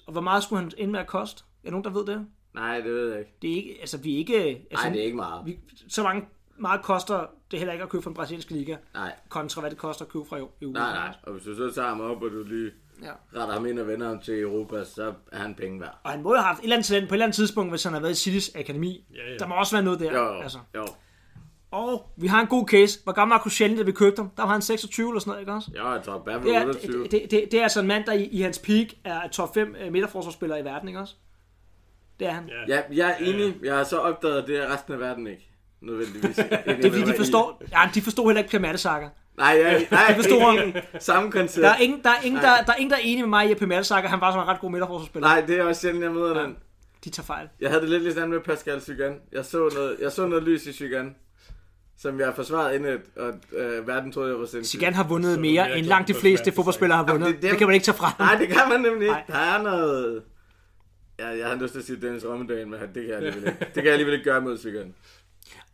og 0.05 0.11
hvor 0.11 0.21
meget 0.21 0.43
skulle 0.43 0.61
han 0.61 0.71
ind 0.77 0.91
med 0.91 0.99
at 0.99 1.07
koste? 1.07 1.43
Er 1.63 1.67
der 1.67 1.71
nogen, 1.71 1.83
der 1.83 1.89
ved 1.89 2.05
det? 2.05 2.27
nej, 2.53 2.75
det 2.79 2.93
ved 2.93 3.09
jeg 3.09 3.19
ikke. 3.19 3.31
Det 3.41 3.51
er 3.51 3.55
ikke, 3.55 3.77
altså 3.79 3.97
vi 3.97 4.13
er 4.13 4.17
ikke, 4.17 4.37
altså, 4.71 4.85
Nej, 4.85 4.89
det 4.89 4.99
er 4.99 5.05
ikke 5.05 5.15
meget. 5.17 5.45
vi, 5.45 5.59
så 5.89 6.03
mange, 6.03 6.25
meget 6.57 6.81
koster 6.81 7.25
det 7.51 7.59
heller 7.59 7.73
ikke 7.73 7.83
at 7.83 7.89
købe 7.89 8.03
fra 8.03 8.09
den 8.09 8.15
brasilianske 8.15 8.51
liga, 8.53 8.75
Nej, 8.93 9.13
kontra 9.29 9.61
hvad 9.61 9.69
det 9.71 9.77
koster 9.79 10.05
at 10.05 10.11
købe 10.11 10.25
fra 10.29 10.37
EU. 10.37 10.49
nej, 10.61 10.71
nej. 10.93 11.15
Og 11.23 11.33
hvis 11.33 11.43
du 11.43 11.55
så 11.55 11.75
tager 11.75 11.87
ham 11.87 12.01
op, 12.01 12.21
og 12.23 12.31
du 12.31 12.43
lige 12.43 12.71
Ja. 13.03 13.11
retter 13.39 13.53
ham 13.53 13.65
ind 13.65 13.79
og 13.79 13.87
vender 13.87 14.07
ham 14.07 14.19
til 14.19 14.39
Europa, 14.41 14.83
så 14.83 15.13
er 15.31 15.37
han 15.39 15.55
penge 15.55 15.79
værd. 15.79 15.99
Og 16.03 16.11
han 16.11 16.21
må 16.23 16.29
jo 16.29 16.35
have 16.35 16.45
haft 16.45 16.59
et 16.59 16.63
eller 16.63 16.75
andet 16.75 16.85
talent 16.87 17.09
på 17.09 17.13
et 17.13 17.15
eller 17.15 17.25
andet 17.25 17.35
tidspunkt, 17.35 17.71
hvis 17.71 17.83
han 17.83 17.93
har 17.93 17.99
været 17.99 18.11
i 18.11 18.15
Citys 18.15 18.55
akademi. 18.55 19.05
Ja, 19.15 19.31
ja. 19.31 19.37
Der 19.37 19.47
må 19.47 19.55
også 19.55 19.75
være 19.75 19.83
noget 19.83 19.99
der. 19.99 20.11
Jo, 20.11 20.33
jo. 20.33 20.41
Altså. 20.41 20.59
jo. 20.75 20.85
Og 21.71 22.11
vi 22.17 22.27
har 22.27 22.41
en 22.41 22.47
god 22.47 22.67
case. 22.67 22.99
Hvor 23.03 23.13
gammel 23.13 23.33
var 23.35 23.41
Koscielny, 23.41 23.77
da 23.77 23.83
vi 23.83 23.91
købte 23.91 24.19
ham? 24.19 24.29
Der 24.37 24.43
var 24.43 24.51
han 24.51 24.61
26 24.61 25.09
eller 25.09 25.19
sådan 25.19 25.29
noget, 25.29 25.41
ikke 25.41 25.51
også? 25.51 25.71
Jo, 25.77 25.91
jeg 25.91 26.01
tror, 26.03 26.17
Bavard 26.25 26.43
Det 26.43 26.53
var 26.53 26.59
er, 26.59 26.65
28. 26.67 27.03
det, 27.03 27.11
det, 27.11 27.31
det, 27.31 27.47
det 27.51 27.59
er 27.59 27.63
altså 27.63 27.79
en 27.79 27.87
mand, 27.87 28.05
der 28.05 28.13
i, 28.13 28.23
i 28.23 28.41
hans 28.41 28.59
peak 28.59 28.87
er 29.05 29.27
top 29.27 29.53
5 29.53 29.75
midterforsvarsspillere 29.91 30.59
i 30.59 30.63
verden, 30.65 30.87
ikke 30.87 30.99
også? 30.99 31.15
Det 32.19 32.27
er 32.27 32.31
han. 32.31 32.49
Ja. 32.67 32.75
Ja, 32.75 32.81
jeg 32.91 33.09
er 33.09 33.15
enig. 33.25 33.55
Jeg 33.63 33.75
har 33.75 33.83
så 33.83 33.97
opdaget, 33.97 34.41
at 34.41 34.47
det 34.47 34.63
er 34.63 34.73
resten 34.73 34.93
af 34.93 34.99
verden 34.99 35.27
ikke. 35.27 35.47
Nødvendigvis. 35.81 36.35
Det 36.65 36.85
er 36.85 36.91
fordi, 36.91 37.03
de 37.03 37.13
forstår, 37.17 37.61
ja, 37.71 37.89
de 37.93 38.01
forstår 38.01 38.27
heller 38.27 38.41
ikke 38.41 38.51
Per 38.51 38.59
Mertesacker. 38.59 39.09
Nej, 39.37 39.47
jeg, 39.47 39.87
nej, 39.91 40.15
forstår 40.15 40.51
ikke 40.51 40.83
Samme 40.99 41.31
koncept. 41.31 41.63
Der 41.63 41.69
er 41.69 41.77
ingen, 41.77 42.03
der 42.03 42.09
er 42.09 42.21
ingen, 42.23 42.41
der, 42.41 42.55
der, 42.65 42.71
er 42.71 42.75
ingen, 42.75 42.89
der 42.91 42.97
er 42.97 43.01
enig 43.03 43.23
med 43.23 43.29
mig 43.29 43.47
i, 43.47 43.51
at 43.51 43.57
Per 43.57 43.65
Mertesacker, 43.65 44.09
han 44.09 44.21
var 44.21 44.31
sådan 44.31 44.43
en 44.45 44.49
ret 44.49 44.59
god 44.59 44.71
midterforsvarsspiller. 44.71 45.27
Nej, 45.27 45.41
det 45.41 45.59
er 45.59 45.63
også 45.63 45.81
sjældent, 45.81 46.03
jeg 46.03 46.11
møder 46.11 46.41
den. 46.41 46.57
De 47.03 47.09
tager 47.09 47.25
fejl. 47.25 47.49
Jeg 47.61 47.69
havde 47.69 47.81
det 47.81 47.89
lidt 47.89 48.03
ligesom 48.03 48.29
med 48.29 48.39
Pascal 48.39 48.81
Cygan. 48.81 49.19
Jeg 49.31 49.45
så 49.45 49.69
noget, 49.75 49.97
jeg 50.01 50.11
så 50.11 50.25
noget 50.25 50.43
lys 50.43 50.65
i 50.65 50.73
Cygan, 50.73 51.15
som 52.01 52.19
jeg 52.19 52.33
forsvarede 52.35 52.75
inden, 52.75 52.99
og 53.15 53.33
øh, 53.51 53.87
verden 53.87 54.11
troede, 54.11 54.29
jeg 54.31 54.39
var 54.39 54.45
sindssyg. 54.45 54.79
Sigan 54.79 54.93
har 54.93 55.07
vundet 55.07 55.39
mere, 55.39 55.53
mere 55.67 55.77
end 55.77 55.85
langt 55.85 56.07
de 56.07 56.13
fleste 56.13 56.51
fodboldspillere 56.51 56.97
har 56.97 57.05
Jamen, 57.07 57.21
vundet. 57.21 57.35
det 57.35 57.37
er 57.37 57.41
dem- 57.41 57.49
Det 57.49 57.57
kan 57.57 57.67
man 57.67 57.73
ikke 57.73 57.83
tage 57.85 57.97
fra 57.97 58.05
ham. 58.07 58.27
Nej, 58.27 58.35
det 58.35 58.47
kan 58.47 58.69
man 58.69 58.81
nemlig 58.81 59.01
ikke. 59.01 59.11
Nej. 59.11 59.23
Der 59.27 59.33
er 59.37 59.61
noget... 59.63 60.23
Ja, 61.19 61.27
jeg 61.27 61.47
har 61.47 61.55
lyst 61.55 61.71
til 61.73 61.79
at 61.79 61.85
sige 61.85 62.01
Dennis 62.01 62.25
Rommedal, 62.25 62.67
men 62.67 62.79
det 62.79 62.89
kan 62.93 63.07
jeg 63.07 63.15
alligevel 63.17 63.47
ikke. 63.47 63.59
Det 63.59 63.73
kan 63.73 63.83
jeg 63.83 63.91
alligevel 63.91 64.13
ikke 64.13 64.23
gøre 64.25 64.41
mod 64.41 64.57
Cygan. 64.57 64.93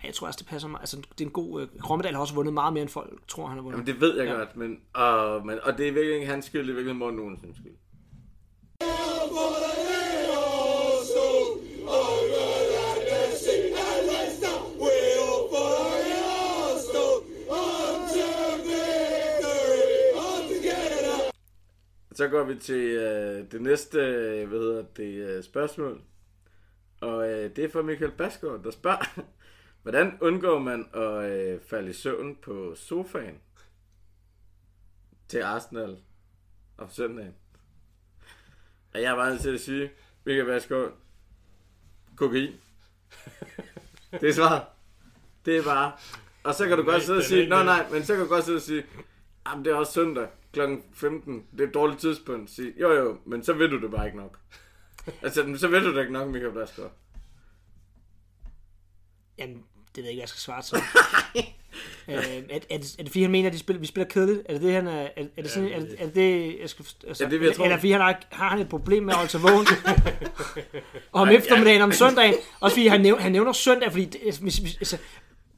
Jeg 0.03 0.13
tror 0.13 0.27
også, 0.27 0.37
det 0.37 0.47
passer 0.47 0.67
mig. 0.69 0.79
Altså, 0.79 0.97
det 0.97 1.21
er 1.21 1.25
en 1.25 1.31
god... 1.31 1.61
Øh, 1.61 1.67
Rommedal 1.89 2.13
har 2.13 2.21
også 2.21 2.33
vundet 2.33 2.53
meget 2.53 2.73
mere, 2.73 2.81
end 2.81 2.89
folk 2.89 3.09
tror, 3.27 3.47
han 3.47 3.57
har 3.57 3.63
vundet. 3.63 3.77
Jamen, 3.77 3.87
det 3.93 4.01
ved 4.01 4.17
jeg 4.17 4.25
Ja. 4.27 4.33
godt, 4.33 4.57
men, 4.57 4.77
og, 4.93 5.45
men, 5.45 5.59
og 5.63 5.77
det 5.77 5.87
er 5.87 5.91
virkelig 5.91 6.15
ikke 6.15 6.27
hans 6.27 6.45
skyld, 6.45 6.61
det 6.61 6.69
er 6.69 6.73
virkelig 6.75 6.95
Morten 6.95 7.19
Olsens 7.19 7.57
skyld. 7.57 7.73
Så 22.17 22.27
går 22.27 22.43
vi 22.43 22.56
til 22.56 22.75
øh, 22.75 23.51
det 23.51 23.62
næste 23.62 23.99
øh, 23.99 24.49
hvad 24.49 24.60
hedder 24.60 24.84
det, 24.97 25.13
øh, 25.13 25.43
spørgsmål. 25.43 26.01
Og 27.01 27.30
øh, 27.30 27.56
det 27.56 27.63
er 27.63 27.69
fra 27.69 27.82
Michael 27.82 28.12
Basgaard, 28.12 28.63
der 28.63 28.71
spørger, 28.71 29.21
hvordan 29.84 30.17
undgår 30.21 30.60
man 30.60 30.89
at 30.93 31.32
øh, 31.32 31.62
falde 31.62 31.89
i 31.89 31.93
søvn 31.93 32.36
på 32.36 32.75
sofaen 32.75 33.41
til 35.27 35.39
Arsenal 35.39 35.97
om 36.77 36.89
søndagen? 36.89 37.36
Og 38.93 39.01
jeg 39.01 39.12
er 39.12 39.15
bare 39.15 39.30
nødt 39.30 39.41
til 39.41 39.53
at 39.53 39.62
sige, 39.62 39.91
Michael 40.25 40.45
Basgaard, 40.45 40.93
kokain. 42.15 42.53
Det 44.21 44.30
er 44.30 44.34
svaret. 44.34 44.63
Det 45.45 45.58
er 45.58 45.63
bare... 45.63 45.91
Og 46.43 46.56
så 46.56 46.67
kan 46.67 46.77
du 46.77 46.84
godt 46.84 47.03
sidde 47.03 47.17
og 47.17 47.23
sige, 47.23 47.49
nej 47.49 47.58
nem." 47.58 47.65
nej, 47.65 47.89
men 47.91 48.03
så 48.03 48.13
kan 48.13 48.23
du 48.23 48.30
godt 48.30 48.45
sidde 48.45 48.58
og 48.58 48.62
sige, 48.62 48.86
jamen 49.47 49.65
det 49.65 49.71
er 49.71 49.75
også 49.75 49.93
søndag 49.93 50.27
kl. 50.53 50.60
15, 50.93 51.45
det 51.51 51.62
er 51.62 51.67
et 51.67 51.73
dårligt 51.73 51.99
tidspunkt. 51.99 52.49
Sige, 52.49 52.73
jo 52.79 52.91
jo, 52.91 53.17
men 53.25 53.43
så 53.43 53.53
ved 53.53 53.69
du 53.69 53.81
det 53.81 53.91
bare 53.91 54.05
ikke 54.05 54.17
nok. 54.17 54.39
altså, 55.23 55.55
så 55.57 55.67
ved 55.67 55.81
du 55.81 55.95
det 55.95 56.01
ikke 56.01 56.13
nok, 56.13 56.29
Michael 56.29 56.53
Blasgaard. 56.53 56.91
Jamen, 59.38 59.63
ved 59.97 60.03
jeg 60.03 60.12
ikke, 60.12 60.17
hvad 60.17 60.21
jeg 60.21 60.29
skal 60.29 60.39
svare 60.39 60.62
til. 60.62 60.77
øh, 62.07 62.15
er, 62.15 62.60
er, 62.69 62.77
det, 62.77 62.95
er 62.99 63.03
det 63.03 63.07
fordi, 63.07 63.21
han 63.21 63.31
mener, 63.31 63.49
at 63.49 63.53
de 63.53 63.60
spiller, 63.60 63.79
vi 63.79 63.86
spiller 63.86 64.07
kedeligt? 64.07 64.41
Er 64.45 64.53
det 64.53 64.62
det, 64.62 64.73
han 64.73 64.88
er... 64.88 65.01
Er, 65.01 65.25
er 65.38 65.41
det 65.41 65.51
sådan, 65.51 65.69
er, 65.69 65.79
det, 65.79 65.95
er 65.99 66.05
det, 66.05 66.15
det, 66.15 66.57
jeg 66.62 66.69
skal? 66.69 66.86
Altså, 67.07 67.23
Ja, 67.23 67.29
det 67.29 67.39
vil 67.39 67.45
jeg 67.45 67.55
tro. 67.55 67.63
Eller 67.63 67.77
fordi, 67.77 67.91
han 67.91 68.01
har, 68.01 68.21
har 68.31 68.49
han 68.49 68.60
et 68.60 68.69
problem 68.69 69.03
med 69.03 69.13
at 69.13 69.17
holde 69.17 69.31
sig 69.31 69.41
vågen? 69.41 69.67
om 71.12 71.29
eftermiddagen, 71.29 71.81
om 71.81 71.91
søndagen. 71.91 72.36
Også 72.60 72.75
fordi, 72.75 72.88
han 72.88 73.01
nævner, 73.01 73.21
han 73.21 73.31
nævner 73.31 73.51
søndag, 73.51 73.91
fordi... 73.91 74.05
Det, 74.05 74.39
hvis, 74.39 74.57
hvis, 74.57 74.77
altså, 74.77 74.97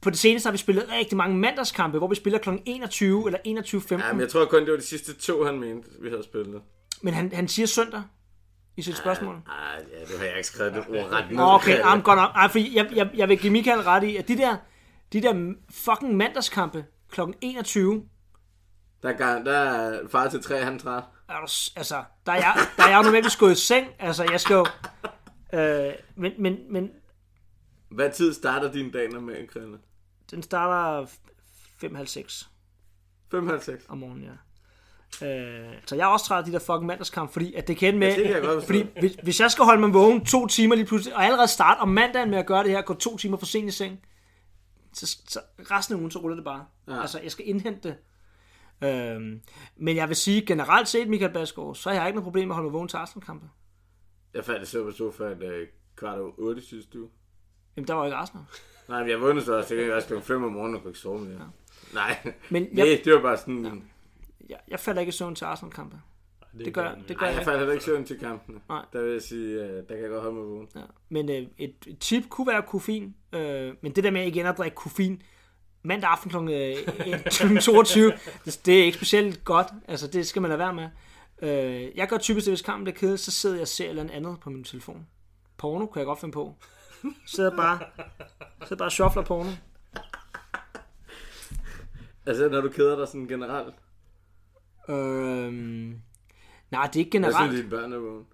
på 0.02 0.10
det 0.10 0.18
seneste 0.18 0.46
har 0.46 0.52
vi 0.52 0.58
spillet 0.58 0.88
rigtig 0.92 1.16
mange 1.16 1.36
mandagskampe, 1.38 1.98
hvor 1.98 2.08
vi 2.08 2.14
spiller 2.14 2.38
kl. 2.38 2.48
21 2.66 3.26
eller 3.26 3.38
21.15. 3.98 4.06
Ja, 4.06 4.12
men 4.12 4.20
jeg 4.20 4.28
tror 4.28 4.44
kun, 4.44 4.62
det 4.62 4.70
var 4.70 4.76
de 4.76 4.84
sidste 4.84 5.14
to, 5.14 5.44
han 5.44 5.58
mente, 5.60 5.88
vi 6.02 6.08
havde 6.08 6.24
spillet. 6.24 6.62
Men 7.02 7.14
han, 7.14 7.32
han 7.32 7.48
siger 7.48 7.66
søndag 7.66 8.02
i 8.76 8.82
sit 8.82 8.96
spørgsmål. 8.96 9.34
Ej, 9.34 9.84
ja, 9.92 10.00
det 10.00 10.18
har 10.18 10.24
jeg 10.24 10.36
ikke 10.36 10.46
skrevet 10.46 10.74
det 10.74 10.84
ord 10.88 11.12
ret. 11.12 11.30
Nå, 11.30 11.42
okay, 11.42 11.78
jamen, 11.78 12.02
godt 12.02 12.18
nok. 12.18 12.30
Ej, 12.34 12.48
fordi 12.48 12.76
jeg, 12.76 12.90
jeg, 12.94 13.10
jeg 13.14 13.28
vil 13.28 13.38
give 13.38 13.52
Michael 13.52 13.80
ret 13.80 14.02
i, 14.04 14.16
at 14.16 14.28
de 14.28 14.36
der, 14.36 14.56
de 15.12 15.22
der 15.22 15.54
fucking 15.70 16.16
mandagskampe 16.16 16.84
kl. 17.10 17.20
21, 17.40 18.04
Der 19.02 19.08
er, 19.08 19.12
gang, 19.16 19.46
der 19.46 19.58
er 19.58 20.08
far 20.08 20.28
til 20.28 20.42
tre, 20.42 20.64
han 20.64 20.78
træt. 20.78 21.02
altså, 21.76 22.02
der 22.26 22.32
er 22.32 22.36
jeg, 22.36 22.56
der 22.76 22.82
er 22.84 22.88
jeg 22.88 22.98
jo 22.98 23.02
normalt 23.02 23.38
gået 23.38 23.52
i 23.52 23.54
seng. 23.54 23.86
Altså, 23.98 24.24
jeg 24.30 24.40
skal 24.40 24.54
jo... 24.54 24.66
Øh, 25.52 25.92
men, 26.16 26.32
men, 26.38 26.56
men 26.70 26.90
Hvad 27.90 28.10
tid 28.10 28.32
starter 28.34 28.72
din 28.72 28.90
dag 28.90 29.08
normalt, 29.12 29.50
Krille? 29.50 29.78
Den 30.30 30.42
starter 30.42 31.06
5.30 31.84 32.46
5.30. 33.34 33.86
om 33.88 33.98
morgenen, 33.98 34.24
ja. 34.24 34.32
Øh, 35.26 35.74
så 35.86 35.96
jeg 35.96 36.02
er 36.02 36.06
også 36.06 36.26
træt 36.26 36.38
af 36.38 36.44
de 36.44 36.52
der 36.52 36.58
fucking 36.58 36.86
mandagskampe, 36.86 37.32
fordi 37.32 37.54
at 37.54 37.68
det 37.68 37.76
kan 37.76 37.98
med, 37.98 38.08
Ja, 38.08 38.16
det 38.16 38.24
kan 38.24 38.34
jeg 38.34 38.42
godt 38.42 38.64
fordi 38.64 38.86
hvis, 39.00 39.16
hvis 39.22 39.40
jeg 39.40 39.50
skal 39.50 39.64
holde 39.64 39.80
mig 39.80 39.94
vågen 39.94 40.24
to 40.24 40.46
timer 40.46 40.74
lige 40.74 40.86
pludselig, 40.86 41.16
og 41.16 41.24
allerede 41.24 41.48
starte 41.48 41.78
om 41.78 41.88
mandagen 41.88 42.30
med 42.30 42.38
at 42.38 42.46
gøre 42.46 42.64
det 42.64 42.70
her, 42.70 42.82
gå 42.82 42.94
to 42.94 43.16
timer 43.16 43.36
for 43.36 43.46
sent 43.46 43.68
i 43.68 43.70
seng, 43.70 44.00
så, 44.92 45.18
så 45.28 45.40
resten 45.70 45.94
af 45.94 45.98
ugen, 45.98 46.10
så 46.10 46.18
ruller 46.18 46.36
det 46.36 46.44
bare. 46.44 46.66
Ja. 46.88 47.00
Altså, 47.00 47.20
jeg 47.20 47.30
skal 47.30 47.48
indhente 47.48 47.88
det. 47.88 47.96
Øhm, 48.88 49.40
men 49.76 49.96
jeg 49.96 50.08
vil 50.08 50.16
sige, 50.16 50.46
generelt 50.46 50.88
set, 50.88 51.08
Michael 51.08 51.32
Basgaard, 51.32 51.74
så 51.74 51.88
har 51.88 51.96
jeg 51.96 52.06
ikke 52.06 52.16
noget 52.16 52.24
problem 52.24 52.48
med 52.48 52.52
at 52.52 52.56
holde 52.56 52.66
mig 52.66 52.72
vågen 52.72 52.88
til 52.88 52.96
Arsenal-kampe. 52.96 53.48
Jeg 54.34 54.44
fandt 54.44 54.60
det 54.60 54.68
så 54.68 54.84
på 54.84 54.90
sofaen 54.90 55.42
øh, 55.42 55.68
kvart 55.96 56.18
over 56.18 56.32
8 56.38 56.62
sidste 56.62 57.00
uge. 57.00 57.10
Jamen, 57.76 57.88
der 57.88 57.94
var 57.94 58.00
jo 58.00 58.06
ikke 58.06 58.16
Arsenal. 58.16 58.44
Nej, 58.90 59.00
men 59.00 59.10
jeg 59.10 59.20
vågnede 59.20 59.44
så 59.44 59.52
også. 59.56 59.74
Det 59.74 59.86
jeg 59.86 59.94
også 59.94 60.08
klokken 60.08 60.26
5 60.26 60.44
om 60.44 60.52
morgenen 60.52 60.74
og 60.76 60.82
kunne 60.82 60.90
ikke 60.90 60.98
sove 61.00 61.18
mere. 61.20 61.32
Ja. 61.32 61.44
Nej, 61.94 62.32
Men 62.50 62.62
Nej, 62.72 62.88
jeg, 62.88 63.00
det 63.04 63.14
var 63.14 63.20
bare 63.20 63.36
sådan... 63.36 63.64
Ja. 63.64 63.70
jeg, 64.48 64.58
jeg 64.68 64.80
falder 64.80 65.00
ikke 65.00 65.08
i 65.10 65.12
søvn 65.12 65.34
til 65.34 65.44
Arsenal-kampe. 65.44 65.96
Det 66.58 66.74
gør, 66.74 66.94
det 67.08 67.18
gør 67.18 67.26
Nej, 67.26 67.26
jeg 67.26 67.26
jeg 67.26 67.32
ikke. 67.32 67.44
faldt 67.44 67.58
heller 67.58 67.72
ikke 67.72 67.84
søvn 67.84 68.04
til 68.04 68.18
kampene. 68.18 68.60
Nej. 68.68 68.84
Der 68.92 69.02
vil 69.02 69.12
jeg 69.12 69.22
sige, 69.22 69.62
øh, 69.62 69.68
der 69.68 69.82
kan 69.88 70.00
jeg 70.00 70.08
godt 70.10 70.22
holde 70.22 70.36
mig 70.36 70.44
vågen. 70.48 70.68
Ja. 70.76 70.80
Men 71.08 71.28
øh, 71.30 71.46
et, 71.58 71.74
et 71.86 71.98
tip 71.98 72.28
kunne 72.28 72.46
være 72.46 72.62
koffein. 72.62 73.14
Øh, 73.32 73.74
men 73.80 73.92
det 73.92 74.04
der 74.04 74.10
med 74.10 74.26
igen 74.26 74.46
at 74.46 74.58
drikke 74.58 74.74
koffein 74.74 75.22
mandag 75.82 76.10
aften 76.10 76.30
kl. 76.30 76.36
Øh, 76.36 77.20
22, 77.60 78.12
det, 78.44 78.60
det 78.66 78.80
er 78.80 78.84
ikke 78.84 78.96
specielt 78.96 79.44
godt. 79.44 79.66
Altså, 79.88 80.06
det 80.06 80.26
skal 80.26 80.42
man 80.42 80.48
lade 80.48 80.58
være 80.58 80.74
med. 80.74 80.88
Øh, 81.42 81.96
jeg 81.96 82.08
gør 82.08 82.18
typisk 82.18 82.44
det, 82.44 82.50
hvis 82.50 82.62
kampen 82.62 82.84
bliver 82.84 82.96
kedelig, 82.98 83.18
så 83.18 83.30
sidder 83.30 83.56
jeg 83.56 83.62
og 83.62 83.68
ser 83.68 83.88
eller 83.88 84.06
andet 84.12 84.40
på 84.40 84.50
min 84.50 84.64
telefon. 84.64 85.06
Porno 85.56 85.86
kan 85.86 86.00
jeg 86.00 86.06
godt 86.06 86.20
finde 86.20 86.32
på. 86.32 86.54
Sidder 87.26 87.56
bare, 87.56 87.78
sidder 88.62 88.76
bare 88.76 88.86
og 88.88 88.92
shuffler 88.92 89.22
porno. 89.24 89.50
Altså, 92.26 92.48
når 92.48 92.60
du 92.60 92.68
keder 92.68 92.96
dig 92.98 93.08
sådan 93.08 93.26
generelt. 93.26 93.74
Øh, 94.88 95.52
nej, 96.70 96.86
det 96.86 96.96
er 96.96 97.04
ikke 97.04 97.18
Hvad 97.18 97.30
synes 97.32 97.36
generelt. 97.38 97.56
dine 97.58 97.70
børn 97.70 97.92
er 97.92 97.98
vågen? 97.98 98.26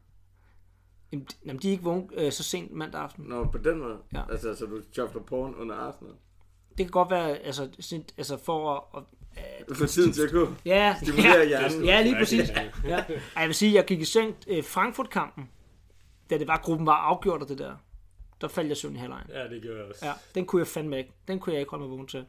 Jamen, 1.12 1.24
de- 1.26 1.34
Jamen, 1.46 1.62
de 1.62 1.68
er 1.68 1.72
ikke 1.72 1.84
vågne 1.84 2.06
øh, 2.14 2.32
så 2.32 2.42
sent 2.42 2.72
mandag 2.72 3.00
aften. 3.00 3.24
Nå, 3.24 3.44
på 3.44 3.58
den 3.58 3.78
måde. 3.78 3.98
Ja. 4.12 4.22
Altså, 4.30 4.54
så 4.54 4.64
du 4.66 4.82
chofler 4.92 5.22
porn 5.22 5.54
under 5.54 5.74
Arsenal. 5.74 6.12
Det 6.68 6.86
kan 6.86 6.90
godt 6.90 7.10
være, 7.10 7.36
altså, 7.38 7.68
sådan- 7.80 8.04
altså 8.18 8.36
for 8.44 8.88
at... 8.96 9.02
at 9.70 9.76
For 9.76 9.86
tiden 9.86 10.12
til 10.12 10.22
at 10.22 10.32
gå. 10.32 10.48
Ja, 10.64 10.96
Stimulere 11.02 11.38
ja, 11.38 11.44
hjernen. 11.48 11.84
ja, 11.84 12.02
lige 12.02 12.16
præcis. 12.18 12.48
Ja. 12.84 12.96
Ej, 12.96 13.12
Jeg 13.36 13.46
vil 13.46 13.54
sige, 13.54 13.74
jeg 13.74 13.84
gik 13.84 14.00
i 14.00 14.04
seng 14.04 14.34
øh, 14.48 14.64
Frankfurt-kampen, 14.64 15.50
da 16.30 16.38
det 16.38 16.48
var, 16.48 16.60
gruppen 16.64 16.86
var 16.86 16.96
afgjort 16.96 17.40
af 17.42 17.46
det 17.48 17.58
der. 17.58 17.74
Der 18.40 18.48
faldt 18.48 18.68
jeg 18.68 18.76
søvn 18.76 18.94
i 18.94 18.98
halvlejen. 18.98 19.26
Ja, 19.28 19.48
det 19.48 19.62
gjorde 19.62 19.78
jeg 19.78 19.86
også. 19.88 20.06
Ja, 20.06 20.12
den 20.34 20.44
kunne 20.46 20.60
jeg 20.60 20.66
fandme 20.66 20.98
ikke. 20.98 21.12
Den 21.28 21.38
kunne 21.40 21.52
jeg 21.52 21.60
ikke 21.60 21.70
holde 21.70 21.82
mig 21.82 21.90
vågen 21.90 22.06
til. 22.06 22.24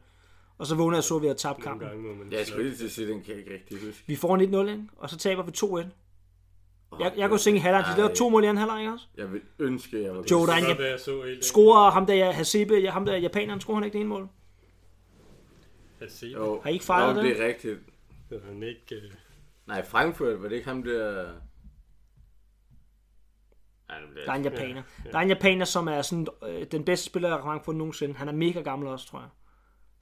Og 0.58 0.66
så 0.66 0.74
vågnede 0.74 0.96
jeg 0.96 1.04
så, 1.04 1.16
at 1.16 1.22
vi 1.22 1.26
havde 1.26 1.38
tabt 1.38 1.58
Nogle 1.58 1.70
kampen. 1.70 1.88
gange 1.88 2.02
må 2.02 2.14
man... 2.14 2.32
Ja, 2.32 2.38
jeg 2.38 2.46
skulle 2.46 2.64
lige 2.64 2.76
til 2.76 2.84
at 2.84 2.90
sige, 2.90 3.08
den 3.08 3.22
kan 3.22 3.30
jeg 3.30 3.38
ikke 3.38 3.52
rigtig 3.54 3.86
huske. 3.86 4.04
Vi 4.06 4.16
får 4.16 4.34
en 4.36 4.54
1-0, 4.54 4.58
ikke? 4.70 4.82
Og 4.96 5.10
så 5.10 5.16
taber 5.18 5.42
vi 5.42 5.52
2-1. 5.56 5.86
Jeg, 7.00 7.12
jeg 7.16 7.28
går 7.28 7.36
i 7.36 7.38
seng 7.38 7.56
i 7.56 7.60
halvlejen. 7.60 7.86
De 7.92 7.96
lavede 7.96 8.14
to 8.14 8.28
mål 8.28 8.44
i 8.44 8.46
anden 8.46 8.58
halvleg, 8.58 8.80
ikke 8.80 8.92
også? 8.92 9.06
Jeg 9.16 9.32
vil 9.32 9.40
ønske, 9.58 9.96
at 9.96 10.02
jeg 10.02 10.16
var 10.16 10.24
Joe, 10.30 10.42
er 10.42 10.46
være, 10.78 10.90
jeg 10.90 11.00
så 11.00 11.22
helt 11.22 11.44
scorer 11.44 11.90
ham 11.90 12.06
der, 12.06 12.32
Hasebe, 12.32 12.74
ja, 12.74 12.90
ham 12.90 13.04
der 13.06 13.16
japaneren, 13.16 13.60
scorer 13.60 13.76
han 13.76 13.84
ikke 13.84 13.92
det 13.92 14.00
ene 14.00 14.08
mål? 14.08 14.28
Jeg 16.00 16.10
se, 16.10 16.26
Jo. 16.26 16.60
Har 16.60 16.70
I 16.70 16.72
ikke 16.72 16.84
fejret 16.84 17.16
det? 17.16 17.24
det 17.24 17.40
er 17.40 17.46
rigtigt. 17.46 17.78
det 18.30 18.40
var 18.42 18.52
han 18.52 18.62
ikke... 18.62 18.94
Øh, 18.94 19.02
Nej, 19.66 19.84
Frankfurt, 19.84 20.42
var 20.42 20.48
det 20.48 20.56
ikke 20.56 20.68
ham 20.68 20.82
der... 20.82 21.28
Det 23.90 24.08
bliver 24.10 24.24
Der 24.24 24.32
er 24.32 24.36
en 24.36 24.42
japaner. 24.44 24.82
Der 25.04 25.18
er 25.18 25.22
en 25.22 25.28
japaner, 25.28 25.64
som 25.64 25.88
er 25.88 26.02
sådan, 26.02 26.26
øh, 26.48 26.66
den 26.72 26.84
bedste 26.84 27.06
spiller, 27.06 27.28
jeg 27.28 27.36
har 27.36 27.42
Frankfurt 27.42 27.76
nogensinde. 27.76 28.14
Han 28.14 28.28
er 28.28 28.32
mega 28.32 28.60
gammel 28.60 28.88
også, 28.88 29.06
tror 29.06 29.20
jeg. 29.20 29.28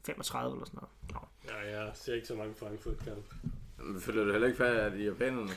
35 0.07 0.55
eller 0.57 0.67
sådan 0.67 0.79
noget. 1.13 1.23
Nå. 1.49 1.55
ja, 1.55 1.81
jeg 1.81 1.91
ser 1.95 2.15
ikke 2.15 2.27
så 2.27 2.35
mange 2.35 2.55
Frankfurt-kampe. 2.55 3.35
Men 3.79 4.01
føler 4.01 4.25
du 4.25 4.31
heller 4.33 4.47
ikke 4.49 4.59
færdig 4.59 4.81
af 4.81 4.91
de 4.91 5.05
japanerne? 5.05 5.49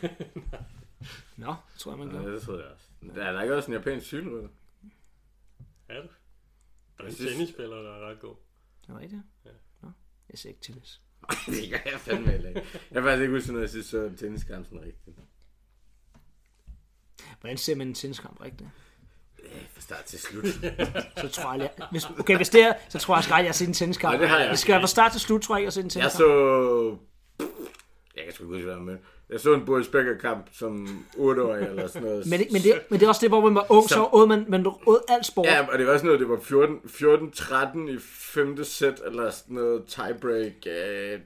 Nå, 1.38 1.56
tror 1.78 1.92
jeg, 1.92 2.00
man 2.00 2.10
gør. 2.10 2.22
Ja, 2.22 2.34
det 2.34 2.42
troede 2.42 2.62
jeg 2.64 2.72
også. 2.72 2.86
Der 3.16 3.24
er 3.24 3.32
der 3.34 3.42
ikke 3.42 3.56
også 3.56 3.72
en 3.72 3.78
japansk 3.78 4.06
cykelrytter? 4.08 4.50
Er 5.90 6.02
det? 6.02 6.10
Der 6.98 7.04
er 7.04 7.08
en 7.08 7.14
synes- 7.16 7.32
tennisspiller, 7.32 7.76
der 7.82 7.96
er 7.96 8.10
ret 8.10 8.20
god. 8.20 8.36
Er 8.90 8.94
det 8.94 9.02
rigtigt? 9.02 9.22
Nå, 9.82 9.90
jeg 10.30 10.40
ser 10.40 10.50
ikke 10.50 10.62
tennis. 10.62 11.02
det 11.46 11.70
gør 11.72 11.92
jeg 11.92 12.00
fandme 12.00 12.32
heller 12.32 12.50
ikke. 12.50 12.62
Jeg 12.92 13.02
har 13.02 13.10
faktisk 13.10 13.22
ikke 13.22 13.34
huske, 13.34 13.54
når 13.54 13.60
jeg 13.60 13.70
sidst 13.70 13.90
så 13.90 14.12
tenniskamp 14.18 14.66
sådan 14.66 14.82
rigtigt. 14.82 15.18
Hvordan 17.42 17.58
ser 17.58 17.76
man 17.76 17.88
en 17.88 17.94
tenniskamp 17.94 18.42
rigtigt? 18.42 18.70
Fra 19.74 19.82
start 19.82 20.04
til 20.04 20.20
slut. 20.20 20.46
Så 21.18 21.28
tror 21.28 21.54
jeg, 21.54 21.70
jeg 21.78 21.88
hvis, 21.92 22.06
okay, 22.20 22.36
hvis 22.36 22.50
det 22.50 22.64
er, 22.64 22.74
så 22.90 23.00
tror 23.00 23.16
jeg 23.16 23.24
sgu, 23.24 23.36
jeg 23.36 23.46
har 23.46 23.52
set 23.52 23.68
en 23.68 23.74
tenniskamp. 23.74 24.12
Nej, 24.12 24.22
det 24.22 24.30
har 24.30 24.40
jeg. 24.40 24.58
Skal 24.58 24.74
være 24.74 24.82
fra 24.82 24.88
start 24.88 25.12
til 25.12 25.22
slut, 25.22 25.42
tror 25.42 25.56
jeg, 25.56 25.62
jeg 25.62 25.66
har 25.68 25.72
set 25.72 25.84
en 25.84 25.86
Jeg 25.86 25.92
tenniskamp. 25.92 26.18
så... 26.18 26.98
Jeg 28.16 28.24
kan 28.24 28.34
sgu 28.34 28.44
ikke 28.44 28.54
huske, 28.54 28.66
hvad 28.66 28.76
jeg 28.76 28.84
med. 28.84 28.98
Jeg 29.30 29.40
så 29.40 29.54
en 29.54 29.66
Boris 29.66 29.88
Becker-kamp 29.88 30.48
som 30.52 31.06
8-årig 31.18 31.68
eller 31.68 31.88
sådan 31.88 32.08
noget. 32.08 32.28
Men, 32.28 32.40
det, 32.40 32.48
men, 32.52 32.62
det, 32.62 32.74
men 32.90 33.00
det 33.00 33.06
er 33.06 33.10
også 33.10 33.22
det, 33.22 33.30
hvor 33.30 33.42
man 33.42 33.56
var 33.56 33.66
ung, 33.70 33.90
så 33.90 34.10
åd 34.12 34.28
man, 34.28 34.46
man 34.48 34.68
åd 34.68 35.04
alt 35.10 35.26
sport. 35.26 35.46
Ja, 35.46 35.68
og 35.72 35.80
det 35.80 35.88
var 35.88 35.98
sådan 35.98 36.06
noget, 36.06 36.20
det 36.20 36.30
var 36.30 36.40
14 36.40 36.78
14-13 37.88 37.90
i 37.90 37.98
femte 38.34 38.66
sæt, 38.66 39.02
eller 39.06 39.30
sådan 39.30 39.56
noget 39.56 39.86
tiebreak. 39.86 40.54
Øh, 40.66 41.20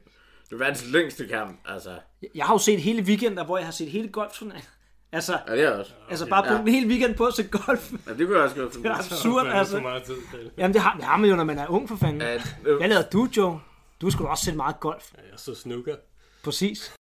det 0.49 0.51
var 0.51 0.57
verdens 0.57 0.85
længste 0.85 1.27
kamp, 1.27 1.59
altså. 1.65 1.95
Jeg 2.35 2.45
har 2.45 2.53
jo 2.53 2.57
set 2.57 2.81
hele 2.81 3.01
weekenden, 3.01 3.45
hvor 3.45 3.57
jeg 3.57 3.65
har 3.67 3.71
set 3.71 3.87
hele 3.87 4.07
golfturneringen. 4.07 4.69
Altså, 5.13 5.37
Ja, 5.47 5.53
det 5.55 5.63
er 5.63 5.69
også. 5.71 5.91
altså 6.09 6.25
bare 6.29 6.43
brugt 6.47 6.61
en 6.61 6.73
hel 6.75 6.87
weekend 6.87 7.15
på 7.15 7.25
at 7.25 7.33
se 7.33 7.43
golf. 7.43 7.91
Ja, 8.07 8.13
det 8.13 8.27
kunne 8.27 8.35
jeg 8.37 8.43
også 8.43 8.55
godt. 8.55 8.73
Det 8.73 8.85
er 8.85 8.93
absurd, 8.95 9.45
Så 9.45 9.51
altså. 9.51 9.79
meget 9.79 10.03
tid 10.03 10.15
til. 10.31 10.51
Jamen, 10.57 10.73
det 10.73 10.81
har, 10.81 10.95
det 10.95 11.03
har 11.03 11.17
man 11.17 11.29
jo, 11.29 11.35
når 11.35 11.43
man 11.43 11.59
er 11.59 11.67
ung 11.67 11.89
for 11.89 11.95
fanden. 11.95 12.21
Ja, 12.21 12.35
øh, 12.65 12.77
Hvad 12.77 12.87
lavede 12.87 13.07
du, 13.13 13.27
Joe? 13.37 13.59
Du 14.01 14.09
skulle 14.11 14.29
også 14.29 14.45
sætte 14.45 14.57
meget 14.57 14.79
golf. 14.79 15.11
Ja, 15.17 15.21
jeg 15.31 15.39
så 15.39 15.55
snooker. 15.55 15.95
Præcis. 16.43 16.93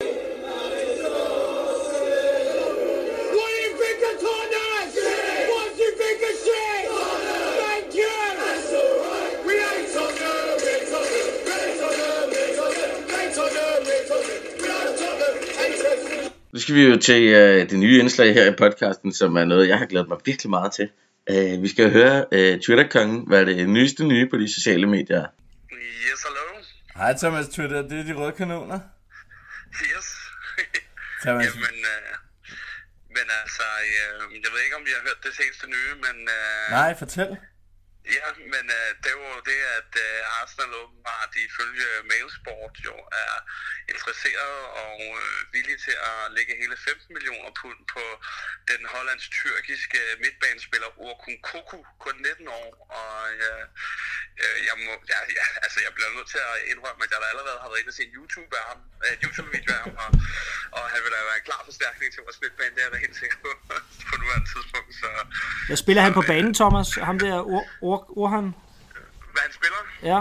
Nu 16.53 16.59
skal 16.59 16.75
vi 16.75 16.83
jo 16.83 16.97
til 16.97 17.23
øh, 17.23 17.69
det 17.69 17.79
nye 17.79 17.99
indslag 17.99 18.33
her 18.33 18.51
i 18.51 18.55
podcasten, 18.55 19.13
som 19.13 19.35
er 19.35 19.45
noget, 19.45 19.67
jeg 19.67 19.77
har 19.77 19.85
glædet 19.85 20.07
mig 20.07 20.17
virkelig 20.25 20.49
meget 20.49 20.71
til. 20.71 20.89
Øh, 21.29 21.61
vi 21.61 21.67
skal 21.67 21.91
høre 21.91 22.25
øh, 22.31 22.59
Twitter-kongen, 22.59 23.27
hvad 23.27 23.41
er 23.41 23.45
det 23.45 23.69
nyeste 23.69 24.03
nye 24.03 24.29
på 24.29 24.37
de 24.37 24.53
sociale 24.53 24.87
medier. 24.87 25.23
Yes, 26.07 26.21
hello. 26.27 26.45
Hej 26.95 27.13
Thomas 27.17 27.47
Twitter, 27.47 27.81
det 27.81 27.99
er 27.99 28.03
de 28.03 28.13
røde 28.13 28.31
kanoner. 28.31 28.79
Yes. 29.91 30.07
Thomas, 31.23 31.45
Jamen, 31.45 31.77
øh, 31.93 32.11
men 33.15 33.25
altså, 33.41 33.63
øh, 33.85 34.43
jeg 34.43 34.49
ved 34.53 34.61
ikke, 34.65 34.75
om 34.75 34.83
I 34.89 34.91
har 34.97 35.01
hørt 35.07 35.19
det 35.23 35.33
seneste 35.39 35.65
nye, 35.67 35.91
men 36.05 36.15
øh, 36.37 36.71
nej, 36.71 36.97
fortæl. 36.97 37.37
Ja, 38.17 38.27
men 38.53 38.65
øh, 38.79 38.89
det 39.03 39.13
var 39.19 39.29
jo 39.37 39.41
det, 39.51 39.61
at 39.79 39.91
øh, 40.05 40.37
Arsenal 40.39 40.73
åbenbart 40.83 41.31
ifølge 41.47 41.87
Mailsport 42.09 42.75
jo 42.87 42.95
er 43.23 43.33
interesseret 43.93 44.59
og 44.83 44.97
øh, 45.21 45.53
villig 45.55 45.77
til 45.85 45.95
at 46.11 46.19
lægge 46.35 46.53
hele 46.61 46.75
15 46.77 47.13
millioner 47.15 47.51
pund 47.61 47.79
på 47.95 48.03
den 48.71 48.81
hollandsk-tyrkiske 48.93 49.99
midtbanespiller 50.23 50.89
Orkun 51.05 51.37
Koku, 51.49 51.79
kun 52.05 52.15
19 52.15 52.47
år, 52.61 52.69
og 53.01 53.15
øh, 53.35 53.63
øh, 54.41 54.57
jeg 54.67 54.75
må, 54.85 54.91
ja, 55.13 55.19
ja, 55.39 55.45
altså 55.65 55.77
jeg 55.85 55.91
bliver 55.95 56.11
nødt 56.17 56.29
til 56.33 56.41
at 56.49 56.55
indrømme, 56.71 57.01
at 57.05 57.09
jeg 57.13 57.19
da 57.23 57.27
allerede 57.33 57.59
har 57.63 57.69
været 57.69 57.81
inde 57.81 57.93
og 57.93 57.97
se 57.99 58.03
en 58.09 58.15
YouTube 58.19 58.51
af 58.59 58.65
ham, 58.71 58.79
øh, 59.05 59.13
YouTube-video 59.23 59.71
af 59.77 59.81
ham, 59.85 59.93
og, 60.03 60.09
og 60.77 60.83
han 60.93 60.99
vil 61.03 61.11
da 61.15 61.17
være 61.29 61.39
en 61.41 61.47
klar 61.49 61.61
forstærkning 61.69 62.07
til 62.13 62.21
vores 62.27 62.39
midtbane, 62.43 62.73
det 62.75 62.81
er 62.81 62.87
jeg 62.87 62.93
da 62.95 62.99
helt 63.05 63.17
sikker 63.23 63.37
på, 63.45 63.49
på 64.09 64.13
nuværende 64.21 64.47
tidspunkt, 64.53 64.91
så 65.01 65.09
Jeg 65.71 65.77
spiller 65.83 66.01
han 66.07 66.13
på 66.19 66.23
banen, 66.31 66.53
Thomas. 66.61 66.89
Ham 67.09 67.17
der 67.23 67.35
Or, 67.53 67.63
Or, 67.93 67.99
Orhan. 68.21 68.47
hvad 69.33 69.41
han 69.47 69.53
spiller. 69.59 69.81
Ja. 70.11 70.19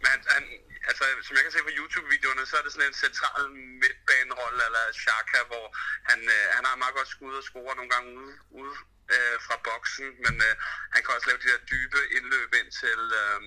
Men 0.00 0.08
han, 0.14 0.20
han, 0.34 0.44
altså, 0.90 1.04
som 1.26 1.32
jeg 1.36 1.42
kan 1.44 1.52
se 1.54 1.66
på 1.68 1.74
YouTube-videoerne, 1.78 2.44
så 2.46 2.54
er 2.58 2.62
det 2.64 2.72
sådan 2.72 2.90
en 2.92 3.02
central 3.06 3.42
midtbanerolle, 3.82 4.60
eller 4.68 4.82
Xhaka, 5.00 5.40
hvor 5.50 5.66
han, 6.10 6.20
øh, 6.36 6.44
han 6.56 6.64
har 6.68 6.82
meget 6.82 6.94
godt 6.98 7.10
skud 7.14 7.34
og 7.40 7.44
score 7.50 7.76
nogle 7.78 7.90
gange 7.94 8.08
ude, 8.20 8.34
ude 8.60 8.74
øh, 9.14 9.36
fra 9.46 9.56
boksen, 9.68 10.06
men 10.24 10.34
øh, 10.48 10.54
han 10.94 11.00
kan 11.02 11.14
også 11.16 11.28
lave 11.28 11.42
de 11.42 11.50
der 11.52 11.60
dybe 11.72 12.00
indløb 12.16 12.50
ind 12.60 12.70
til 12.82 13.00
øh, 13.22 13.40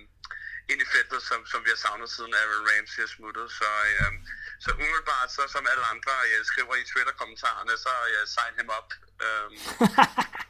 ind 0.71 0.79
i 0.85 0.87
feltet, 0.93 1.21
som, 1.29 1.39
som 1.51 1.59
vi 1.65 1.69
har 1.73 1.81
savnet 1.85 2.09
siden 2.15 2.33
Aaron 2.41 2.67
Ramsey 2.69 3.01
er 3.05 3.11
smuttet. 3.15 3.47
Så, 3.59 3.69
øh, 3.91 4.11
så 4.63 4.69
umiddelbart, 4.81 5.29
så 5.37 5.43
som 5.53 5.63
alle 5.71 5.85
andre 5.93 6.13
jeg 6.33 6.45
skriver 6.51 6.75
i 6.75 6.83
Twitter-kommentarerne, 6.91 7.73
så 7.85 7.91
jeg 8.15 8.23
sign 8.35 8.53
him 8.59 8.69
up. 8.79 8.89
Øh, 9.25 9.49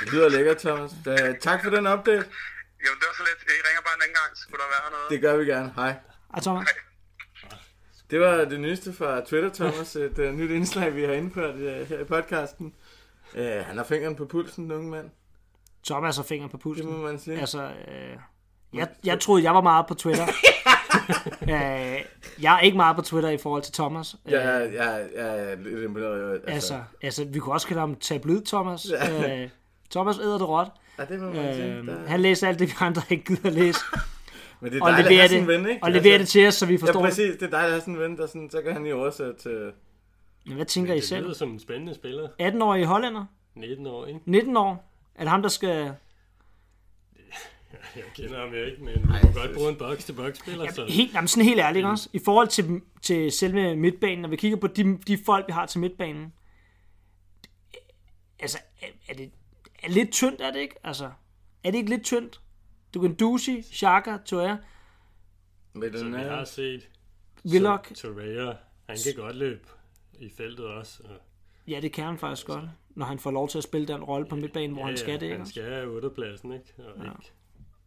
Det 0.00 0.12
lyder 0.12 0.28
lækkert, 0.28 0.56
Thomas. 0.58 0.90
Da, 1.04 1.32
tak 1.40 1.62
for 1.64 1.70
den 1.70 1.86
update. 1.86 2.24
jo, 2.86 2.90
det 3.00 3.06
var 3.08 3.14
så 3.16 3.22
lidt. 3.28 3.42
I 3.42 3.60
ringer 3.68 3.82
bare 3.82 3.94
en 3.96 4.02
anden 4.02 4.14
gang, 4.22 4.36
skulle 4.36 4.58
der 4.58 4.68
være 4.82 4.90
noget. 4.90 5.10
Det 5.10 5.20
gør 5.20 5.36
vi 5.36 5.44
gerne. 5.44 5.72
Hej. 5.76 5.94
Ej, 6.34 6.40
Thomas. 6.40 6.68
Det 8.10 8.20
var 8.20 8.36
det 8.44 8.60
nyeste 8.60 8.92
fra 8.92 9.20
Twitter, 9.24 9.50
Thomas. 9.54 9.96
Et 9.96 10.18
uh, 10.18 10.24
nyt 10.34 10.50
indslag, 10.50 10.94
vi 10.94 11.02
har 11.04 11.12
indført 11.12 11.54
uh, 11.54 11.88
her 11.88 11.98
i 12.00 12.04
podcasten. 12.04 12.74
Uh, 13.34 13.40
han 13.40 13.76
har 13.76 13.84
fingeren 13.84 14.16
på 14.16 14.24
pulsen, 14.24 14.64
den 14.64 14.72
unge 14.72 14.90
mand. 14.90 15.10
Thomas 15.86 16.16
har 16.16 16.22
fingeren 16.24 16.50
på 16.50 16.56
Det 16.56 16.62
pulsen. 16.62 16.86
må 16.92 16.96
man 16.98 17.18
sige. 17.18 17.40
Altså, 17.40 17.62
øh, 17.62 18.16
jeg, 18.74 18.88
jeg 19.04 19.20
troede, 19.20 19.42
jeg 19.44 19.54
var 19.54 19.60
meget 19.60 19.86
på 19.86 19.94
Twitter. 19.94 20.26
øh, 21.42 22.00
jeg 22.42 22.54
er 22.54 22.58
ikke 22.60 22.76
meget 22.76 22.96
på 22.96 23.02
Twitter 23.02 23.30
i 23.30 23.38
forhold 23.38 23.62
til 23.62 23.72
Thomas. 23.74 24.16
Øh, 24.26 24.32
Jeg, 24.32 24.42
jeg, 24.44 24.72
jeg, 24.74 25.08
jeg 25.16 25.50
er 25.52 25.54
lidt 25.56 25.84
imponeret. 25.84 26.32
Altså, 26.32 26.50
altså, 26.54 26.82
altså, 27.02 27.24
vi 27.24 27.38
kunne 27.38 27.54
også 27.54 27.66
kalde 27.66 27.80
ham 27.80 27.94
tabloid 27.94 28.42
Thomas. 28.46 28.86
Øh, 28.90 29.48
Thomas 29.90 30.18
æder 30.18 30.38
det 30.38 30.48
råt. 30.48 30.68
ja, 30.98 31.04
det 31.04 31.20
må 31.20 31.26
man 31.32 31.54
sige. 31.54 31.74
Øh, 31.74 31.86
Der- 31.86 32.06
han 32.08 32.20
læser 32.20 32.48
alt 32.48 32.58
det, 32.58 32.68
vi 32.68 32.72
andre 32.80 33.02
ikke 33.10 33.24
gider 33.24 33.48
at 33.48 33.52
læse. 33.54 33.80
Men 34.60 34.72
det 34.72 34.78
er 34.78 34.84
og 34.84 34.90
dejligt 34.90 35.08
at 35.10 35.16
have 35.16 35.28
sådan 35.28 35.48
det, 35.48 35.54
en 35.54 35.62
ven, 35.64 35.70
ikke? 35.70 35.82
og 35.84 35.90
leverer 35.90 36.18
det 36.18 36.28
til 36.28 36.46
os, 36.48 36.54
så 36.54 36.66
vi 36.66 36.74
Ja, 36.74 36.80
forstår 36.80 37.00
det. 37.00 37.08
præcis. 37.08 37.32
Det 37.36 37.42
er 37.42 37.50
dejligt 37.50 37.66
at 37.66 37.70
have 37.70 37.80
sådan 37.80 37.94
en 37.94 38.00
ven, 38.00 38.16
der 38.16 38.26
sådan, 38.26 38.50
så 38.50 38.62
kan 38.62 38.72
han 38.72 38.86
jo 38.86 39.00
oversætte 39.00 39.34
til... 39.42 39.72
Men 40.46 40.54
Hvad 40.56 40.66
tænker 40.66 40.92
I 40.92 40.96
Det 40.96 41.04
selv? 41.04 41.24
lyder 41.24 41.34
som 41.34 41.50
en 41.50 41.60
spændende 41.60 41.94
spiller. 41.94 42.28
18-årige 42.42 42.86
hollænder? 42.86 43.24
19 43.54 43.86
år, 43.86 44.06
ikke? 44.06 44.20
19 44.26 44.56
år? 44.56 44.92
Er 45.14 45.20
det 45.20 45.28
ham, 45.30 45.42
der 45.42 45.48
skal... 45.48 45.68
Jeg 47.96 48.04
kender 48.14 48.40
ham 48.40 48.48
jo 48.54 48.64
ikke, 48.64 48.84
men 48.84 48.94
vi 48.94 49.08
må 49.22 49.32
godt 49.40 49.54
bruge 49.54 49.70
en 49.70 49.76
box-til-box-spiller, 49.76 50.72
så 50.72 50.86
Helt, 50.88 51.14
jamen 51.14 51.28
sådan 51.28 51.44
helt 51.44 51.60
ærligt 51.60 51.86
også. 51.86 52.08
I 52.12 52.20
forhold 52.24 52.48
til, 52.48 52.80
til 53.02 53.32
selve 53.32 53.76
midtbanen, 53.76 54.18
når 54.18 54.28
vi 54.28 54.36
kigger 54.36 54.56
på 54.58 54.66
de, 54.66 54.98
de 55.06 55.18
folk, 55.26 55.46
vi 55.46 55.52
har 55.52 55.66
til 55.66 55.80
midtbanen. 55.80 56.32
Altså, 58.38 58.58
er 59.08 59.14
det 59.14 59.30
er 59.82 59.88
lidt 59.88 60.12
tyndt, 60.12 60.40
er 60.40 60.50
det 60.50 60.60
ikke? 60.60 60.74
Altså, 60.84 61.10
er 61.64 61.70
det 61.70 61.78
ikke 61.78 61.90
lidt 61.90 62.04
tyndt? 62.04 62.40
Du 62.94 63.00
kan 63.00 63.14
Dusi, 63.14 63.62
Xhaka, 63.62 64.16
Toer, 64.24 64.56
Med 65.72 65.92
så 65.92 66.04
den 66.04 66.16
vi 66.16 66.20
har 66.20 66.44
set 66.44 66.88
Willock. 67.44 67.94
Torreira, 67.94 68.56
han 68.86 68.96
kan 69.04 69.24
godt 69.24 69.36
løbe 69.36 69.68
i 70.18 70.30
feltet 70.36 70.66
også. 70.66 71.02
Og, 71.04 71.16
Ja, 71.68 71.80
det 71.80 71.92
kan 71.92 72.04
han 72.04 72.18
faktisk 72.18 72.46
godt. 72.46 72.64
Når 72.94 73.06
han 73.06 73.18
får 73.18 73.30
lov 73.30 73.48
til 73.48 73.58
at 73.58 73.64
spille 73.64 73.86
den 73.86 74.04
rolle 74.04 74.26
på 74.26 74.36
midtbanen, 74.36 74.72
hvor 74.72 74.86
han 74.86 74.96
skal 74.96 75.14
det, 75.14 75.22
ikke? 75.22 75.36
Han 75.36 75.46
skal 75.46 75.62
have 75.62 75.86
8. 75.86 76.10
pladsen, 76.10 76.52
ikke? 76.52 76.74
Og 76.78 77.04
ja. 77.04 77.10
ikke 77.10 77.32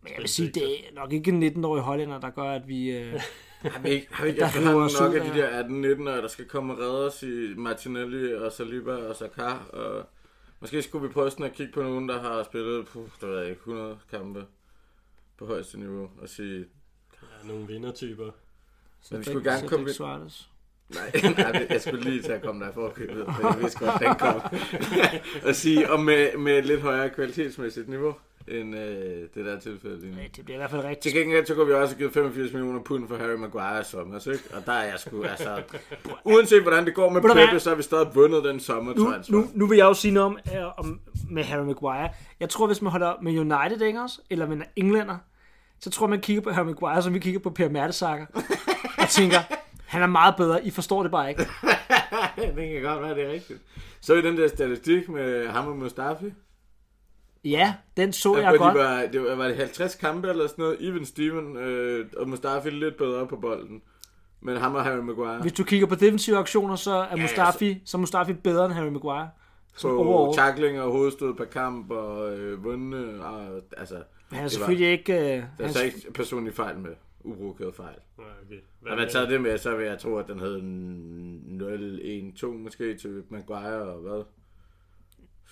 Men 0.02 0.12
jeg 0.12 0.20
vil 0.20 0.30
sige, 0.30 0.50
det 0.52 0.64
er 0.64 0.94
nok 0.94 1.14
ikke 1.14 1.32
en 1.32 1.44
19-årig 1.44 1.84
hollænder, 1.84 2.20
der 2.20 2.30
gør, 2.30 2.52
at 2.52 2.68
vi... 2.68 2.92
Øh, 2.92 3.14
Har 3.64 3.80
vi 3.80 3.90
ikke, 3.90 4.08
har 4.12 4.24
vi 4.24 4.30
ikke 4.30 4.42
Der 4.42 5.02
nok 5.02 5.16
af 5.16 5.22
de 5.22 5.40
der 5.40 5.96
18-19 5.96 6.10
år, 6.10 6.22
der 6.22 6.28
skal 6.28 6.46
komme 6.46 6.74
og 6.74 6.80
redde 6.80 7.08
os 7.08 7.24
i 7.24 7.54
Martinelli 7.58 8.34
og 8.34 8.52
Saliba 8.52 8.92
og 8.92 9.16
Saka? 9.16 9.52
Og 9.74 10.06
måske 10.64 10.82
skulle 10.82 11.08
vi 11.08 11.14
prøve 11.14 11.32
sådan 11.32 11.46
at 11.46 11.54
kigge 11.54 11.74
på 11.74 11.84
nogen, 11.84 12.10
der 12.10 12.22
har 12.22 12.44
spillet 12.44 12.86
puh, 12.86 13.08
der 13.22 13.28
ved 13.28 13.40
jeg 13.40 13.50
ikke, 13.50 13.60
100 13.60 13.98
kampe 14.12 14.46
på 15.38 15.46
højeste 15.46 15.80
niveau 15.80 16.10
og 16.22 16.30
sige, 16.30 16.66
ja, 17.22 17.48
nogle 17.48 17.68
vindertyper. 17.68 18.32
men 19.12 19.20
vi 19.20 19.24
skulle 19.26 19.52
gerne 19.52 19.68
komme... 19.68 19.90
Suarez. 19.94 20.42
Nej, 20.90 21.12
nej, 21.38 21.52
det- 21.52 21.70
jeg 21.70 21.82
skulle 21.82 22.02
lige 22.04 22.22
til 22.22 22.32
at 22.32 22.42
komme 22.42 22.66
der 22.66 22.72
i 22.72 22.74
forkøbet, 22.74 23.26
for 23.26 23.48
jeg 23.54 23.62
vidste 23.62 23.80
godt, 23.86 24.02
den 24.02 24.16
kom. 24.16 24.42
og 25.50 25.56
sige, 25.56 25.92
og 25.92 26.00
med, 26.00 26.38
med 26.38 26.58
et 26.58 26.66
lidt 26.66 26.82
højere 26.82 27.10
kvalitetsmæssigt 27.10 27.90
niveau, 27.90 28.16
end 28.48 28.76
øh, 28.76 29.28
det 29.36 29.46
der 29.46 29.60
tilfælde 29.60 30.00
lige 30.02 30.12
nu. 30.16 30.18
Det 30.36 30.46
bliver 30.46 30.58
i 30.58 30.60
hvert 30.60 30.70
fald 30.70 30.82
Til 30.82 30.90
rigtigt. 30.90 31.16
gengæld, 31.16 31.46
så 31.46 31.56
kunne 31.56 31.68
vi 31.68 31.74
også 31.74 31.94
have 31.94 31.98
givet 31.98 32.14
85 32.14 32.54
millioner 32.54 32.80
pund 32.82 33.08
for 33.08 33.18
Harry 33.18 33.36
Maguire 33.36 33.84
sommer, 33.84 34.28
ikke? 34.34 34.44
Og 34.54 34.66
der 34.66 34.72
er 34.72 34.84
jeg 34.84 35.00
sgu, 35.00 35.24
altså... 35.24 35.64
Uanset 36.26 36.62
hvordan 36.62 36.86
det 36.86 36.94
går 36.96 37.10
med? 37.10 37.22
Pepe, 37.22 37.60
så 37.60 37.70
har 37.70 37.76
vi 37.76 37.84
stadig 37.84 38.08
vundet 38.14 38.44
den 38.44 38.60
sommer, 38.60 38.94
Nu, 38.94 39.14
nu, 39.30 39.48
nu 39.54 39.68
vil 39.68 39.78
jeg 39.78 39.86
jo 39.86 39.94
sige 39.94 40.12
noget 40.14 40.26
om, 40.26 40.38
øh, 40.56 40.80
om 40.80 41.00
med 41.30 41.44
Harry 41.44 41.66
Maguire. 41.66 42.10
Jeg 42.40 42.50
tror, 42.50 42.68
hvis 42.68 42.82
man 42.82 42.92
holder 42.92 43.14
med 43.22 43.40
United 43.40 43.82
ikke 43.82 44.02
også, 44.02 44.22
eller 44.30 44.48
med 44.48 44.58
en 44.58 44.64
englænder, 44.76 45.18
så 45.80 45.90
tror 45.90 46.08
man 46.08 46.22
kigger 46.22 46.42
på 46.42 46.52
Harry 46.52 46.66
Maguire, 46.66 47.02
som 47.04 47.14
vi 47.14 47.20
kigger 47.20 47.40
på 47.40 47.50
Per 47.50 47.70
Mertesacker, 47.70 48.26
og 48.98 49.10
tænker, 49.10 49.38
han 49.86 50.02
er 50.02 50.08
meget 50.08 50.36
bedre, 50.38 50.66
I 50.66 50.72
forstår 50.72 51.02
det 51.04 51.12
bare 51.12 51.30
ikke. 51.30 51.42
det 52.56 52.72
kan 52.72 52.82
godt 52.82 53.02
være, 53.02 53.16
det 53.16 53.24
er 53.24 53.32
rigtigt. 53.32 53.60
Så 54.02 54.14
i 54.14 54.22
den 54.22 54.38
der 54.38 54.48
statistik 54.48 55.10
med 55.10 55.48
ham 55.48 55.68
og 55.68 55.78
Mustafi. 55.78 56.34
Ja, 57.44 57.76
den 57.98 58.14
så 58.14 58.38
jeg 58.38 58.50
hvor 58.50 58.58
godt. 58.58 58.76
de 58.76 58.80
var, 58.80 59.06
det 59.12 59.22
var, 59.22 59.36
var 59.36 59.48
det 59.48 59.56
50 59.56 59.96
kampe 59.96 60.30
eller 60.30 60.48
sådan 60.48 60.64
noget. 60.64 60.88
Even 60.88 61.06
Steven 61.06 61.58
øh, 61.58 62.06
og 62.18 62.30
Mustafi 62.30 62.70
lidt 62.70 62.98
bedre 62.98 63.28
på 63.28 63.36
bolden. 63.36 63.82
Men 64.42 64.58
ham 64.58 64.76
og 64.76 64.84
Harry 64.84 65.00
Maguire 65.00 65.42
Hvis 65.42 65.54
du 65.54 65.64
kigger 65.64 65.88
på 65.88 65.96
defensive 65.96 66.38
aktioner, 66.38 66.76
så 66.76 66.92
er 66.92 67.16
Mustafi, 67.16 67.82
så 67.86 67.98
er 67.98 68.00
Mustafi 68.00 68.34
bedre 68.34 68.66
end 68.66 68.74
Harry 68.74 68.88
Maguire. 68.90 69.30
På 69.82 69.98
overall. 69.98 70.38
tackling 70.38 70.82
og 70.82 70.92
hovedstød 70.92 71.34
per 71.34 71.46
kamp 71.46 71.92
og 71.92 72.38
øh, 72.38 72.64
vundne. 72.64 73.26
Og, 73.26 73.62
altså, 73.78 73.96
Men 74.30 74.36
han 74.36 74.46
er 74.46 74.50
selvfølgelig 74.50 74.88
ikke... 74.88 75.14
Øh, 75.14 75.20
Der 75.20 75.36
er 75.36 75.64
han, 75.64 75.74
så 75.74 75.84
ikke 75.84 76.12
personlig 76.14 76.54
fejl 76.54 76.78
med. 76.78 76.92
Uprovokeret 77.24 77.76
fejl. 77.76 77.96
Ja, 78.18 78.24
okay. 78.24 78.60
Hvad 78.80 78.92
Når 78.92 78.98
man 78.98 79.10
tager 79.10 79.30
det 79.30 79.42
med, 79.42 79.58
så 79.58 79.76
vil 79.76 79.86
jeg 79.86 80.00
tro, 80.00 80.16
at 80.18 80.28
den 80.28 80.40
hed 80.40 80.58
0-1-2 82.44 82.48
måske 82.48 82.98
til 82.98 83.24
Maguire 83.30 83.82
og 83.82 84.00
hvad? 84.02 84.24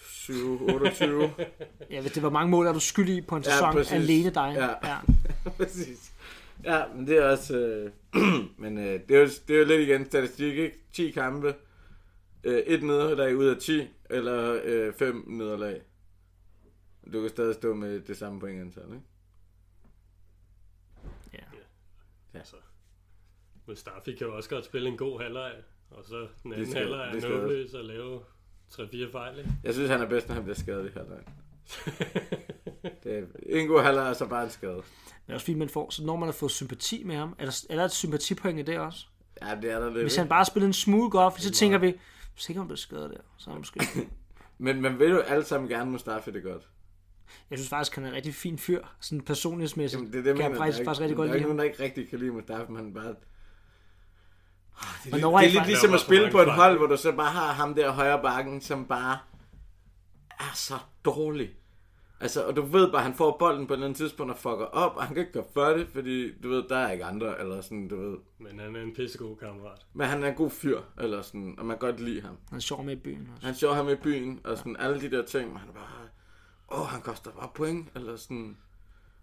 7-28. 0.01 1.43
ja, 1.89 2.01
hvis 2.01 2.11
det 2.11 2.23
var 2.23 2.29
mange 2.29 2.51
mål, 2.51 2.67
er 2.67 2.73
du 2.73 2.79
skyldig 2.79 3.27
på 3.27 3.35
en 3.35 3.43
sæson 3.43 3.73
præcis. 3.73 3.93
alene 3.93 4.29
dig. 4.29 4.53
Ja. 4.55 4.89
ja. 4.89 4.97
Præcis. 5.57 6.11
Ja, 6.63 6.83
men 6.95 7.07
det 7.07 7.17
er 7.17 7.25
også... 7.25 7.57
Øh, 7.57 7.91
men 8.63 8.77
øh, 8.77 8.99
det, 9.07 9.15
er 9.15 9.19
jo, 9.19 9.27
det 9.47 9.55
er 9.55 9.59
jo 9.59 9.65
lidt 9.65 9.81
igen 9.81 10.05
statistik, 10.05 10.57
ikke? 10.57 10.77
10 10.93 11.11
kampe, 11.11 11.55
øh, 12.43 12.59
et 12.59 12.83
nederlag 12.83 13.37
ud 13.37 13.45
af 13.45 13.57
10, 13.57 13.87
eller 14.09 14.59
øh, 14.63 14.93
5 14.93 15.25
nederlag. 15.27 15.81
Du 17.13 17.21
kan 17.21 17.29
stadig 17.29 17.55
stå 17.55 17.73
med 17.73 17.99
det 17.99 18.17
samme 18.17 18.39
pointantal, 18.39 18.83
ikke? 18.83 19.01
Altså, 22.33 22.55
Mustafi 23.67 24.15
kan 24.15 24.27
jo 24.27 24.35
også 24.35 24.49
godt 24.49 24.65
spille 24.65 24.89
en 24.89 24.97
god 24.97 25.21
halvleg, 25.21 25.55
og 25.89 26.05
så 26.05 26.27
den 26.43 26.53
anden 26.53 26.73
halvleg 26.73 27.15
er 27.15 27.29
nåbløs 27.29 27.73
og 27.73 27.83
lave 27.83 28.21
3-4 28.73 29.11
fejl, 29.11 29.37
ikke? 29.37 29.49
Jeg 29.63 29.73
synes, 29.73 29.89
han 29.89 30.01
er 30.01 30.05
bedst, 30.05 30.27
når 30.27 30.35
han 30.35 30.43
bliver 30.43 30.55
skadet 30.55 30.89
i 30.89 30.93
halvleg. 30.93 31.19
det 33.03 33.17
er 33.17 33.23
en 33.45 33.67
god 33.67 33.81
halvleg, 33.81 34.03
og 34.03 34.15
så 34.15 34.25
bare 34.25 34.43
en 34.43 34.49
skade. 34.49 34.75
Det 34.75 34.83
er 35.27 35.33
også 35.33 35.45
fint, 35.45 35.57
man 35.59 35.69
får, 35.69 35.89
så 35.89 36.05
når 36.05 36.15
man 36.15 36.27
har 36.27 36.33
fået 36.33 36.51
sympati 36.51 37.03
med 37.03 37.15
ham, 37.15 37.35
er 37.39 37.45
der, 37.45 37.65
er 37.69 37.75
der 37.75 37.85
et 37.85 37.91
sympatipoint 37.91 38.59
i 38.59 38.61
det 38.61 38.79
også? 38.79 39.05
Ja, 39.41 39.55
det 39.61 39.71
er 39.71 39.79
der 39.79 39.89
lidt. 39.89 40.01
Hvis 40.01 40.15
han 40.15 40.27
bare 40.27 40.45
spiller 40.45 40.67
en 40.67 40.73
smule 40.73 41.09
godt, 41.09 41.41
så 41.41 41.51
tænker 41.51 41.77
vi, 41.77 41.93
sikkert 42.35 42.61
om 42.61 42.67
det 42.67 42.75
er 42.75 42.77
skadet 42.77 43.11
der, 43.11 43.21
så 43.37 43.49
er 43.49 43.53
han 43.53 43.59
måske... 43.59 43.79
Men 44.57 44.81
man 44.81 44.99
vil 44.99 45.09
jo 45.09 45.19
alle 45.19 45.45
sammen 45.45 45.69
gerne 45.69 45.91
Mustafi 45.91 46.31
det 46.31 46.43
godt. 46.43 46.69
Jeg 47.49 47.57
synes 47.59 47.69
faktisk, 47.69 47.95
han 47.95 48.03
er 48.03 48.09
en 48.09 48.15
rigtig 48.15 48.35
fin 48.35 48.57
fyr, 48.57 48.81
sådan 48.99 49.21
personlighedsmæssigt. 49.21 49.99
Jamen, 49.99 50.13
det 50.13 50.19
er 50.19 50.23
det, 50.23 50.35
kan 50.35 50.51
jeg 50.51 50.57
faktisk, 50.57 50.79
er 50.79 50.85
faktisk 50.85 51.01
rigtig 51.01 51.17
godt 51.17 51.27
Der 51.27 51.33
er 51.33 51.37
lide 51.37 51.39
ikke 51.39 51.47
ham. 51.47 51.55
nogen, 51.55 51.59
der 51.59 51.63
ikke 51.63 51.83
rigtig 51.83 52.09
kan 52.09 52.19
lide 52.19 52.31
Mustafi, 52.31 52.71
men 52.71 52.75
han 52.75 52.93
bare... 52.93 53.15
Det 55.03 55.13
er, 55.13 55.29
Men 55.29 55.41
lidt, 55.41 55.41
det 55.41 55.47
er 55.47 55.53
lidt 55.53 55.67
ligesom 55.67 55.93
at 55.93 55.99
spille 55.99 56.31
på 56.31 56.39
et 56.39 56.51
hold, 56.51 56.77
hvor 56.77 56.87
du 56.87 56.97
så 56.97 57.11
bare 57.11 57.31
har 57.31 57.53
ham 57.53 57.75
der 57.75 57.91
højre 57.91 58.21
bakken, 58.21 58.61
som 58.61 58.85
bare 58.85 59.17
er 60.39 60.51
så 60.53 60.73
dårlig. 61.05 61.49
Altså, 62.21 62.47
og 62.47 62.55
du 62.55 62.61
ved 62.61 62.91
bare, 62.91 63.01
at 63.01 63.03
han 63.03 63.13
får 63.13 63.37
bolden 63.39 63.67
på 63.67 63.73
et 63.73 63.77
eller 63.77 63.85
andet 63.87 63.97
tidspunkt 63.97 64.31
og 64.31 64.37
fucker 64.37 64.65
op, 64.65 64.95
og 64.95 65.03
han 65.03 65.15
kan 65.15 65.21
ikke 65.21 65.33
gøre 65.33 65.43
for 65.53 65.65
det, 65.65 65.87
fordi 65.93 66.39
du 66.41 66.49
ved, 66.49 66.63
der 66.69 66.77
er 66.77 66.91
ikke 66.91 67.05
andre, 67.05 67.39
eller 67.39 67.61
sådan, 67.61 67.87
du 67.87 68.01
ved. 68.01 68.17
Men 68.37 68.59
han 68.59 68.75
er 68.75 68.81
en 68.81 68.93
pissegod 68.93 69.35
kammerat. 69.35 69.85
Men 69.93 70.07
han 70.07 70.23
er 70.23 70.27
en 70.27 70.35
god 70.35 70.49
fyr, 70.49 70.79
eller 70.99 71.21
sådan, 71.21 71.55
og 71.57 71.65
man 71.65 71.77
kan 71.79 71.89
godt 71.89 72.01
lide 72.01 72.21
ham. 72.21 72.37
Han 72.49 72.57
er 72.57 72.61
sjov 72.61 72.83
med 72.83 72.93
i 72.93 72.99
byen 72.99 73.29
også. 73.35 73.45
Han 73.45 73.55
sjov 73.55 73.75
ham 73.75 73.89
i 73.89 73.95
byen, 73.95 74.39
og 74.43 74.57
sådan 74.57 74.77
alle 74.79 75.01
de 75.01 75.11
der 75.11 75.25
ting, 75.25 75.49
men 75.49 75.57
han 75.57 75.69
er 75.69 75.73
bare, 75.73 76.81
åh, 76.81 76.87
han 76.87 77.01
koster 77.01 77.31
bare 77.31 77.49
point, 77.53 77.87
eller 77.95 78.15
sådan. 78.15 78.57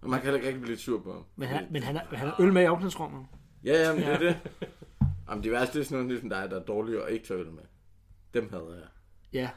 Og 0.03 0.11
man 0.11 0.21
kan 0.21 0.25
heller 0.25 0.37
ikke 0.37 0.49
rigtig 0.49 0.63
blive 0.63 0.79
sur 0.79 1.01
på 1.01 1.13
ham. 1.13 1.25
Men 1.37 1.49
han, 1.49 1.67
men 1.71 1.83
han, 1.83 1.97
er, 1.97 2.01
han 2.13 2.29
er 2.29 2.41
øl 2.41 2.53
med 2.53 2.63
i 2.65 2.67
omklædningsrummet. 2.67 3.27
Ja, 3.65 3.83
ja, 3.83 3.95
men 3.95 4.03
det 4.03 4.13
er 4.13 4.19
det. 4.19 4.37
Jamen, 5.31 5.45
de 5.45 5.51
værste 5.51 5.81
er 5.81 5.85
sådan 5.85 5.97
noget 5.97 6.09
ligesom 6.11 6.29
dig, 6.29 6.51
der 6.51 6.61
er 6.61 6.65
dårlige 6.65 7.03
og 7.03 7.11
ikke 7.11 7.27
tør 7.27 7.37
med. 7.37 7.63
Dem 8.35 8.49
havde 8.51 8.65
jeg 8.81 8.89
Ja. 9.33 9.51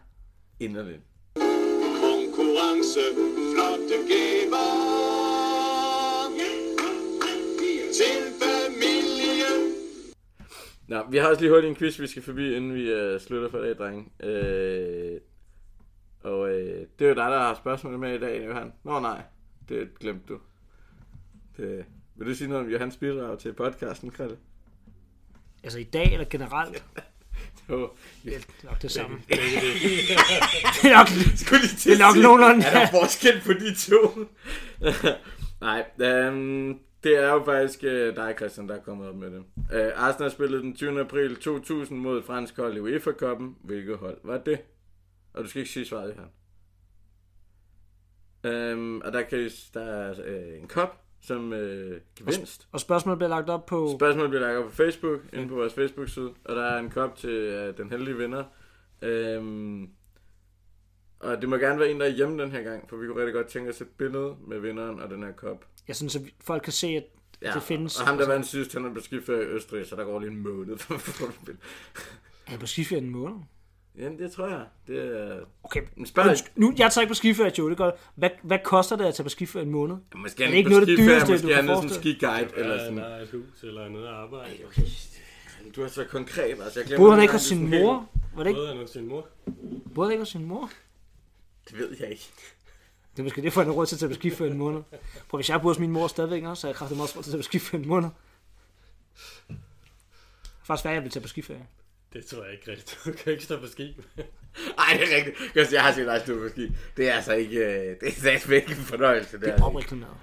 inderligt. 0.59 1.01
Konkurrence, 1.35 2.99
flotte 3.53 3.97
gaver 4.07 4.67
til 7.97 8.21
familien. 8.41 9.75
Nå, 10.87 11.03
vi 11.11 11.17
har 11.17 11.27
også 11.29 11.41
lige 11.41 11.51
hurtigt 11.51 11.69
en 11.69 11.75
quiz, 11.75 11.99
vi 11.99 12.07
skal 12.07 12.21
forbi, 12.23 12.55
inden 12.55 12.73
vi 12.73 12.93
uh, 12.93 13.19
slutter 13.21 13.49
for 13.49 13.57
i 13.57 13.61
dag, 13.61 13.77
drenge. 13.77 14.01
Uh, 14.23 15.21
og 16.31 16.39
uh, 16.39 16.49
det 16.49 17.01
er 17.01 17.07
jo 17.09 17.15
dig, 17.15 17.15
der 17.31 17.39
har 17.39 17.55
spørgsmålet 17.55 17.99
med 17.99 18.15
i 18.15 18.19
dag, 18.19 18.45
Johan. 18.47 18.73
Nå 18.83 18.99
nej, 18.99 19.21
Det 19.69 19.99
glemte 19.99 20.33
du. 20.33 20.39
Det, 21.57 21.85
vil 22.15 22.27
du 22.27 22.35
sige 22.35 22.47
noget 22.47 22.65
om 22.65 22.71
Johans 22.71 22.97
bidrag 22.97 23.39
til 23.39 23.53
podcasten, 23.53 24.11
Krille? 24.11 24.37
Altså 25.63 25.79
i 25.79 25.83
dag 25.83 26.13
eller 26.13 26.25
generelt? 26.29 26.83
Jo. 27.69 27.91
Det 28.23 28.35
er 28.35 28.39
nok 28.63 28.81
det 28.81 28.91
samme. 28.91 29.17
det 29.27 29.31
er 30.91 30.97
nok, 30.97 31.07
Skulle 31.37 31.61
lige 31.61 31.75
til 31.77 31.91
Det 31.91 32.01
er 32.01 32.05
nok 32.05 32.15
nogenlunde- 32.23 32.65
Er 32.65 32.71
der 32.73 32.87
forskel 32.91 33.41
på 33.45 33.53
de 33.53 33.75
to? 33.75 34.25
Nej, 35.67 35.85
øhm, 36.01 36.79
det 37.03 37.17
er 37.17 37.27
jo 37.33 37.43
faktisk 37.45 37.83
øh, 37.83 38.15
dig, 38.15 38.33
Christian, 38.37 38.69
der 38.69 38.75
er 38.75 38.81
kommet 38.81 39.09
op 39.09 39.15
med 39.15 39.31
det. 39.31 39.43
Øh, 39.73 39.91
Arsenal 39.95 40.31
spillede 40.31 40.61
den 40.61 40.75
20. 40.75 40.99
april 41.01 41.35
2000 41.35 41.99
mod 41.99 42.17
et 42.19 42.25
fransk 42.25 42.57
hold 42.57 42.75
i 42.77 42.79
UEFA-koppen. 42.79 43.55
Hvilket 43.63 43.97
hold 43.97 44.17
var 44.23 44.37
det? 44.37 44.59
Og 45.33 45.43
du 45.43 45.49
skal 45.49 45.59
ikke 45.59 45.71
sige 45.71 45.85
svaret 45.85 46.13
her. 46.13 46.23
Øhm, 48.51 49.01
og 49.01 49.13
der, 49.13 49.21
kan 49.21 49.49
der 49.73 49.81
er 49.85 50.13
øh, 50.25 50.59
en 50.61 50.67
kop 50.67 51.01
som 51.21 51.53
øh, 51.53 52.01
gevinst. 52.15 52.67
og 52.71 52.79
spørgsmålet 52.79 53.19
bliver 53.19 53.29
lagt 53.29 53.49
op 53.49 53.65
på... 53.65 53.89
Spørgsmålet 53.99 54.29
bliver 54.29 54.41
lagt 54.41 54.57
op 54.57 54.63
på 54.63 54.71
Facebook, 54.71 55.19
inde 55.33 55.47
på 55.47 55.55
vores 55.55 55.73
Facebook-side, 55.73 56.33
og 56.45 56.55
der 56.55 56.63
er 56.63 56.79
en 56.79 56.89
kop 56.89 57.15
til 57.15 57.29
øh, 57.29 57.77
den 57.77 57.89
heldige 57.89 58.17
vinder. 58.17 58.43
Øhm, 59.01 59.89
og 61.19 61.41
det 61.41 61.49
må 61.49 61.57
gerne 61.57 61.79
være 61.79 61.91
en, 61.91 61.99
der 61.99 62.05
er 62.05 62.09
hjemme 62.09 62.43
den 62.43 62.51
her 62.51 62.61
gang, 62.61 62.89
for 62.89 62.97
vi 62.97 63.07
kunne 63.07 63.19
rigtig 63.19 63.33
godt 63.33 63.47
tænke 63.47 63.69
os 63.69 63.81
et 63.81 63.87
billede 63.97 64.35
med 64.47 64.59
vinderen 64.59 64.99
og 64.99 65.09
den 65.09 65.23
her 65.23 65.31
kop. 65.31 65.65
Jeg 65.87 65.95
synes, 65.95 66.15
at 66.15 66.21
folk 66.41 66.63
kan 66.63 66.73
se, 66.73 66.87
at 66.87 67.05
ja, 67.41 67.51
det 67.53 67.63
findes. 67.63 67.99
Og 67.99 68.07
ham, 68.07 68.17
der 68.17 68.27
vandt 68.27 68.47
sidst, 68.47 68.73
han 68.73 68.85
er 68.85 68.93
på 68.93 68.99
skiferie 68.99 69.43
i 69.43 69.45
Østrig, 69.45 69.85
så 69.85 69.95
der 69.95 70.03
går 70.03 70.19
lige 70.19 70.31
en 70.31 70.37
måned 70.37 70.77
for 70.77 70.93
at 70.93 71.01
få 71.01 71.25
et 71.25 71.39
billede. 71.45 71.63
Er 72.47 72.51
jeg 72.51 72.59
på 72.59 72.65
skiferie 72.65 73.01
en 73.01 73.09
måned? 73.09 73.35
Ja, 73.97 74.09
det 74.09 74.31
tror 74.31 74.47
jeg. 74.47 74.65
Det 74.87 75.21
er... 75.21 75.39
Okay, 75.63 75.81
Men 75.95 76.05
spørg 76.05 76.35
nu, 76.55 76.73
jeg 76.77 76.91
tager 76.91 77.01
ikke 77.01 77.11
på 77.11 77.15
skiferie, 77.15 77.51
Joe, 77.57 77.69
det 77.69 77.77
gør 77.77 77.91
Hvad, 78.15 78.29
hvad 78.43 78.59
koster 78.63 78.95
det 78.95 79.05
at 79.05 79.15
tage 79.15 79.23
på 79.23 79.29
skiferie 79.29 79.65
en 79.65 79.71
måned? 79.71 79.97
Måske 80.15 80.43
Er 80.43 80.47
det 80.47 80.57
ikke 80.57 80.69
noget 80.69 80.81
af 80.81 80.87
det 80.87 80.97
dyreste, 80.97 81.31
måske 81.31 81.47
du 81.47 81.53
kan 81.53 81.57
er 81.57 81.61
sådan 81.61 81.69
en 81.69 81.75
forestille 81.75 82.15
skiguide, 82.15 82.57
eller 82.57 82.77
sådan. 82.79 82.97
der 82.97 83.03
er 83.03 83.21
et 83.21 83.29
hus 83.31 83.63
eller 83.63 83.89
noget 83.89 84.07
arbejde. 84.07 84.53
Du 85.75 85.83
er 85.83 85.87
så 85.87 86.05
konkret, 86.05 86.61
altså. 86.63 86.83
Jeg 86.89 86.97
Boede 86.97 87.13
han 87.13 87.21
ikke 87.21 87.33
hos 87.33 87.41
sin 87.41 87.69
mor? 87.69 88.09
Var 88.35 88.43
det 88.43 88.49
ikke, 88.49 88.57
Både 88.57 88.67
han 88.67 88.77
hos 88.77 88.89
sin 88.89 89.07
mor. 89.07 89.27
boede 89.95 90.07
han 90.07 90.11
ikke 90.11 90.21
hos 90.21 90.29
sin 90.29 90.45
mor? 90.45 90.71
Det 91.69 91.77
ved 91.77 91.95
jeg 91.99 92.09
ikke. 92.09 92.29
Det 93.11 93.19
er 93.19 93.23
måske 93.23 93.41
det, 93.41 93.53
for 93.53 93.61
han 93.61 93.67
har 93.67 93.73
råd 93.75 93.85
til 93.85 93.95
at 93.95 93.99
tage 93.99 94.09
på 94.09 94.15
skiferie 94.15 94.51
en 94.51 94.57
måned. 94.57 94.81
Prøv, 95.29 95.37
hvis 95.37 95.49
jeg 95.49 95.61
boede 95.61 95.75
hos 95.75 95.79
min 95.79 95.91
mor 95.91 96.07
stadigvæk, 96.07 96.43
så 96.53 96.67
er 96.67 96.69
jeg 96.69 96.75
kraftigt 96.75 97.01
også 97.01 97.17
råd 97.17 97.23
til 97.23 97.29
at 97.29 97.33
tage 97.33 97.39
på 97.39 97.43
skiferie 97.43 97.83
en 97.83 97.89
måned. 97.89 98.09
Det 99.47 99.55
er 100.61 100.65
faktisk 100.65 100.83
hvad 100.83 100.93
jeg 100.93 101.03
vil 101.03 101.11
tage 101.11 101.21
på 101.21 101.27
skiferie. 101.27 101.67
Det 102.13 102.25
tror 102.25 102.43
jeg 102.43 102.53
ikke 102.53 102.71
rigtigt. 102.71 102.99
Du 103.05 103.11
kan 103.11 103.31
ikke 103.31 103.43
stå 103.43 103.59
på 103.59 103.67
ski. 103.67 103.83
Nej, 104.77 104.97
det 104.99 105.13
er 105.13 105.15
rigtigt. 105.15 105.71
Jeg 105.73 105.83
har 105.83 105.91
set 105.91 106.05
dig 106.05 106.21
stå 106.21 106.39
på 106.39 106.49
ski. 106.49 106.71
Det 106.97 107.09
er 107.09 107.13
altså 107.13 107.33
ikke... 107.33 107.57
øh, 107.57 107.99
Det 107.99 108.07
er 108.07 108.11
stadigvæk 108.11 108.61
ikke 108.61 108.79
en 108.79 108.85
fornøjelse. 108.85 109.31
Det 109.37 109.41
Det 109.45 109.49
er, 109.53 109.57
er 109.57 109.63
opreklameret. 109.63 110.13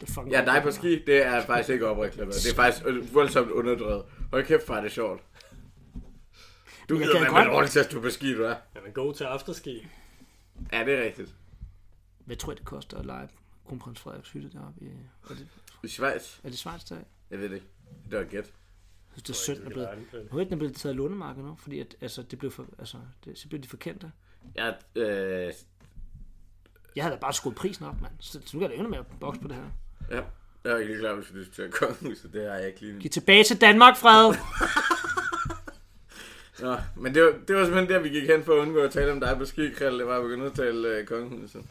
Det 0.00 0.08
er 0.08 0.12
fucking 0.12 0.30
Ja, 0.30 0.44
dig 0.44 0.62
på 0.62 0.70
ski, 0.70 1.02
det 1.04 1.22
er 1.26 1.46
faktisk 1.46 1.68
ikke 1.68 1.86
opreklameret. 1.86 2.34
Det 2.44 2.50
er 2.50 2.54
faktisk 2.54 2.84
voldsomt 3.14 3.50
underdrevet. 3.50 4.04
Hold 4.30 4.44
kæft, 4.46 4.68
er 4.68 4.80
det 4.80 4.92
sjovt. 4.92 5.22
Du 6.88 6.94
Men 6.98 7.08
kan 7.08 7.20
være 7.20 7.32
med 7.44 7.52
dårligt 7.52 7.72
til 7.72 7.78
at 7.78 7.84
stå 7.86 8.00
på 8.00 8.10
ski, 8.10 8.34
du 8.34 8.42
er. 8.42 8.54
Han 8.72 8.82
er 8.86 8.90
god 8.90 9.14
til 9.14 9.24
afterski. 9.24 9.86
Ja, 10.72 10.84
det 10.84 10.94
er 10.94 11.02
rigtigt. 11.04 11.34
Hvad 12.24 12.36
tror 12.36 12.52
jeg, 12.52 12.58
det 12.58 12.66
koster 12.66 12.98
at 12.98 13.06
lege 13.06 13.28
kronprins 13.68 14.00
Frederiks 14.00 14.30
hytte 14.30 14.50
deroppe 14.52 14.80
i... 14.80 14.88
Er 15.30 15.34
det, 15.34 15.46
I 15.82 15.88
Schweiz? 15.88 16.38
er 16.44 16.48
det 16.48 16.58
Schweiz 16.58 16.84
der? 16.84 16.94
Jeg 16.96 17.04
Jeg 17.30 17.38
ved 17.38 17.48
det 17.48 17.54
ikke. 17.54 17.66
Det 18.10 18.18
var 18.18 18.24
et 18.24 18.30
gæt. 18.30 18.44
Synes, 19.16 19.22
det 19.22 19.28
er 19.52 19.54
synd, 19.54 19.66
at 19.66 19.72
blevet... 19.72 19.88
Nu 20.32 20.38
er 20.38 20.44
den 20.44 20.58
blevet 20.58 20.76
taget 20.76 20.96
lånemarked 20.96 21.42
nu, 21.42 21.56
fordi 21.62 21.80
at, 21.80 21.96
altså, 22.00 22.22
det 22.22 22.38
blev 22.38 22.50
for, 22.50 22.66
altså, 22.78 22.96
det, 23.24 23.38
så 23.38 23.48
blev 23.48 23.60
de 23.62 23.68
for 23.68 23.76
kendte. 23.76 24.12
Jeg, 24.54 24.74
øh, 24.96 25.52
Jeg 26.96 27.04
havde 27.04 27.14
da 27.14 27.20
bare 27.20 27.32
skruet 27.32 27.56
prisen 27.56 27.84
op, 27.86 28.00
mand. 28.00 28.12
Så, 28.20 28.32
så 28.32 28.56
nu 28.56 28.60
kan 28.60 28.62
jeg 28.62 28.70
da 28.70 28.74
endnu 28.74 28.88
mere 28.90 29.04
boks 29.20 29.38
på 29.38 29.48
det 29.48 29.56
her. 29.56 29.64
ja, 30.16 30.22
jeg 30.64 30.72
er 30.72 30.76
ikke 30.78 30.92
lige 30.92 31.00
klar, 31.00 31.10
at 31.12 31.18
vi 31.18 31.22
skal 31.24 31.38
diskutere 31.38 31.70
kongehuset. 31.70 32.32
Det 32.32 32.50
har 32.50 32.56
jeg 32.56 32.66
ikke 32.66 32.80
lige... 32.80 33.00
Giv 33.00 33.10
tilbage 33.10 33.44
til 33.44 33.60
Danmark, 33.60 33.96
Fred! 33.96 34.34
Nå, 36.60 36.76
men 36.96 37.14
det 37.14 37.22
var, 37.22 37.34
det 37.48 37.56
var 37.56 37.64
simpelthen 37.64 37.88
der, 37.94 37.98
vi 37.98 38.08
gik 38.08 38.28
hen 38.30 38.44
for 38.44 38.52
at 38.52 38.58
undgå 38.58 38.80
at 38.80 38.90
tale 38.90 39.12
om 39.12 39.20
dig 39.20 39.36
på 39.38 39.44
skikrald. 39.44 39.98
Det 39.98 40.06
var 40.06 40.16
at 40.16 40.22
begynde 40.22 40.46
at 40.46 40.52
tale 40.54 40.88
øh, 40.88 41.06
kongehuset. 41.06 41.62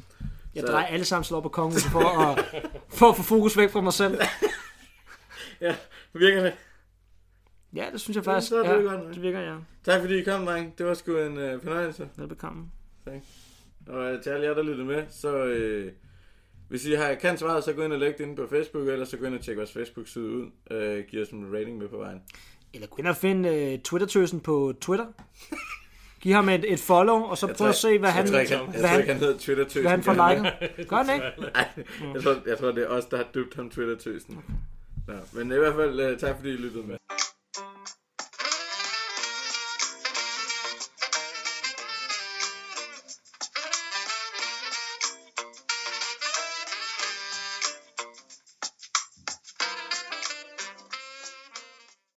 Jeg 0.56 0.62
Så- 0.62 0.72
drejer 0.72 0.86
alle 0.86 1.06
sammen 1.06 1.24
slår 1.24 1.42
på 1.42 1.50
kongehuset 1.50 1.92
for 1.92 2.00
at, 2.20 2.46
for 2.90 3.10
at 3.10 3.16
få 3.16 3.24
fokus 3.24 3.58
væk 3.58 3.72
fra 3.72 3.82
mig 3.82 3.94
selv. 3.94 4.20
Ja, 5.62 5.76
virker 6.14 6.44
det. 6.44 6.54
Ja, 7.76 7.86
det 7.92 8.02
synes 8.02 8.16
jeg 8.16 8.24
faktisk. 8.24 8.50
så 8.50 8.64
er 8.64 8.74
det 8.74 8.84
ja, 8.84 8.90
godt 8.90 9.04
nok. 9.04 9.14
det 9.14 9.22
virker, 9.22 9.40
ja. 9.40 9.56
Tak 9.84 10.02
fordi 10.02 10.20
I 10.20 10.24
kom, 10.24 10.46
dreng. 10.46 10.78
Det 10.78 10.86
var 10.86 10.94
sgu 10.94 11.18
en 11.18 11.38
øh, 11.38 11.62
fornøjelse. 11.62 12.10
Velbekomme. 12.16 12.66
Og 13.88 14.14
øh, 14.14 14.24
til 14.24 14.30
alle 14.30 14.46
jer, 14.46 14.54
der 14.54 14.64
lyttede 14.64 14.86
med, 14.86 15.04
så 15.10 15.38
øh, 15.46 15.92
hvis 16.68 16.86
I 16.86 16.94
har 16.94 17.16
kan 17.16 17.38
svaret, 17.38 17.64
så 17.64 17.74
gå 17.74 17.84
ind 17.84 17.94
og 17.94 18.00
læg 18.00 18.18
det 18.18 18.24
inde 18.24 18.36
på 18.36 18.48
Facebook, 18.50 18.88
eller 18.88 19.06
så 19.06 19.18
gå 19.18 19.26
ind 19.26 19.36
og 19.36 19.42
tjek 19.42 19.58
vores 19.58 19.72
Facebook-side 19.72 20.26
ud. 20.26 20.46
Øh, 20.72 21.04
giv 21.08 21.22
os 21.22 21.30
en 21.30 21.54
rating 21.54 21.78
med 21.78 21.88
på 21.88 21.98
vejen. 21.98 22.22
Eller 22.74 22.88
gå 22.88 22.98
ind 22.98 23.08
og 23.08 23.16
find 23.16 23.48
uh, 23.48 23.54
Twitter-tøsen 23.84 24.40
på 24.40 24.74
Twitter. 24.82 25.06
Giv 26.22 26.34
ham 26.34 26.50
et, 26.50 26.74
et 26.74 26.80
follow, 26.80 27.16
og 27.16 27.38
så 27.38 27.54
prøv 27.58 27.70
at 27.70 27.76
se, 27.76 28.00
hvad 28.00 28.10
han, 28.10 28.26
jeg 28.26 28.32
tror 28.32 28.40
ikke, 28.40 28.56
han, 28.56 28.66
jeg 28.66 28.72
hvad 28.72 28.82
tror 28.82 28.88
han, 28.88 29.00
ikke, 29.00 29.14
han 29.14 29.22
hedder 29.22 29.38
twitter 29.38 29.82
hvad 29.82 29.92
han 29.92 30.04
får 30.04 30.30
liket. 30.30 30.88
Gør 30.88 31.04
han 31.04 31.16
ikke? 31.16 31.26
Nej, 31.56 31.70
jeg 32.14 32.24
tror, 32.24 32.36
jeg 32.48 32.58
tror, 32.58 32.72
det 32.72 32.84
er 32.84 32.88
os, 32.88 33.06
der 33.06 33.18
har 33.18 33.28
døbt 33.34 33.56
ham 33.56 33.70
Twitter-tøsen. 33.70 34.40
Nå, 35.08 35.14
men 35.34 35.52
i 35.52 35.56
hvert 35.56 35.76
fald, 35.76 36.00
øh, 36.00 36.20
tak 36.20 36.36
fordi 36.36 36.50
I 36.50 36.58
lyttede 36.58 36.88
med. 36.88 36.98